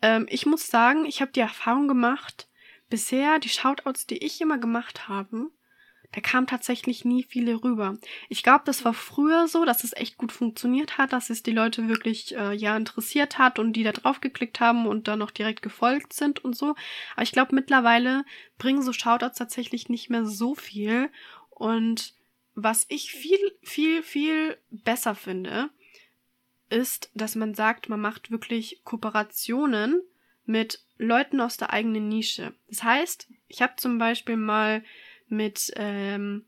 Ähm, 0.00 0.26
ich 0.28 0.46
muss 0.46 0.68
sagen, 0.68 1.04
ich 1.04 1.20
habe 1.20 1.32
die 1.32 1.40
Erfahrung 1.40 1.88
gemacht, 1.88 2.48
bisher 2.88 3.38
die 3.38 3.48
Shoutouts, 3.48 4.06
die 4.06 4.18
ich 4.18 4.40
immer 4.40 4.58
gemacht 4.58 5.08
habe, 5.08 5.50
da 6.12 6.20
kam 6.20 6.46
tatsächlich 6.46 7.06
nie 7.06 7.22
viele 7.22 7.64
rüber. 7.64 7.96
Ich 8.28 8.42
glaube, 8.42 8.64
das 8.66 8.84
war 8.84 8.92
früher 8.92 9.48
so, 9.48 9.64
dass 9.64 9.82
es 9.82 9.94
echt 9.94 10.18
gut 10.18 10.30
funktioniert 10.30 10.98
hat, 10.98 11.14
dass 11.14 11.30
es 11.30 11.42
die 11.42 11.52
Leute 11.52 11.88
wirklich 11.88 12.36
äh, 12.36 12.52
ja 12.52 12.76
interessiert 12.76 13.38
hat 13.38 13.58
und 13.58 13.72
die 13.72 13.82
da 13.82 13.92
drauf 13.92 14.20
geklickt 14.20 14.60
haben 14.60 14.86
und 14.86 15.08
dann 15.08 15.20
noch 15.20 15.30
direkt 15.30 15.62
gefolgt 15.62 16.12
sind 16.12 16.44
und 16.44 16.54
so. 16.54 16.74
Aber 17.14 17.22
ich 17.22 17.32
glaube, 17.32 17.54
mittlerweile 17.54 18.24
bringen 18.58 18.82
so 18.82 18.92
Shoutouts 18.92 19.38
tatsächlich 19.38 19.88
nicht 19.88 20.10
mehr 20.10 20.26
so 20.26 20.54
viel. 20.54 21.10
Und 21.48 22.14
was 22.54 22.86
ich 22.88 23.12
viel, 23.12 23.38
viel, 23.62 24.02
viel 24.02 24.58
besser 24.70 25.14
finde, 25.14 25.70
ist, 26.68 27.10
dass 27.14 27.34
man 27.34 27.54
sagt, 27.54 27.88
man 27.88 28.00
macht 28.00 28.30
wirklich 28.30 28.82
Kooperationen 28.84 30.00
mit 30.44 30.84
Leuten 30.98 31.40
aus 31.40 31.56
der 31.56 31.72
eigenen 31.72 32.08
Nische. 32.08 32.54
Das 32.68 32.82
heißt, 32.82 33.28
ich 33.48 33.62
habe 33.62 33.74
zum 33.76 33.98
Beispiel 33.98 34.36
mal 34.36 34.82
mit, 35.28 35.72
ähm, 35.76 36.46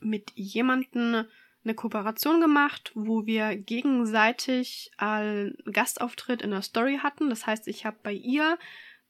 mit 0.00 0.32
jemanden 0.34 1.26
eine 1.64 1.74
Kooperation 1.74 2.40
gemacht, 2.40 2.92
wo 2.94 3.26
wir 3.26 3.56
gegenseitig 3.56 4.92
einen 4.98 5.56
Gastauftritt 5.70 6.42
in 6.42 6.50
der 6.50 6.62
Story 6.62 7.00
hatten. 7.02 7.28
Das 7.28 7.46
heißt, 7.46 7.66
ich 7.66 7.84
habe 7.84 7.96
bei 8.02 8.12
ihr 8.12 8.58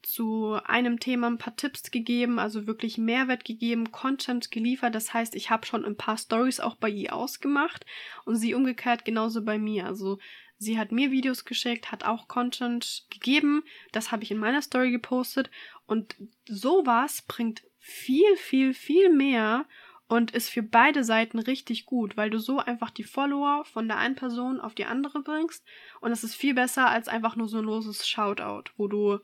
zu 0.07 0.57
einem 0.63 1.01
Thema 1.01 1.27
ein 1.27 1.37
paar 1.37 1.57
Tipps 1.57 1.91
gegeben, 1.91 2.39
also 2.39 2.65
wirklich 2.65 2.97
Mehrwert 2.97 3.43
gegeben, 3.43 3.91
Content 3.91 4.51
geliefert. 4.51 4.95
Das 4.95 5.13
heißt, 5.13 5.35
ich 5.35 5.49
habe 5.49 5.65
schon 5.65 5.83
ein 5.83 5.97
paar 5.97 6.17
Stories 6.17 6.61
auch 6.61 6.75
bei 6.75 6.89
ihr 6.89 7.13
ausgemacht 7.13 7.85
und 8.23 8.37
sie 8.37 8.53
umgekehrt 8.53 9.03
genauso 9.03 9.43
bei 9.43 9.59
mir. 9.59 9.85
Also 9.85 10.17
sie 10.57 10.79
hat 10.79 10.93
mir 10.93 11.11
Videos 11.11 11.43
geschickt, 11.43 11.91
hat 11.91 12.05
auch 12.05 12.29
Content 12.29 13.05
gegeben, 13.09 13.63
das 13.91 14.13
habe 14.13 14.23
ich 14.23 14.31
in 14.31 14.37
meiner 14.37 14.61
Story 14.61 14.91
gepostet 14.91 15.51
und 15.87 16.15
sowas 16.45 17.23
bringt 17.27 17.63
viel, 17.77 18.37
viel, 18.37 18.73
viel 18.73 19.09
mehr 19.09 19.65
und 20.07 20.31
ist 20.31 20.49
für 20.49 20.63
beide 20.63 21.03
Seiten 21.03 21.37
richtig 21.37 21.85
gut, 21.85 22.15
weil 22.15 22.29
du 22.29 22.39
so 22.39 22.59
einfach 22.59 22.91
die 22.91 23.03
Follower 23.03 23.65
von 23.65 23.89
der 23.89 23.97
einen 23.97 24.15
Person 24.15 24.61
auf 24.61 24.73
die 24.73 24.85
andere 24.85 25.21
bringst 25.21 25.65
und 25.99 26.13
es 26.13 26.23
ist 26.23 26.35
viel 26.35 26.53
besser 26.53 26.87
als 26.87 27.09
einfach 27.09 27.35
nur 27.35 27.49
so 27.49 27.57
ein 27.57 27.65
loses 27.65 28.07
Shoutout, 28.07 28.71
wo 28.77 28.87
du 28.87 29.19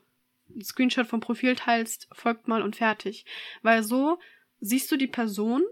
ein 0.48 0.62
Screenshot 0.62 1.06
vom 1.06 1.20
Profil 1.20 1.56
teilst, 1.56 2.08
folgt 2.12 2.48
mal 2.48 2.62
und 2.62 2.76
fertig. 2.76 3.24
Weil 3.62 3.82
so 3.82 4.18
siehst 4.60 4.90
du 4.90 4.96
die 4.96 5.06
Person, 5.06 5.62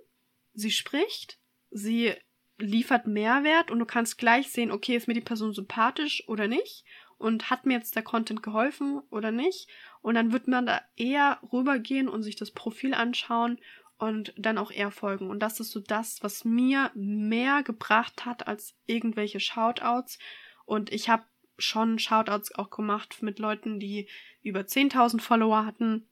sie 0.55 0.71
spricht, 0.71 1.39
sie 1.71 2.15
liefert 2.59 3.07
Mehrwert 3.07 3.71
und 3.71 3.79
du 3.79 3.87
kannst 3.87 4.19
gleich 4.19 4.51
sehen, 4.51 4.71
okay, 4.71 4.97
ist 4.97 5.09
mir 5.09 5.15
die 5.15 5.21
Person 5.21 5.53
sympathisch 5.53 6.25
oder 6.29 6.47
nicht 6.47 6.85
und 7.23 7.51
hat 7.51 7.67
mir 7.67 7.75
jetzt 7.75 7.95
der 7.95 8.03
Content 8.03 8.43
geholfen 8.43 9.01
oder 9.11 9.31
nicht. 9.31 9.69
Und 10.01 10.15
dann 10.15 10.33
wird 10.33 10.49
man 10.49 10.67
da 10.67 10.81
eher 10.97 11.39
rübergehen 11.53 12.09
und 12.09 12.25
sich 12.25 12.35
das 12.35 12.51
Profil 12.51 12.95
anschauen 12.95 13.59
und 13.97 14.35
dann 14.37 14.59
auch 14.59 14.73
eher 14.73 14.91
folgen. 14.91 15.31
Und 15.31 15.39
das 15.39 15.61
ist 15.61 15.71
so 15.71 15.79
das, 15.79 16.23
was 16.25 16.45
mir 16.45 16.91
mehr 16.95 17.63
gebracht 17.63 18.27
hat 18.27 18.49
als 18.49 18.75
irgendwelche 18.87 19.39
Shoutouts. 19.39 20.19
Und 20.65 20.93
ich 20.93 21.09
habe 21.09 21.23
schon 21.63 21.99
Shoutouts 21.99 22.55
auch 22.55 22.71
gemacht 22.71 23.23
mit 23.23 23.39
Leuten, 23.39 23.81
die 23.81 24.09
über 24.43 24.61
10.000 24.61 25.21
Follower 25.21 25.65
hatten. 25.65 26.07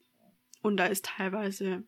Und 0.61 0.77
da 0.77 0.85
ist 0.85 1.05
teilweise 1.05 1.83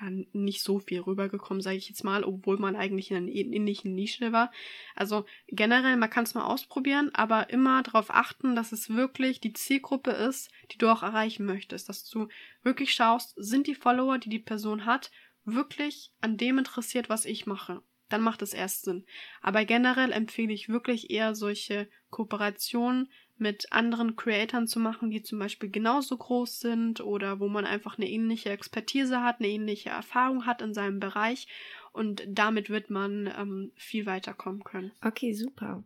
ja 0.00 0.10
nicht 0.32 0.62
so 0.62 0.78
viel 0.78 1.00
rübergekommen, 1.00 1.60
sage 1.60 1.76
ich 1.76 1.88
jetzt 1.88 2.04
mal, 2.04 2.24
obwohl 2.24 2.58
man 2.58 2.76
eigentlich 2.76 3.10
in 3.10 3.16
einer 3.16 3.28
ähnlichen 3.28 3.94
Nische 3.94 4.32
war. 4.32 4.50
Also 4.94 5.26
generell, 5.48 5.96
man 5.96 6.10
kann 6.10 6.24
es 6.24 6.34
mal 6.34 6.44
ausprobieren, 6.44 7.10
aber 7.12 7.50
immer 7.50 7.82
darauf 7.82 8.10
achten, 8.10 8.56
dass 8.56 8.72
es 8.72 8.90
wirklich 8.90 9.40
die 9.40 9.52
Zielgruppe 9.52 10.10
ist, 10.10 10.50
die 10.72 10.78
du 10.78 10.88
auch 10.88 11.02
erreichen 11.02 11.44
möchtest. 11.44 11.88
Dass 11.88 12.08
du 12.08 12.28
wirklich 12.62 12.94
schaust, 12.94 13.34
sind 13.36 13.66
die 13.66 13.74
Follower, 13.74 14.18
die 14.18 14.30
die 14.30 14.38
Person 14.38 14.86
hat, 14.86 15.10
wirklich 15.44 16.12
an 16.20 16.36
dem 16.36 16.58
interessiert, 16.58 17.08
was 17.08 17.24
ich 17.24 17.46
mache 17.46 17.82
dann 18.10 18.20
macht 18.20 18.42
es 18.42 18.52
erst 18.52 18.84
Sinn. 18.84 19.04
Aber 19.40 19.64
generell 19.64 20.12
empfehle 20.12 20.52
ich 20.52 20.68
wirklich 20.68 21.10
eher 21.10 21.34
solche 21.34 21.88
Kooperationen 22.10 23.08
mit 23.40 23.72
anderen 23.72 24.16
Creatoren 24.16 24.68
zu 24.68 24.78
machen, 24.78 25.10
die 25.10 25.22
zum 25.22 25.38
Beispiel 25.38 25.70
genauso 25.70 26.16
groß 26.16 26.60
sind 26.60 27.00
oder 27.00 27.40
wo 27.40 27.48
man 27.48 27.64
einfach 27.64 27.96
eine 27.96 28.08
ähnliche 28.08 28.50
Expertise 28.50 29.22
hat, 29.22 29.38
eine 29.38 29.48
ähnliche 29.48 29.88
Erfahrung 29.88 30.44
hat 30.44 30.60
in 30.60 30.74
seinem 30.74 31.00
Bereich 31.00 31.48
und 31.92 32.22
damit 32.28 32.68
wird 32.68 32.90
man 32.90 33.32
ähm, 33.38 33.72
viel 33.76 34.04
weiterkommen 34.04 34.62
können. 34.62 34.92
Okay, 35.02 35.32
super. 35.32 35.82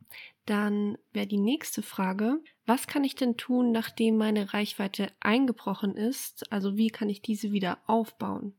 Dann 0.46 0.98
wäre 1.12 1.28
die 1.28 1.38
nächste 1.38 1.82
Frage, 1.82 2.40
was 2.66 2.88
kann 2.88 3.04
ich 3.04 3.14
denn 3.14 3.36
tun, 3.36 3.70
nachdem 3.70 4.16
meine 4.16 4.52
Reichweite 4.52 5.12
eingebrochen 5.20 5.96
ist? 5.96 6.50
Also 6.52 6.76
wie 6.76 6.88
kann 6.88 7.08
ich 7.08 7.22
diese 7.22 7.52
wieder 7.52 7.78
aufbauen? 7.86 8.54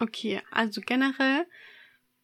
Okay, 0.00 0.40
also 0.50 0.80
generell 0.80 1.46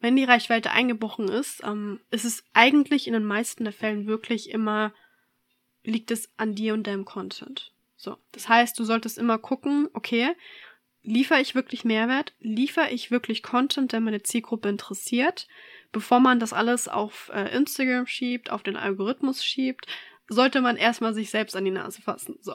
wenn 0.00 0.16
die 0.16 0.24
Reichweite 0.24 0.70
eingebrochen 0.70 1.28
ist, 1.28 1.62
ähm, 1.64 2.00
ist 2.10 2.24
es 2.24 2.44
eigentlich 2.52 3.06
in 3.06 3.12
den 3.12 3.24
meisten 3.24 3.64
der 3.64 3.72
Fällen 3.72 4.06
wirklich 4.06 4.50
immer, 4.50 4.92
liegt 5.82 6.10
es 6.10 6.30
an 6.36 6.54
dir 6.54 6.74
und 6.74 6.86
deinem 6.86 7.04
Content. 7.04 7.72
So. 7.96 8.16
Das 8.32 8.48
heißt, 8.48 8.78
du 8.78 8.84
solltest 8.84 9.18
immer 9.18 9.38
gucken, 9.38 9.88
okay, 9.92 10.34
liefere 11.02 11.40
ich 11.40 11.54
wirklich 11.54 11.84
Mehrwert? 11.84 12.32
Liefere 12.38 12.90
ich 12.90 13.10
wirklich 13.10 13.42
Content, 13.42 13.92
der 13.92 14.00
meine 14.00 14.22
Zielgruppe 14.22 14.68
interessiert? 14.68 15.48
Bevor 15.90 16.20
man 16.20 16.38
das 16.38 16.52
alles 16.52 16.86
auf 16.86 17.30
äh, 17.34 17.54
Instagram 17.56 18.06
schiebt, 18.06 18.50
auf 18.50 18.62
den 18.62 18.76
Algorithmus 18.76 19.44
schiebt, 19.44 19.86
sollte 20.28 20.60
man 20.60 20.76
erstmal 20.76 21.14
sich 21.14 21.30
selbst 21.30 21.56
an 21.56 21.64
die 21.64 21.70
Nase 21.70 22.02
fassen. 22.02 22.36
So. 22.40 22.54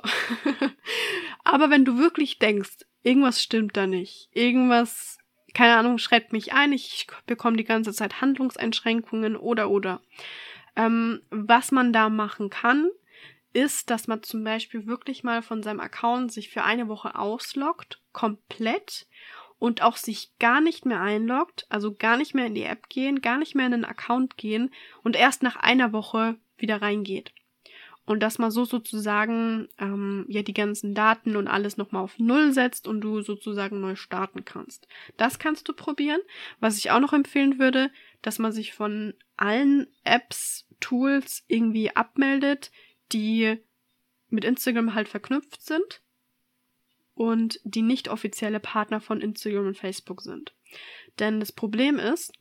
Aber 1.44 1.70
wenn 1.70 1.86
du 1.86 1.98
wirklich 1.98 2.40
denkst, 2.40 2.86
irgendwas 3.02 3.42
stimmt 3.42 3.76
da 3.76 3.88
nicht, 3.88 4.30
irgendwas 4.32 5.18
keine 5.54 5.76
Ahnung, 5.76 5.98
schreibt 5.98 6.34
mich 6.34 6.54
ein, 6.54 6.74
ich 6.74 7.08
bekomme 7.26 7.58
die 7.58 7.64
ganze 7.64 7.94
Zeit 7.94 8.22
Handlungseinschränkungen 8.22 9.36
oder 9.36 9.70
oder. 9.70 10.02
Ähm, 10.76 11.22
was 11.30 11.72
man 11.72 11.94
da 11.94 12.10
machen 12.10 12.50
kann, 12.50 12.90
ist, 13.54 13.90
dass 13.90 14.08
man 14.08 14.24
zum 14.24 14.44
Beispiel 14.44 14.88
wirklich 14.88 15.24
mal 15.24 15.42
von 15.44 15.62
seinem 15.62 15.80
Account 15.80 16.32
sich 16.32 16.50
für 16.50 16.64
eine 16.64 16.88
Woche 16.88 17.16
ausloggt, 17.16 18.02
komplett 18.12 19.08
und 19.60 19.84
auch 19.84 19.98
sich 19.98 20.32
gar 20.40 20.60
nicht 20.60 20.86
mehr 20.86 21.02
einloggt, 21.02 21.68
also 21.70 21.94
gar 21.94 22.18
nicht 22.18 22.34
mehr 22.34 22.48
in 22.48 22.56
die 22.56 22.64
App 22.64 22.90
gehen, 22.90 23.22
gar 23.22 23.38
nicht 23.38 23.54
mehr 23.54 23.68
in 23.68 23.74
den 23.74 23.86
Account 23.86 24.38
gehen 24.38 24.74
und 25.04 25.16
erst 25.16 25.44
nach 25.44 25.56
einer 25.56 25.94
Woche 25.94 26.38
wieder 26.58 26.82
reingeht 26.82 27.32
und 28.06 28.22
dass 28.22 28.38
man 28.38 28.52
so 28.52 28.66
sozusagen 28.66 29.70
ähm, 29.80 30.26
ja 30.28 30.42
die 30.42 30.54
ganzen 30.54 30.94
Daten 30.94 31.36
und 31.36 31.48
alles 31.48 31.78
nochmal 31.78 32.04
auf 32.04 32.20
Null 32.20 32.52
setzt 32.52 32.88
und 32.88 33.02
du 33.02 33.22
sozusagen 33.22 33.80
neu 33.80 33.96
starten 33.96 34.44
kannst. 34.44 34.88
Das 35.18 35.40
kannst 35.40 35.68
du 35.70 35.74
probieren. 35.74 36.20
Was 36.60 36.78
ich 36.78 36.92
auch 36.92 37.00
noch 37.00 37.14
empfehlen 37.14 37.60
würde, 37.60 37.92
dass 38.22 38.40
man 38.40 38.52
sich 38.52 38.74
von 38.74 39.14
allen 39.38 39.88
Apps, 40.04 40.68
Tools 40.80 41.44
irgendwie 41.48 41.96
abmeldet, 41.96 42.72
die 43.14 43.58
mit 44.30 44.44
Instagram 44.44 44.96
halt 44.96 45.08
verknüpft 45.08 45.62
sind 45.62 46.02
und 47.16 47.60
die 47.64 47.84
nicht 47.84 48.10
offizielle 48.10 48.60
Partner 48.60 49.00
von 49.00 49.22
Instagram 49.22 49.68
und 49.68 49.78
Facebook 49.78 50.22
sind. 50.22 50.54
Denn 51.20 51.40
das 51.40 51.52
Problem 51.52 52.00
ist, 52.00 52.34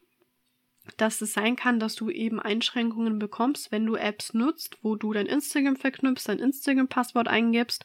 dass 0.97 1.21
es 1.21 1.33
sein 1.33 1.57
kann, 1.57 1.79
dass 1.79 1.95
du 1.95 2.11
eben 2.11 2.41
Einschränkungen 2.41 3.19
bekommst, 3.19 3.71
wenn 3.71 3.87
du 3.87 3.95
Apps 3.95 4.35
nutzt, 4.35 4.79
wo 4.83 4.97
du 4.97 5.13
dein 5.13 5.27
Instagram 5.27 5.77
verknüpfst, 5.77 6.29
dein 6.29 6.39
Instagram-Passwort 6.41 7.29
eingibst 7.29 7.85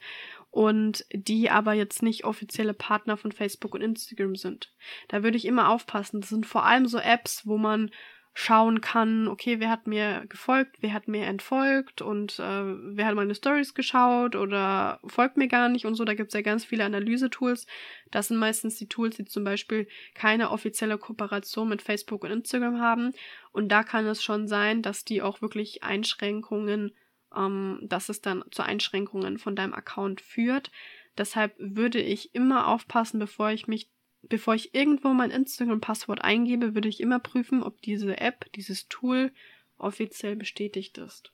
und 0.50 1.06
die 1.12 1.50
aber 1.50 1.74
jetzt 1.74 2.02
nicht 2.02 2.26
offizielle 2.26 2.74
Partner 2.74 3.18
von 3.18 3.32
Facebook 3.32 3.76
und 3.76 3.82
Instagram 3.82 4.36
sind. 4.36 4.74
Da 5.08 5.24
würde 5.24 5.38
ich 5.38 5.46
immer 5.46 5.70
aufpassen. 5.70 6.22
Das 6.22 6.30
sind 6.30 6.46
vor 6.46 6.66
allem 6.66 6.88
so 6.88 6.98
Apps, 6.98 7.46
wo 7.46 7.58
man 7.58 7.92
schauen 8.40 8.82
kann, 8.82 9.28
okay, 9.28 9.60
wer 9.60 9.72
hat 9.72 9.88
mir 9.88 10.24
gefolgt, 10.30 10.78
wer 10.80 10.94
hat 10.94 11.08
mir 11.08 11.26
entfolgt 11.26 12.04
und 12.04 12.38
äh, 12.38 12.64
wer 12.96 13.08
hat 13.08 13.16
meine 13.16 13.34
Stories 13.34 13.74
geschaut 13.74 14.36
oder 14.36 15.00
folgt 15.08 15.38
mir 15.38 15.48
gar 15.48 15.70
nicht 15.70 15.88
und 15.88 15.96
so. 15.96 16.06
Da 16.06 16.14
gibt's 16.14 16.36
ja 16.36 16.42
ganz 16.42 16.64
viele 16.64 16.86
Analyse-Tools. 16.86 17.66
Das 18.12 18.28
sind 18.28 18.38
meistens 18.38 18.78
die 18.78 18.88
Tools, 18.88 19.16
die 19.16 19.26
zum 19.26 19.44
Beispiel 19.44 19.88
keine 20.14 20.52
offizielle 20.52 21.00
Kooperation 21.00 21.68
mit 21.68 21.82
Facebook 21.82 22.24
und 22.24 22.30
Instagram 22.30 22.80
haben. 22.80 23.14
Und 23.54 23.70
da 23.70 23.82
kann 23.82 24.06
es 24.06 24.22
schon 24.22 24.48
sein, 24.48 24.84
dass 24.84 25.04
die 25.04 25.24
auch 25.24 25.42
wirklich 25.42 25.84
Einschränkungen 25.84 26.92
ähm, 27.36 27.80
dass 27.82 28.10
es 28.10 28.22
dann 28.22 28.44
zu 28.52 28.62
Einschränkungen 28.62 29.40
von 29.40 29.56
deinem 29.56 29.74
Account 29.74 30.22
führt. 30.22 30.72
Deshalb 31.18 31.56
würde 31.58 32.00
ich 32.00 32.36
immer 32.36 32.68
aufpassen, 32.68 33.20
bevor 33.20 33.50
ich 33.50 33.68
mich, 33.68 33.90
bevor 34.22 34.56
ich 34.56 34.74
irgendwo 34.74 35.10
mein 35.10 35.32
Instagram-Passwort 35.32 36.24
eingebe, 36.24 36.76
würde 36.76 36.90
ich 36.90 37.00
immer 37.00 37.20
prüfen, 37.20 37.64
ob 37.64 37.82
diese 37.82 38.20
App, 38.20 38.52
dieses 38.54 38.88
Tool 38.88 39.32
offiziell 39.78 40.36
bestätigt 40.36 40.98
ist. 40.98 41.32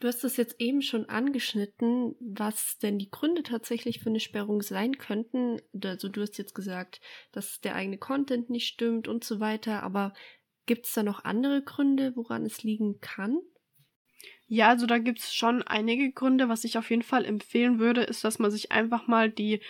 Du 0.00 0.06
hast 0.06 0.22
es 0.22 0.36
jetzt 0.36 0.60
eben 0.60 0.80
schon 0.82 1.08
angeschnitten, 1.08 2.14
was 2.20 2.78
denn 2.78 2.98
die 2.98 3.10
Gründe 3.10 3.42
tatsächlich 3.42 3.98
für 3.98 4.10
eine 4.10 4.20
Sperrung 4.20 4.62
sein 4.62 4.96
könnten. 4.98 5.60
Also 5.82 6.08
du 6.08 6.20
hast 6.20 6.38
jetzt 6.38 6.54
gesagt, 6.54 7.00
dass 7.32 7.60
der 7.60 7.74
eigene 7.74 7.98
Content 7.98 8.48
nicht 8.48 8.68
stimmt 8.68 9.08
und 9.08 9.24
so 9.24 9.40
weiter, 9.40 9.82
aber 9.82 10.14
gibt 10.66 10.86
es 10.86 10.92
da 10.92 11.02
noch 11.02 11.24
andere 11.24 11.62
Gründe, 11.62 12.12
woran 12.14 12.44
es 12.44 12.62
liegen 12.62 13.00
kann? 13.00 13.38
Ja, 14.46 14.68
also 14.68 14.86
da 14.86 14.98
gibt 14.98 15.18
es 15.18 15.34
schon 15.34 15.62
einige 15.62 16.12
Gründe. 16.12 16.48
Was 16.48 16.64
ich 16.64 16.78
auf 16.78 16.90
jeden 16.90 17.02
Fall 17.02 17.24
empfehlen 17.24 17.78
würde, 17.78 18.02
ist, 18.02 18.24
dass 18.24 18.38
man 18.38 18.50
sich 18.50 18.70
einfach 18.72 19.06
mal 19.06 19.30
die 19.30 19.60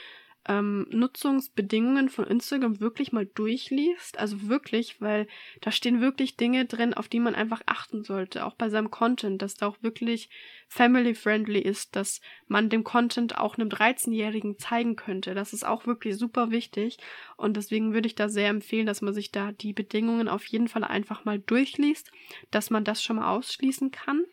ähm, 0.47 0.87
Nutzungsbedingungen 0.91 2.09
von 2.09 2.27
Instagram 2.27 2.81
wirklich 2.81 3.13
mal 3.13 3.27
durchliest. 3.27 4.19
Also 4.19 4.49
wirklich, 4.49 5.01
weil 5.01 5.29
da 5.61 5.71
stehen 5.71 6.01
wirklich 6.01 6.37
Dinge 6.37 6.65
drin, 6.65 6.95
auf 6.95 7.09
die 7.09 7.21
man 7.21 7.35
einfach 7.35 7.63
achten 7.67 8.05
sollte. 8.05 8.45
Auch 8.45 8.55
bei 8.55 8.71
seinem 8.71 8.91
Content, 8.91 9.43
dass 9.43 9.55
da 9.55 9.67
auch 9.67 9.77
wirklich 9.83 10.31
family-friendly 10.69 11.61
ist, 11.61 11.97
dass 11.97 12.21
man 12.47 12.71
dem 12.71 12.85
Content 12.85 13.37
auch 13.37 13.57
einem 13.57 13.69
13-Jährigen 13.69 14.59
zeigen 14.59 14.97
könnte. 14.97 15.35
Das 15.35 15.53
ist 15.53 15.67
auch 15.67 15.87
wirklich 15.87 16.17
super 16.17 16.51
wichtig. 16.51 16.99
Und 17.37 17.57
deswegen 17.57 17.93
würde 17.93 18.07
ich 18.07 18.15
da 18.15 18.29
sehr 18.29 18.49
empfehlen, 18.49 18.87
dass 18.87 19.03
man 19.03 19.15
sich 19.15 19.31
da 19.33 19.53
die 19.53 19.73
Bedingungen 19.73 20.29
auf 20.29 20.45
jeden 20.47 20.69
Fall 20.69 20.85
einfach 20.85 21.25
mal 21.25 21.39
durchliest, 21.39 22.11
dass 22.51 22.71
man 22.71 22.85
das 22.85 23.03
schon 23.03 23.17
mal 23.17 23.31
ausschließen 23.31 23.91
kann 23.91 24.25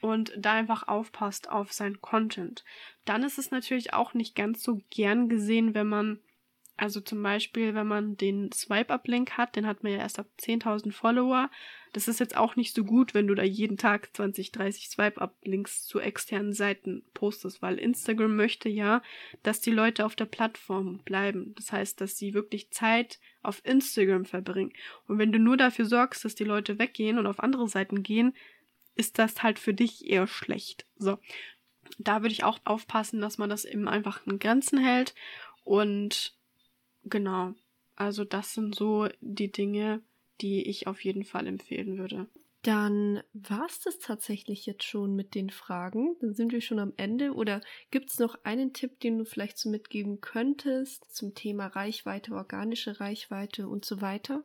und 0.00 0.32
da 0.36 0.54
einfach 0.54 0.86
aufpasst 0.88 1.50
auf 1.50 1.72
sein 1.72 2.00
Content. 2.00 2.64
Dann 3.04 3.22
ist 3.22 3.38
es 3.38 3.50
natürlich 3.50 3.92
auch 3.94 4.14
nicht 4.14 4.34
ganz 4.34 4.62
so 4.62 4.80
gern 4.90 5.28
gesehen, 5.28 5.74
wenn 5.74 5.88
man, 5.88 6.20
also 6.76 7.00
zum 7.00 7.22
Beispiel, 7.22 7.74
wenn 7.74 7.86
man 7.88 8.16
den 8.16 8.52
Swipe-Up-Link 8.52 9.32
hat, 9.32 9.56
den 9.56 9.66
hat 9.66 9.82
man 9.82 9.92
ja 9.92 9.98
erst 9.98 10.18
ab 10.18 10.26
10.000 10.40 10.92
Follower. 10.92 11.50
Das 11.92 12.06
ist 12.06 12.20
jetzt 12.20 12.36
auch 12.36 12.54
nicht 12.54 12.74
so 12.74 12.84
gut, 12.84 13.14
wenn 13.14 13.26
du 13.26 13.34
da 13.34 13.42
jeden 13.42 13.78
Tag 13.78 14.14
20, 14.14 14.52
30 14.52 14.88
Swipe-Up-Links 14.90 15.84
zu 15.86 15.98
externen 15.98 16.52
Seiten 16.52 17.02
postest, 17.14 17.62
weil 17.62 17.78
Instagram 17.78 18.36
möchte 18.36 18.68
ja, 18.68 19.02
dass 19.42 19.60
die 19.60 19.72
Leute 19.72 20.04
auf 20.04 20.14
der 20.14 20.26
Plattform 20.26 20.98
bleiben. 21.04 21.54
Das 21.56 21.72
heißt, 21.72 22.00
dass 22.00 22.16
sie 22.16 22.34
wirklich 22.34 22.70
Zeit 22.70 23.18
auf 23.42 23.60
Instagram 23.64 24.26
verbringen. 24.26 24.72
Und 25.06 25.18
wenn 25.18 25.32
du 25.32 25.38
nur 25.38 25.56
dafür 25.56 25.86
sorgst, 25.86 26.24
dass 26.24 26.34
die 26.34 26.44
Leute 26.44 26.78
weggehen 26.78 27.18
und 27.18 27.26
auf 27.26 27.40
andere 27.40 27.66
Seiten 27.68 28.02
gehen, 28.02 28.34
ist 28.98 29.18
das 29.18 29.42
halt 29.42 29.58
für 29.58 29.72
dich 29.72 30.06
eher 30.08 30.26
schlecht. 30.26 30.86
So. 30.96 31.18
Da 31.98 32.20
würde 32.20 32.32
ich 32.32 32.44
auch 32.44 32.58
aufpassen, 32.64 33.20
dass 33.20 33.38
man 33.38 33.48
das 33.48 33.64
eben 33.64 33.88
einfach 33.88 34.26
in 34.26 34.38
Grenzen 34.38 34.78
hält. 34.78 35.14
Und 35.64 36.36
genau. 37.04 37.54
Also 37.96 38.24
das 38.24 38.54
sind 38.54 38.74
so 38.74 39.08
die 39.20 39.50
Dinge, 39.50 40.02
die 40.40 40.68
ich 40.68 40.86
auf 40.86 41.02
jeden 41.02 41.24
Fall 41.24 41.46
empfehlen 41.46 41.96
würde. 41.96 42.28
Dann 42.62 43.22
war 43.32 43.66
es 43.66 43.80
das 43.80 43.98
tatsächlich 43.98 44.66
jetzt 44.66 44.84
schon 44.84 45.14
mit 45.14 45.34
den 45.34 45.50
Fragen. 45.50 46.16
Dann 46.20 46.34
sind 46.34 46.52
wir 46.52 46.60
schon 46.60 46.80
am 46.80 46.92
Ende. 46.96 47.32
Oder 47.32 47.60
gibt 47.90 48.10
es 48.10 48.18
noch 48.18 48.36
einen 48.44 48.72
Tipp, 48.72 49.00
den 49.00 49.18
du 49.18 49.24
vielleicht 49.24 49.58
so 49.58 49.70
mitgeben 49.70 50.20
könntest 50.20 51.14
zum 51.14 51.34
Thema 51.34 51.68
Reichweite, 51.68 52.34
organische 52.34 53.00
Reichweite 53.00 53.68
und 53.68 53.84
so 53.84 54.00
weiter? 54.00 54.42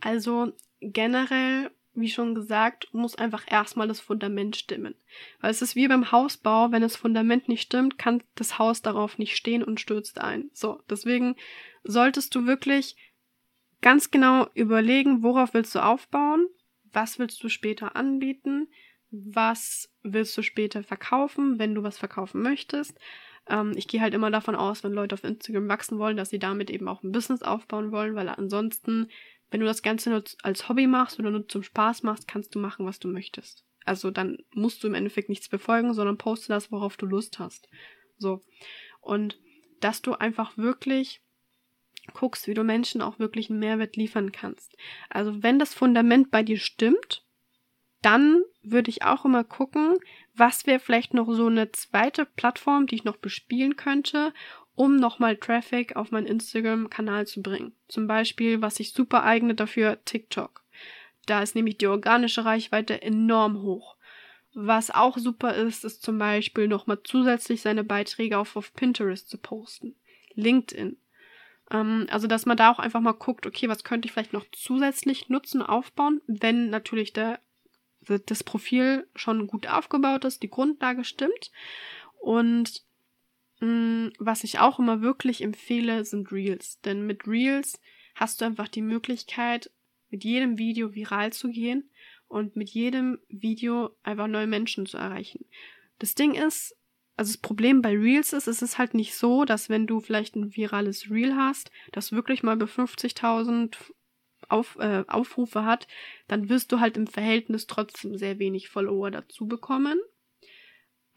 Also 0.00 0.52
generell 0.80 1.70
wie 1.94 2.08
schon 2.08 2.34
gesagt, 2.34 2.88
muss 2.92 3.16
einfach 3.16 3.44
erstmal 3.50 3.88
das 3.88 4.00
Fundament 4.00 4.56
stimmen. 4.56 4.94
Weil 5.40 5.50
es 5.50 5.62
ist 5.62 5.74
wie 5.74 5.88
beim 5.88 6.12
Hausbau, 6.12 6.70
wenn 6.70 6.82
das 6.82 6.96
Fundament 6.96 7.48
nicht 7.48 7.62
stimmt, 7.62 7.98
kann 7.98 8.22
das 8.36 8.58
Haus 8.58 8.82
darauf 8.82 9.18
nicht 9.18 9.36
stehen 9.36 9.64
und 9.64 9.80
stürzt 9.80 10.20
ein. 10.20 10.50
So, 10.52 10.82
deswegen 10.88 11.36
solltest 11.82 12.34
du 12.34 12.46
wirklich 12.46 12.96
ganz 13.80 14.10
genau 14.10 14.48
überlegen, 14.54 15.22
worauf 15.22 15.54
willst 15.54 15.74
du 15.74 15.80
aufbauen, 15.80 16.46
was 16.92 17.18
willst 17.18 17.42
du 17.42 17.48
später 17.48 17.96
anbieten, 17.96 18.68
was 19.10 19.90
willst 20.02 20.36
du 20.36 20.42
später 20.42 20.82
verkaufen, 20.82 21.58
wenn 21.58 21.74
du 21.74 21.82
was 21.82 21.98
verkaufen 21.98 22.42
möchtest. 22.42 22.98
Ähm, 23.48 23.72
ich 23.76 23.88
gehe 23.88 24.00
halt 24.00 24.14
immer 24.14 24.30
davon 24.30 24.54
aus, 24.54 24.84
wenn 24.84 24.92
Leute 24.92 25.14
auf 25.14 25.24
Instagram 25.24 25.68
wachsen 25.68 25.98
wollen, 25.98 26.16
dass 26.16 26.30
sie 26.30 26.38
damit 26.38 26.70
eben 26.70 26.88
auch 26.88 27.02
ein 27.02 27.12
Business 27.12 27.42
aufbauen 27.42 27.90
wollen, 27.90 28.14
weil 28.14 28.28
ansonsten 28.28 29.08
wenn 29.50 29.60
du 29.60 29.66
das 29.66 29.82
Ganze 29.82 30.10
nur 30.10 30.22
als 30.42 30.68
Hobby 30.68 30.86
machst 30.86 31.18
oder 31.18 31.30
nur 31.30 31.48
zum 31.48 31.62
Spaß 31.62 32.02
machst, 32.02 32.28
kannst 32.28 32.54
du 32.54 32.58
machen, 32.58 32.86
was 32.86 32.98
du 32.98 33.08
möchtest. 33.08 33.64
Also 33.84 34.10
dann 34.10 34.38
musst 34.54 34.82
du 34.82 34.88
im 34.88 34.94
Endeffekt 34.94 35.28
nichts 35.28 35.48
befolgen, 35.48 35.94
sondern 35.94 36.18
poste 36.18 36.48
das, 36.48 36.70
worauf 36.70 36.96
du 36.96 37.06
Lust 37.06 37.38
hast. 37.38 37.68
So. 38.18 38.42
Und 39.00 39.38
dass 39.80 40.02
du 40.02 40.12
einfach 40.14 40.56
wirklich 40.56 41.22
guckst, 42.12 42.46
wie 42.46 42.54
du 42.54 42.64
Menschen 42.64 43.02
auch 43.02 43.18
wirklich 43.18 43.50
einen 43.50 43.58
Mehrwert 43.58 43.96
liefern 43.96 44.32
kannst. 44.32 44.76
Also 45.08 45.42
wenn 45.42 45.58
das 45.58 45.74
Fundament 45.74 46.30
bei 46.30 46.42
dir 46.42 46.58
stimmt, 46.58 47.24
dann 48.02 48.42
würde 48.62 48.90
ich 48.90 49.02
auch 49.02 49.24
immer 49.24 49.44
gucken, 49.44 49.98
was 50.34 50.66
wäre 50.66 50.80
vielleicht 50.80 51.14
noch 51.14 51.30
so 51.32 51.46
eine 51.46 51.70
zweite 51.72 52.24
Plattform, 52.24 52.86
die 52.86 52.94
ich 52.96 53.04
noch 53.04 53.16
bespielen 53.16 53.76
könnte, 53.76 54.32
um 54.80 54.96
nochmal 54.96 55.36
Traffic 55.36 55.94
auf 55.94 56.10
meinen 56.10 56.26
Instagram-Kanal 56.26 57.26
zu 57.26 57.42
bringen. 57.42 57.74
Zum 57.86 58.06
Beispiel, 58.06 58.62
was 58.62 58.76
sich 58.76 58.94
super 58.94 59.24
eignet 59.24 59.60
dafür, 59.60 60.02
TikTok. 60.06 60.64
Da 61.26 61.42
ist 61.42 61.54
nämlich 61.54 61.76
die 61.76 61.86
organische 61.86 62.46
Reichweite 62.46 63.02
enorm 63.02 63.60
hoch. 63.60 63.96
Was 64.54 64.90
auch 64.90 65.18
super 65.18 65.54
ist, 65.54 65.84
ist 65.84 66.02
zum 66.02 66.16
Beispiel 66.16 66.66
nochmal 66.66 66.98
zusätzlich 67.04 67.60
seine 67.60 67.84
Beiträge 67.84 68.38
auf, 68.38 68.56
auf 68.56 68.72
Pinterest 68.72 69.28
zu 69.28 69.36
posten. 69.36 69.96
LinkedIn. 70.32 70.96
Ähm, 71.70 72.06
also, 72.10 72.26
dass 72.26 72.46
man 72.46 72.56
da 72.56 72.72
auch 72.72 72.78
einfach 72.78 73.00
mal 73.00 73.12
guckt, 73.12 73.46
okay, 73.46 73.68
was 73.68 73.84
könnte 73.84 74.06
ich 74.06 74.12
vielleicht 74.12 74.32
noch 74.32 74.46
zusätzlich 74.50 75.28
nutzen, 75.28 75.60
aufbauen, 75.60 76.22
wenn 76.26 76.70
natürlich 76.70 77.12
der, 77.12 77.38
das 78.00 78.42
Profil 78.44 79.06
schon 79.14 79.46
gut 79.46 79.66
aufgebaut 79.66 80.24
ist, 80.24 80.42
die 80.42 80.48
Grundlage 80.48 81.04
stimmt. 81.04 81.50
Und 82.18 82.88
was 83.60 84.44
ich 84.44 84.58
auch 84.58 84.78
immer 84.78 85.02
wirklich 85.02 85.42
empfehle, 85.42 86.04
sind 86.04 86.32
Reels. 86.32 86.80
Denn 86.80 87.06
mit 87.06 87.26
Reels 87.26 87.80
hast 88.14 88.40
du 88.40 88.44
einfach 88.46 88.68
die 88.68 88.82
Möglichkeit, 88.82 89.70
mit 90.08 90.24
jedem 90.24 90.58
Video 90.58 90.94
viral 90.94 91.32
zu 91.32 91.50
gehen 91.50 91.90
und 92.28 92.56
mit 92.56 92.70
jedem 92.70 93.18
Video 93.28 93.90
einfach 94.02 94.26
neue 94.26 94.46
Menschen 94.46 94.86
zu 94.86 94.96
erreichen. 94.96 95.44
Das 95.98 96.14
Ding 96.14 96.34
ist, 96.34 96.76
also 97.16 97.32
das 97.32 97.38
Problem 97.38 97.82
bei 97.82 97.96
Reels 97.96 98.32
ist, 98.32 98.46
es 98.46 98.62
ist 98.62 98.78
halt 98.78 98.94
nicht 98.94 99.14
so, 99.14 99.44
dass 99.44 99.68
wenn 99.68 99.86
du 99.86 100.00
vielleicht 100.00 100.36
ein 100.36 100.56
virales 100.56 101.10
Reel 101.10 101.36
hast, 101.36 101.70
das 101.92 102.12
wirklich 102.12 102.42
mal 102.42 102.56
bei 102.56 102.66
50.000 102.66 103.76
auf, 104.48 104.76
äh, 104.80 105.04
Aufrufe 105.06 105.64
hat, 105.64 105.86
dann 106.28 106.48
wirst 106.48 106.72
du 106.72 106.80
halt 106.80 106.96
im 106.96 107.06
Verhältnis 107.06 107.66
trotzdem 107.66 108.16
sehr 108.16 108.38
wenig 108.38 108.68
Follower 108.68 109.10
dazu 109.10 109.46
bekommen. 109.46 110.00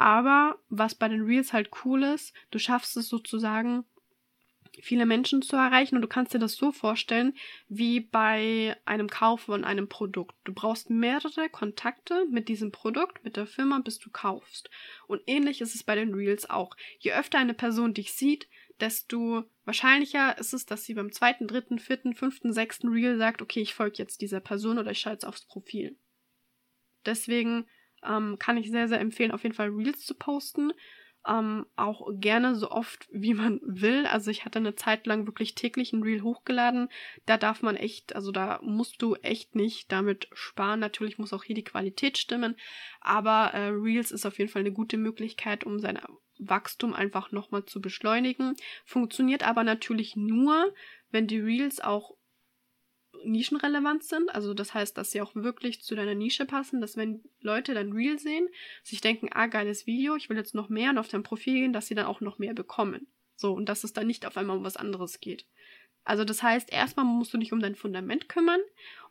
Aber 0.03 0.59
was 0.67 0.95
bei 0.95 1.07
den 1.07 1.21
Reels 1.21 1.53
halt 1.53 1.69
cool 1.85 2.03
ist, 2.03 2.33
du 2.51 2.59
schaffst 2.59 2.97
es 2.97 3.07
sozusagen, 3.07 3.85
viele 4.81 5.05
Menschen 5.05 5.41
zu 5.41 5.55
erreichen 5.55 5.95
und 5.95 6.01
du 6.01 6.09
kannst 6.09 6.33
dir 6.33 6.39
das 6.39 6.55
so 6.55 6.73
vorstellen 6.73 7.37
wie 7.69 8.01
bei 8.01 8.75
einem 8.83 9.09
Kauf 9.09 9.43
von 9.43 9.63
einem 9.63 9.87
Produkt. 9.87 10.35
Du 10.43 10.51
brauchst 10.51 10.89
mehrere 10.89 11.47
Kontakte 11.47 12.25
mit 12.29 12.49
diesem 12.49 12.69
Produkt, 12.69 13.23
mit 13.23 13.37
der 13.37 13.47
Firma, 13.47 13.79
bis 13.79 13.97
du 13.97 14.09
kaufst. 14.09 14.69
Und 15.07 15.21
ähnlich 15.25 15.61
ist 15.61 15.73
es 15.73 15.83
bei 15.83 15.95
den 15.95 16.13
Reels 16.13 16.49
auch. 16.49 16.75
Je 16.99 17.13
öfter 17.13 17.37
eine 17.37 17.53
Person 17.53 17.93
dich 17.93 18.11
sieht, 18.11 18.49
desto 18.81 19.45
wahrscheinlicher 19.63 20.37
ist 20.37 20.53
es, 20.53 20.65
dass 20.65 20.83
sie 20.83 20.95
beim 20.95 21.13
zweiten, 21.13 21.47
dritten, 21.47 21.79
vierten, 21.79 22.13
fünften, 22.13 22.51
sechsten 22.51 22.89
Reel 22.89 23.17
sagt, 23.17 23.41
okay, 23.41 23.61
ich 23.61 23.73
folge 23.73 23.99
jetzt 23.99 24.19
dieser 24.19 24.41
Person 24.41 24.79
oder 24.79 24.91
ich 24.91 24.99
schalte 24.99 25.29
aufs 25.29 25.45
Profil. 25.45 25.95
Deswegen 27.05 27.67
ähm, 28.07 28.37
kann 28.39 28.57
ich 28.57 28.69
sehr, 28.69 28.87
sehr 28.87 28.99
empfehlen, 28.99 29.31
auf 29.31 29.43
jeden 29.43 29.55
Fall 29.55 29.69
Reels 29.69 30.05
zu 30.05 30.15
posten. 30.15 30.71
Ähm, 31.25 31.65
auch 31.77 32.09
gerne 32.15 32.55
so 32.55 32.69
oft 32.69 33.07
wie 33.11 33.33
man 33.33 33.61
will. 33.63 34.05
Also 34.07 34.29
ich 34.29 34.43
hatte 34.43 34.59
eine 34.59 34.75
Zeit 34.75 35.07
lang 35.07 35.25
wirklich 35.25 35.55
täglich 35.55 35.93
ein 35.93 36.03
Reel 36.03 36.21
hochgeladen. 36.21 36.89
Da 37.25 37.37
darf 37.37 37.61
man 37.61 37.77
echt, 37.77 38.13
also 38.13 38.33
da 38.33 38.59
musst 38.61 39.01
du 39.01 39.15
echt 39.15 39.55
nicht 39.55 39.89
damit 39.91 40.27
sparen. 40.33 40.81
Natürlich 40.81 41.17
muss 41.19 41.31
auch 41.31 41.45
hier 41.45 41.55
die 41.55 41.63
Qualität 41.63 42.17
stimmen. 42.17 42.57
Aber 42.99 43.53
äh, 43.53 43.69
Reels 43.69 44.11
ist 44.11 44.25
auf 44.25 44.37
jeden 44.37 44.51
Fall 44.51 44.61
eine 44.61 44.73
gute 44.73 44.97
Möglichkeit, 44.97 45.63
um 45.63 45.79
sein 45.79 45.97
Wachstum 46.39 46.93
einfach 46.93 47.31
nochmal 47.31 47.63
zu 47.63 47.79
beschleunigen. 47.79 48.55
Funktioniert 48.83 49.47
aber 49.47 49.63
natürlich 49.63 50.17
nur, 50.17 50.73
wenn 51.11 51.27
die 51.27 51.39
Reels 51.39 51.79
auch 51.79 52.17
nischenrelevant 53.25 54.03
sind. 54.03 54.33
Also 54.33 54.53
das 54.53 54.73
heißt, 54.73 54.97
dass 54.97 55.11
sie 55.11 55.21
auch 55.21 55.35
wirklich 55.35 55.81
zu 55.81 55.95
deiner 55.95 56.15
Nische 56.15 56.45
passen, 56.45 56.81
dass 56.81 56.97
wenn 56.97 57.23
Leute 57.39 57.73
dann 57.73 57.93
Real 57.93 58.19
sehen, 58.19 58.47
sich 58.83 59.01
denken, 59.01 59.29
ah, 59.31 59.47
geiles 59.47 59.87
Video, 59.87 60.15
ich 60.15 60.29
will 60.29 60.37
jetzt 60.37 60.55
noch 60.55 60.69
mehr 60.69 60.91
und 60.91 60.97
auf 60.97 61.07
dein 61.07 61.23
Profil 61.23 61.53
gehen, 61.53 61.73
dass 61.73 61.87
sie 61.87 61.95
dann 61.95 62.05
auch 62.05 62.21
noch 62.21 62.39
mehr 62.39 62.53
bekommen. 62.53 63.07
So, 63.35 63.53
und 63.53 63.67
dass 63.67 63.83
es 63.83 63.93
dann 63.93 64.07
nicht 64.07 64.25
auf 64.25 64.37
einmal 64.37 64.57
um 64.57 64.63
was 64.63 64.77
anderes 64.77 65.19
geht. 65.19 65.45
Also 66.03 66.25
das 66.25 66.43
heißt, 66.43 66.71
erstmal 66.71 67.05
musst 67.05 67.33
du 67.33 67.37
dich 67.37 67.53
um 67.53 67.59
dein 67.59 67.75
Fundament 67.75 68.29
kümmern 68.29 68.59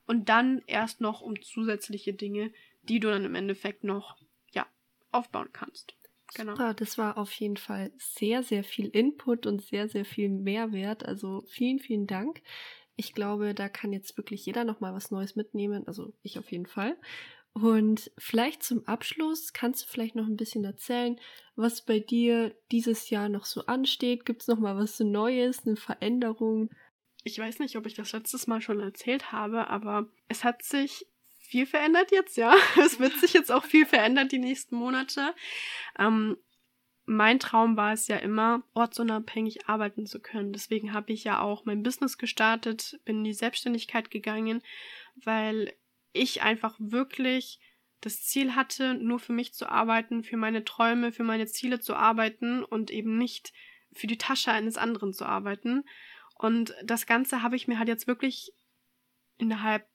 und 0.07 0.29
dann 0.29 0.63
erst 0.67 1.01
noch 1.01 1.21
um 1.21 1.41
zusätzliche 1.41 2.13
Dinge, 2.13 2.53
die 2.83 3.01
du 3.01 3.09
dann 3.09 3.25
im 3.25 3.35
Endeffekt 3.35 3.85
noch, 3.85 4.17
ja, 4.53 4.67
aufbauen 5.11 5.49
kannst. 5.53 5.95
Genau. 6.35 6.53
Super, 6.53 6.75
das 6.75 6.97
war 6.99 7.19
auf 7.19 7.33
jeden 7.33 7.57
Fall 7.57 7.93
sehr, 7.99 8.43
sehr 8.43 8.65
viel 8.65 8.89
Input 8.89 9.47
und 9.47 9.63
sehr, 9.63 9.89
sehr 9.89 10.05
viel 10.05 10.29
Mehrwert. 10.29 11.05
Also 11.05 11.45
vielen, 11.47 11.79
vielen 11.79 12.07
Dank. 12.07 12.43
Ich 12.97 13.15
glaube, 13.15 13.55
da 13.55 13.69
kann 13.69 13.93
jetzt 13.93 14.17
wirklich 14.17 14.45
jeder 14.45 14.65
nochmal 14.65 14.95
was 14.95 15.11
Neues 15.11 15.37
mitnehmen. 15.37 15.87
Also 15.87 16.13
ich 16.23 16.39
auf 16.39 16.51
jeden 16.53 16.67
Fall. 16.67 16.97
Und 17.55 18.11
vielleicht 18.17 18.63
zum 18.63 18.87
Abschluss 18.87 19.53
kannst 19.53 19.83
du 19.83 19.89
vielleicht 19.89 20.15
noch 20.15 20.27
ein 20.27 20.37
bisschen 20.37 20.65
erzählen, 20.65 21.21
was 21.55 21.85
bei 21.85 21.99
dir 21.99 22.55
dieses 22.71 23.11
Jahr 23.11 23.29
noch 23.29 23.45
so 23.45 23.67
ansteht. 23.67 24.25
Gibt 24.25 24.43
es 24.43 24.49
noch 24.49 24.59
mal 24.59 24.77
was 24.77 24.99
Neues, 25.01 25.67
eine 25.67 25.77
Veränderung? 25.77 26.71
Ich 27.25 27.39
weiß 27.39 27.59
nicht, 27.59 27.77
ob 27.77 27.87
ich 27.87 27.95
das 27.95 28.13
letztes 28.13 28.47
Mal 28.47 28.63
schon 28.63 28.81
erzählt 28.81 29.33
habe, 29.33 29.69
aber 29.69 30.09
es 30.29 30.45
hat 30.45 30.63
sich 30.63 31.07
viel 31.41 31.67
verändert 31.67 32.11
jetzt, 32.11 32.39
ja. 32.39 32.55
Es 32.83 32.99
wird 32.99 33.13
sich 33.19 33.35
jetzt 33.35 33.53
auch 33.53 33.65
viel 33.65 33.85
verändern 33.85 34.29
die 34.29 34.39
nächsten 34.39 34.75
Monate. 34.75 35.35
Ähm, 35.99 36.39
mein 37.13 37.39
Traum 37.39 37.77
war 37.77 37.93
es 37.93 38.09
ja 38.09 38.17
immer, 38.17 38.63
ortsunabhängig 38.75 39.69
arbeiten 39.69 40.07
zu 40.07 40.21
können. 40.21 40.53
Deswegen 40.53 40.93
habe 40.93 41.13
ich 41.13 41.25
ja 41.25 41.41
auch 41.41 41.65
mein 41.65 41.83
Business 41.83 42.19
gestartet, 42.19 43.01
bin 43.05 43.19
in 43.19 43.25
die 43.25 43.35
Selbstständigkeit 43.35 44.11
gegangen, 44.11 44.63
weil 45.17 45.73
ich 46.13 46.43
einfach 46.43 46.75
wirklich 46.79 47.61
das 48.01 48.23
Ziel 48.23 48.57
hatte, 48.57 48.95
nur 48.95 49.19
für 49.19 49.33
mich 49.33 49.55
zu 49.55 49.69
arbeiten, 49.69 50.25
für 50.25 50.37
meine 50.37 50.65
Träume, 50.65 51.13
für 51.13 51.23
meine 51.23 51.47
Ziele 51.47 51.81
zu 51.81 51.95
arbeiten 51.95 52.65
und 52.65 52.91
eben 52.91 53.17
nicht 53.17 53.53
für 53.93 54.07
die 54.07 54.19
Tasche 54.19 54.51
eines 54.51 54.77
anderen 54.77 55.13
zu 55.13 55.25
arbeiten. 55.25 55.85
Und 56.35 56.75
das 56.83 57.07
Ganze 57.07 57.43
habe 57.43 57.57
ich 57.57 57.69
mir 57.69 57.79
halt 57.79 57.89
jetzt 57.89 58.07
wirklich 58.07 58.53
innerhalb 59.39 59.87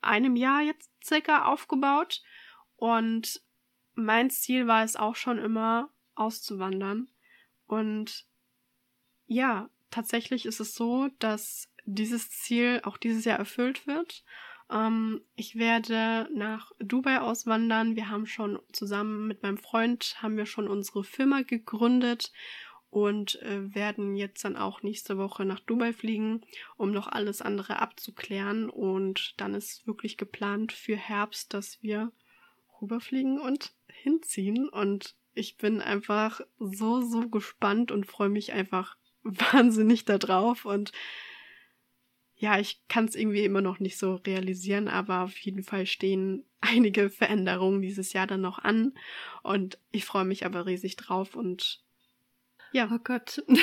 einem 0.00 0.36
Jahr 0.36 0.62
jetzt 0.62 0.90
circa 1.04 1.46
aufgebaut. 1.46 2.22
Und 2.76 3.42
mein 3.94 4.30
Ziel 4.30 4.66
war 4.66 4.84
es 4.84 4.96
auch 4.96 5.16
schon 5.16 5.38
immer, 5.38 5.90
auszuwandern. 6.20 7.08
Und 7.66 8.26
ja, 9.26 9.70
tatsächlich 9.90 10.46
ist 10.46 10.60
es 10.60 10.74
so, 10.74 11.08
dass 11.18 11.68
dieses 11.84 12.30
Ziel 12.30 12.80
auch 12.84 12.96
dieses 12.96 13.24
Jahr 13.24 13.38
erfüllt 13.38 13.86
wird. 13.86 14.24
Ähm, 14.70 15.22
ich 15.34 15.56
werde 15.56 16.28
nach 16.34 16.72
Dubai 16.78 17.20
auswandern. 17.20 17.96
Wir 17.96 18.08
haben 18.08 18.26
schon 18.26 18.60
zusammen 18.72 19.26
mit 19.26 19.42
meinem 19.42 19.58
Freund 19.58 20.16
haben 20.22 20.36
wir 20.36 20.46
schon 20.46 20.68
unsere 20.68 21.04
Firma 21.04 21.42
gegründet 21.42 22.32
und 22.90 23.40
äh, 23.42 23.74
werden 23.74 24.16
jetzt 24.16 24.44
dann 24.44 24.56
auch 24.56 24.82
nächste 24.82 25.16
Woche 25.16 25.44
nach 25.44 25.60
Dubai 25.60 25.92
fliegen, 25.92 26.42
um 26.76 26.90
noch 26.90 27.06
alles 27.06 27.40
andere 27.40 27.80
abzuklären. 27.80 28.68
Und 28.68 29.34
dann 29.40 29.54
ist 29.54 29.86
wirklich 29.86 30.16
geplant 30.16 30.72
für 30.72 30.96
Herbst, 30.96 31.54
dass 31.54 31.82
wir 31.82 32.12
rüberfliegen 32.80 33.40
und 33.40 33.72
hinziehen. 33.86 34.68
Und 34.68 35.14
ich 35.34 35.56
bin 35.56 35.80
einfach 35.80 36.40
so, 36.58 37.00
so 37.00 37.28
gespannt 37.28 37.92
und 37.92 38.06
freue 38.06 38.28
mich 38.28 38.52
einfach 38.52 38.96
wahnsinnig 39.22 40.04
darauf. 40.04 40.64
Und 40.64 40.92
ja, 42.36 42.58
ich 42.58 42.80
kann 42.88 43.04
es 43.04 43.14
irgendwie 43.14 43.44
immer 43.44 43.60
noch 43.60 43.80
nicht 43.80 43.98
so 43.98 44.14
realisieren, 44.14 44.88
aber 44.88 45.22
auf 45.22 45.36
jeden 45.38 45.62
Fall 45.62 45.86
stehen 45.86 46.44
einige 46.60 47.10
Veränderungen 47.10 47.82
dieses 47.82 48.12
Jahr 48.12 48.26
dann 48.26 48.40
noch 48.40 48.58
an. 48.58 48.94
Und 49.42 49.78
ich 49.92 50.04
freue 50.04 50.24
mich 50.24 50.44
aber 50.44 50.66
riesig 50.66 50.96
drauf 50.96 51.34
und 51.34 51.82
ja. 52.72 52.88
Oh 52.92 52.98
Gott. 53.02 53.42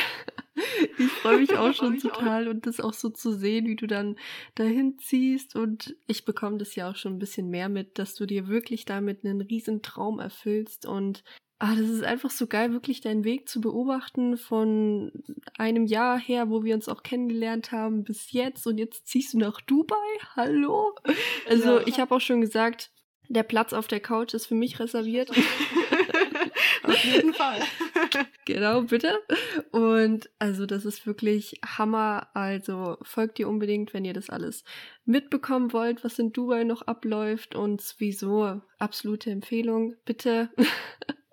Ich 0.97 1.11
freue 1.11 1.37
mich 1.37 1.55
auch 1.55 1.71
schon 1.73 1.99
total 1.99 2.47
auch. 2.47 2.51
und 2.51 2.65
das 2.65 2.79
auch 2.79 2.93
so 2.93 3.09
zu 3.09 3.31
sehen, 3.31 3.67
wie 3.67 3.75
du 3.75 3.85
dann 3.85 4.17
dahin 4.55 4.97
ziehst 4.97 5.55
und 5.55 5.95
ich 6.07 6.25
bekomme 6.25 6.57
das 6.57 6.73
ja 6.73 6.89
auch 6.89 6.95
schon 6.95 7.13
ein 7.13 7.19
bisschen 7.19 7.49
mehr 7.49 7.69
mit, 7.69 7.99
dass 7.99 8.15
du 8.15 8.25
dir 8.25 8.47
wirklich 8.47 8.85
damit 8.85 9.23
einen 9.23 9.41
riesen 9.41 9.83
Traum 9.83 10.19
erfüllst 10.19 10.87
und 10.87 11.23
ah, 11.59 11.75
das 11.75 11.89
ist 11.89 12.03
einfach 12.03 12.29
so 12.29 12.47
geil, 12.47 12.71
wirklich 12.71 13.01
deinen 13.01 13.23
Weg 13.23 13.49
zu 13.49 13.61
beobachten 13.61 14.37
von 14.37 15.11
einem 15.57 15.85
Jahr 15.85 16.19
her, 16.19 16.49
wo 16.49 16.63
wir 16.63 16.75
uns 16.75 16.89
auch 16.89 17.03
kennengelernt 17.03 17.71
haben, 17.71 18.03
bis 18.03 18.31
jetzt 18.31 18.67
und 18.67 18.77
jetzt 18.77 19.07
ziehst 19.07 19.33
du 19.33 19.39
nach 19.39 19.61
Dubai. 19.61 19.95
Hallo? 20.35 20.95
Also 21.49 21.79
ja. 21.79 21.87
ich 21.87 21.99
habe 21.99 22.13
auch 22.13 22.19
schon 22.19 22.41
gesagt, 22.41 22.91
der 23.29 23.43
Platz 23.43 23.71
auf 23.73 23.87
der 23.87 24.01
Couch 24.01 24.33
ist 24.33 24.47
für 24.47 24.55
mich 24.55 24.79
reserviert. 24.79 25.31
Auf 26.83 27.03
jeden 27.03 27.33
Fall. 27.33 27.59
genau, 28.45 28.81
bitte. 28.83 29.19
Und 29.71 30.29
also 30.39 30.65
das 30.65 30.85
ist 30.85 31.05
wirklich 31.05 31.59
Hammer. 31.65 32.29
Also 32.33 32.97
folgt 33.01 33.39
ihr 33.39 33.49
unbedingt, 33.49 33.93
wenn 33.93 34.05
ihr 34.05 34.13
das 34.13 34.29
alles 34.29 34.63
mitbekommen 35.05 35.73
wollt, 35.73 36.03
was 36.03 36.19
in 36.19 36.31
Dubai 36.31 36.63
noch 36.63 36.83
abläuft 36.83 37.55
und 37.55 37.81
sowieso 37.81 38.61
absolute 38.79 39.31
Empfehlung. 39.31 39.95
Bitte 40.05 40.49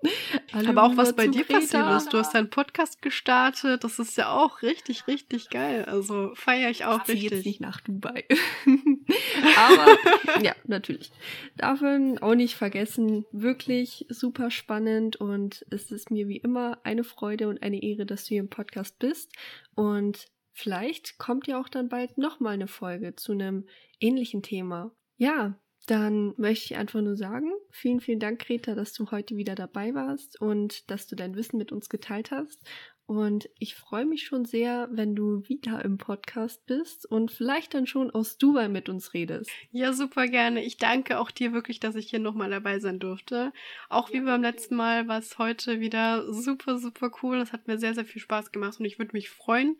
aber 0.53 0.83
auch 0.83 0.97
was 0.97 1.15
bei 1.15 1.27
dir 1.27 1.45
Kreta. 1.45 1.61
passiert 1.61 1.97
ist. 1.97 2.13
Du 2.13 2.19
hast 2.19 2.35
deinen 2.35 2.51
Podcast 2.51 3.03
gestartet. 3.03 3.85
Das 3.85 3.99
ist 3.99 4.17
ja 4.17 4.33
auch 4.33 4.63
richtig, 4.63 5.07
richtig 5.07 5.51
geil. 5.51 5.85
Also 5.85 6.33
feiere 6.35 6.71
ich 6.71 6.85
auch 6.85 7.03
ich 7.03 7.15
richtig. 7.15 7.31
jetzt 7.31 7.47
nicht 7.47 7.61
nach 7.61 7.81
Dubai. 7.81 8.25
aber 9.57 10.43
ja, 10.43 10.55
natürlich. 10.67 11.11
Darf 11.57 11.81
man 11.81 12.19
auch 12.19 12.35
nicht 12.35 12.55
vergessen. 12.55 13.25
Wirklich 13.33 14.07
super 14.09 14.51
spannend 14.51 15.17
und 15.17 15.65
es 15.71 15.91
ist 15.91 16.11
mir 16.11 16.29
wie 16.29 16.39
immer 16.39 16.79
eine 16.85 17.05
Freude 17.05 17.49
und 17.49 17.63
eine 17.63 17.83
Ehre, 17.83 18.07
dass 18.07 18.25
du 18.25 18.31
hier 18.31 18.41
im 18.41 18.51
Podcast 18.51 18.99
bist. 18.99 19.33
Und 19.75 20.27
vielleicht 20.53 21.19
kommt 21.19 21.47
ja 21.47 21.61
auch 21.61 21.69
dann 21.69 21.89
bald 21.89 22.19
nochmal 22.19 22.55
eine 22.55 22.69
Folge 22.69 23.17
zu 23.17 23.33
einem 23.33 23.67
ähnlichen 24.01 24.43
Thema. 24.43 24.93
Ja, 25.17 25.59
dann 25.87 26.35
möchte 26.37 26.67
ich 26.67 26.77
einfach 26.77 27.01
nur 27.01 27.17
sagen, 27.17 27.53
vielen, 27.71 28.01
vielen 28.01 28.21
Dank, 28.21 28.41
Greta, 28.41 28.75
dass 28.75 28.93
du 28.93 29.11
heute 29.11 29.37
wieder 29.37 29.55
dabei 29.55 29.95
warst 29.95 30.41
und 30.41 30.91
dass 30.91 31.07
du 31.07 31.17
dein 31.17 31.37
Wissen 31.37 31.59
mit 31.59 31.73
uns 31.73 31.89
geteilt 31.89 32.31
hast. 32.31 32.63
Und 33.07 33.51
ich 33.59 33.75
freue 33.75 34.07
mich 34.07 34.25
schon 34.25 34.47
sehr, 34.47 34.89
wenn 34.91 35.15
du 35.15 35.47
wieder 35.47 35.85
im 35.85 35.99
Podcast 35.99 36.65
bist 36.65 37.05
und 37.05 37.31
vielleicht 37.31 37.75
dann 37.75 37.87
schon 37.87 38.11
aus 38.11 38.39
Dubai 38.39 38.69
mit 38.69 38.89
uns 38.89 39.13
redest. 39.13 39.51
Ja, 39.73 39.93
super 39.93 40.27
gerne. 40.27 40.65
Ich 40.65 40.79
danke 40.79 41.19
auch 41.19 41.31
dir 41.31 41.53
wirklich, 41.53 41.81
dass 41.81 41.97
ich 41.97 42.09
hier 42.09 42.19
nochmal 42.19 42.49
dabei 42.49 42.79
sein 42.79 42.99
durfte. 42.99 43.53
Auch 43.91 44.11
wie 44.11 44.21
beim 44.21 44.41
letzten 44.41 44.77
Mal 44.77 45.07
war 45.07 45.19
es 45.19 45.37
heute 45.37 45.81
wieder 45.81 46.33
super, 46.33 46.79
super 46.79 47.11
cool. 47.23 47.39
Das 47.39 47.53
hat 47.53 47.67
mir 47.67 47.77
sehr, 47.77 47.95
sehr 47.95 48.07
viel 48.07 48.23
Spaß 48.23 48.53
gemacht 48.53 48.81
und 48.81 48.87
ich 48.87 48.99
würde 48.99 49.13
mich 49.13 49.29
freuen, 49.29 49.77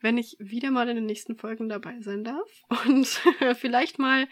wenn 0.00 0.16
ich 0.16 0.36
wieder 0.38 0.70
mal 0.70 0.88
in 0.88 0.94
den 0.94 1.06
nächsten 1.06 1.36
Folgen 1.36 1.68
dabei 1.68 2.00
sein 2.00 2.22
darf 2.22 2.48
und 2.86 3.06
vielleicht 3.56 3.98
mal 3.98 4.28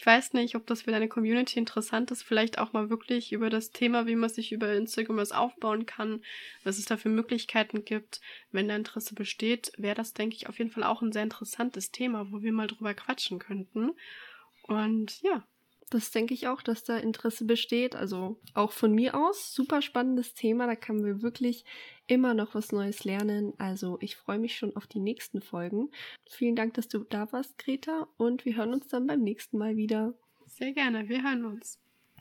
ich 0.00 0.06
weiß 0.06 0.32
nicht, 0.32 0.54
ob 0.54 0.66
das 0.66 0.80
für 0.80 0.92
deine 0.92 1.08
Community 1.08 1.58
interessant 1.58 2.10
ist, 2.10 2.22
vielleicht 2.22 2.58
auch 2.58 2.72
mal 2.72 2.88
wirklich 2.88 3.32
über 3.32 3.50
das 3.50 3.70
Thema, 3.70 4.06
wie 4.06 4.16
man 4.16 4.30
sich 4.30 4.50
über 4.50 4.72
Instagram 4.72 5.18
was 5.18 5.30
aufbauen 5.30 5.84
kann, 5.84 6.22
was 6.64 6.78
es 6.78 6.86
da 6.86 6.96
für 6.96 7.10
Möglichkeiten 7.10 7.84
gibt. 7.84 8.22
Wenn 8.50 8.66
da 8.66 8.76
Interesse 8.76 9.14
besteht, 9.14 9.72
wäre 9.76 9.94
das, 9.94 10.14
denke 10.14 10.36
ich, 10.36 10.48
auf 10.48 10.56
jeden 10.56 10.70
Fall 10.70 10.84
auch 10.84 11.02
ein 11.02 11.12
sehr 11.12 11.24
interessantes 11.24 11.90
Thema, 11.90 12.32
wo 12.32 12.40
wir 12.40 12.50
mal 12.50 12.66
drüber 12.66 12.94
quatschen 12.94 13.38
könnten. 13.38 13.90
Und 14.62 15.20
ja, 15.20 15.44
das 15.90 16.12
denke 16.12 16.34
ich 16.34 16.46
auch, 16.46 16.62
dass 16.62 16.84
da 16.84 16.96
Interesse 16.96 17.44
besteht. 17.44 17.96
Also 17.96 18.40
auch 18.54 18.72
von 18.72 18.94
mir 18.94 19.14
aus. 19.14 19.52
Super 19.52 19.82
spannendes 19.82 20.34
Thema. 20.34 20.66
Da 20.66 20.76
können 20.76 21.04
wir 21.04 21.20
wirklich 21.20 21.64
immer 22.06 22.32
noch 22.32 22.54
was 22.54 22.72
Neues 22.72 23.04
lernen. 23.04 23.52
Also 23.58 23.98
ich 24.00 24.16
freue 24.16 24.38
mich 24.38 24.56
schon 24.56 24.74
auf 24.76 24.86
die 24.86 25.00
nächsten 25.00 25.42
Folgen. 25.42 25.90
Vielen 26.28 26.56
Dank, 26.56 26.74
dass 26.74 26.88
du 26.88 27.00
da 27.00 27.30
warst, 27.32 27.58
Greta. 27.58 28.08
Und 28.16 28.44
wir 28.44 28.56
hören 28.56 28.72
uns 28.72 28.88
dann 28.88 29.06
beim 29.06 29.20
nächsten 29.20 29.58
Mal 29.58 29.76
wieder. 29.76 30.14
Sehr 30.46 30.72
gerne. 30.72 31.08
Wir 31.08 31.22
hören 31.22 31.44
uns. 31.44 31.78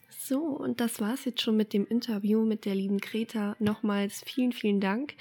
So, 0.10 0.40
und 0.42 0.80
das 0.80 1.00
war's 1.00 1.26
jetzt 1.26 1.42
schon 1.42 1.56
mit 1.56 1.72
dem 1.72 1.86
Interview 1.86 2.44
mit 2.44 2.66
der 2.66 2.74
lieben 2.74 2.98
Greta. 2.98 3.56
Nochmals 3.60 4.24
vielen, 4.26 4.52
vielen 4.52 4.80
Dank. 4.80 5.14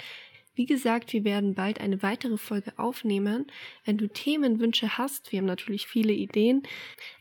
Wie 0.59 0.65
gesagt, 0.65 1.13
wir 1.13 1.23
werden 1.23 1.53
bald 1.53 1.79
eine 1.79 2.03
weitere 2.03 2.35
Folge 2.35 2.73
aufnehmen. 2.75 3.47
Wenn 3.85 3.97
du 3.97 4.09
Themenwünsche 4.09 4.97
hast, 4.97 5.31
wir 5.31 5.39
haben 5.39 5.45
natürlich 5.45 5.87
viele 5.87 6.11
Ideen, 6.11 6.63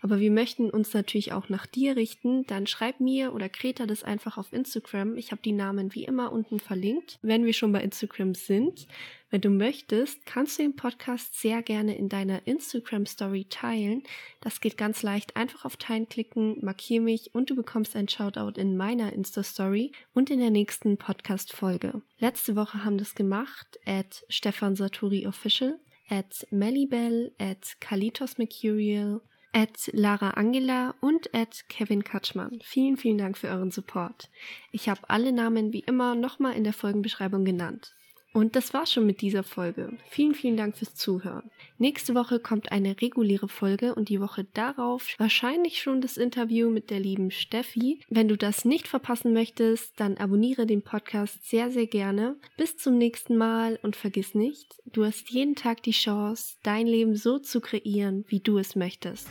aber 0.01 0.19
wir 0.19 0.33
möchten 0.33 0.71
uns 0.71 0.93
natürlich 0.93 1.33
auch 1.33 1.49
nach 1.49 1.65
dir 1.65 1.95
richten, 1.95 2.47
dann 2.47 2.67
schreib 2.67 2.99
mir 2.99 3.33
oder 3.33 3.49
Greta 3.49 3.87
das 3.87 4.03
einfach 4.03 4.39
auf 4.39 4.53
Instagram. 4.53 5.17
Ich 5.17 5.31
habe 5.31 5.41
die 5.41 5.53
Namen 5.53 5.95
wie 5.95 6.03
immer 6.03 6.33
unten 6.33 6.59
verlinkt. 6.59 7.21
Wenn 7.23 7.45
wir 7.45 7.53
schon 7.53 7.71
bei 7.71 7.81
Instagram 7.81 8.35
sind, 8.35 8.89
wenn 9.31 9.43
du 9.43 9.51
möchtest, 9.51 10.25
kannst 10.25 10.59
du 10.59 10.63
den 10.63 10.75
Podcast 10.75 11.39
sehr 11.39 11.63
gerne 11.63 11.97
in 11.97 12.09
deiner 12.09 12.47
Instagram 12.47 13.05
Story 13.05 13.47
teilen. 13.51 14.03
Das 14.41 14.61
geht 14.61 14.79
ganz 14.79 15.03
leicht. 15.03 15.37
Einfach 15.37 15.67
auf 15.67 15.77
Teilen 15.77 16.09
klicken, 16.09 16.65
markier 16.65 17.03
mich 17.03 17.35
und 17.35 17.51
du 17.51 17.55
bekommst 17.55 17.95
ein 17.95 18.09
Shoutout 18.09 18.59
in 18.59 18.77
meiner 18.77 19.13
Insta 19.13 19.43
Story 19.43 19.93
und 20.15 20.31
in 20.31 20.39
der 20.39 20.51
nächsten 20.51 20.97
Podcast 20.97 21.53
Folge. 21.53 22.01
Letzte 22.19 22.57
Woche 22.57 22.85
haben 22.85 22.97
das 22.97 23.15
gemacht 23.15 23.79
at 23.85 24.25
Stefan 24.31 24.77
Saturi 24.77 25.27
Official, 25.27 25.79
at 26.09 26.47
Melibel, 26.51 27.35
at 27.39 27.77
Kalitos 27.81 28.39
Mercurial, 28.39 29.21
at 29.53 29.91
Lara 29.93 30.31
Angela 30.31 30.95
und 31.01 31.35
at 31.35 31.69
Kevin 31.69 32.03
Katschmann. 32.03 32.61
Vielen, 32.63 32.97
vielen 32.97 33.19
Dank 33.19 33.37
für 33.37 33.49
euren 33.49 33.71
Support. 33.71 34.31
Ich 34.73 34.89
habe 34.89 35.09
alle 35.09 35.33
Namen 35.33 35.73
wie 35.75 35.81
immer 35.81 36.15
nochmal 36.15 36.55
in 36.55 36.65
der 36.65 36.73
Folgenbeschreibung 36.73 37.45
genannt. 37.45 37.95
Und 38.33 38.57
das 38.57 38.75
war's 38.75 38.93
schon 38.93 39.07
mit 39.07 39.21
dieser 39.21 39.43
Folge. 39.43 39.97
Vielen, 40.11 40.35
vielen 40.35 40.57
Dank 40.57 40.77
fürs 40.77 40.95
Zuhören. 40.95 41.51
Nächste 41.79 42.15
Woche 42.15 42.41
kommt 42.41 42.73
eine 42.73 43.01
reguläre 43.01 43.49
Folge 43.49 43.95
und 43.95 44.09
die 44.09 44.21
Woche 44.21 44.45
darauf 44.53 45.15
wahrscheinlich 45.19 45.81
schon 45.81 46.01
das 46.01 46.17
Interview 46.17 46.71
mit 46.71 46.91
der 46.91 47.01
lieben 47.01 47.31
Steffi. 47.31 48.01
Wenn 48.09 48.29
du 48.29 48.37
das 48.37 48.65
nicht 48.65 48.89
verpassen 48.89 49.33
möchtest, 49.33 49.99
dann 49.99 50.17
abonniere 50.17 50.67
den 50.67 50.83
Podcast 50.83 51.49
sehr, 51.49 51.71
sehr 51.71 51.87
gerne. 51.87 52.37
Bis 52.57 52.77
zum 52.77 52.99
nächsten 52.99 53.37
Mal 53.37 53.79
und 53.83 53.97
vergiss 53.97 54.35
nicht, 54.35 54.67
du 54.87 55.05
hast 55.05 55.31
jeden 55.31 55.55
Tag 55.55 55.83
die 55.83 55.93
Chance, 55.93 56.57
dein 56.63 56.87
Leben 56.87 57.17
so 57.17 57.39
zu 57.39 57.61
kreieren, 57.61 58.25
wie 58.29 58.41
du 58.41 58.59
es 58.59 58.77
möchtest. 58.77 59.29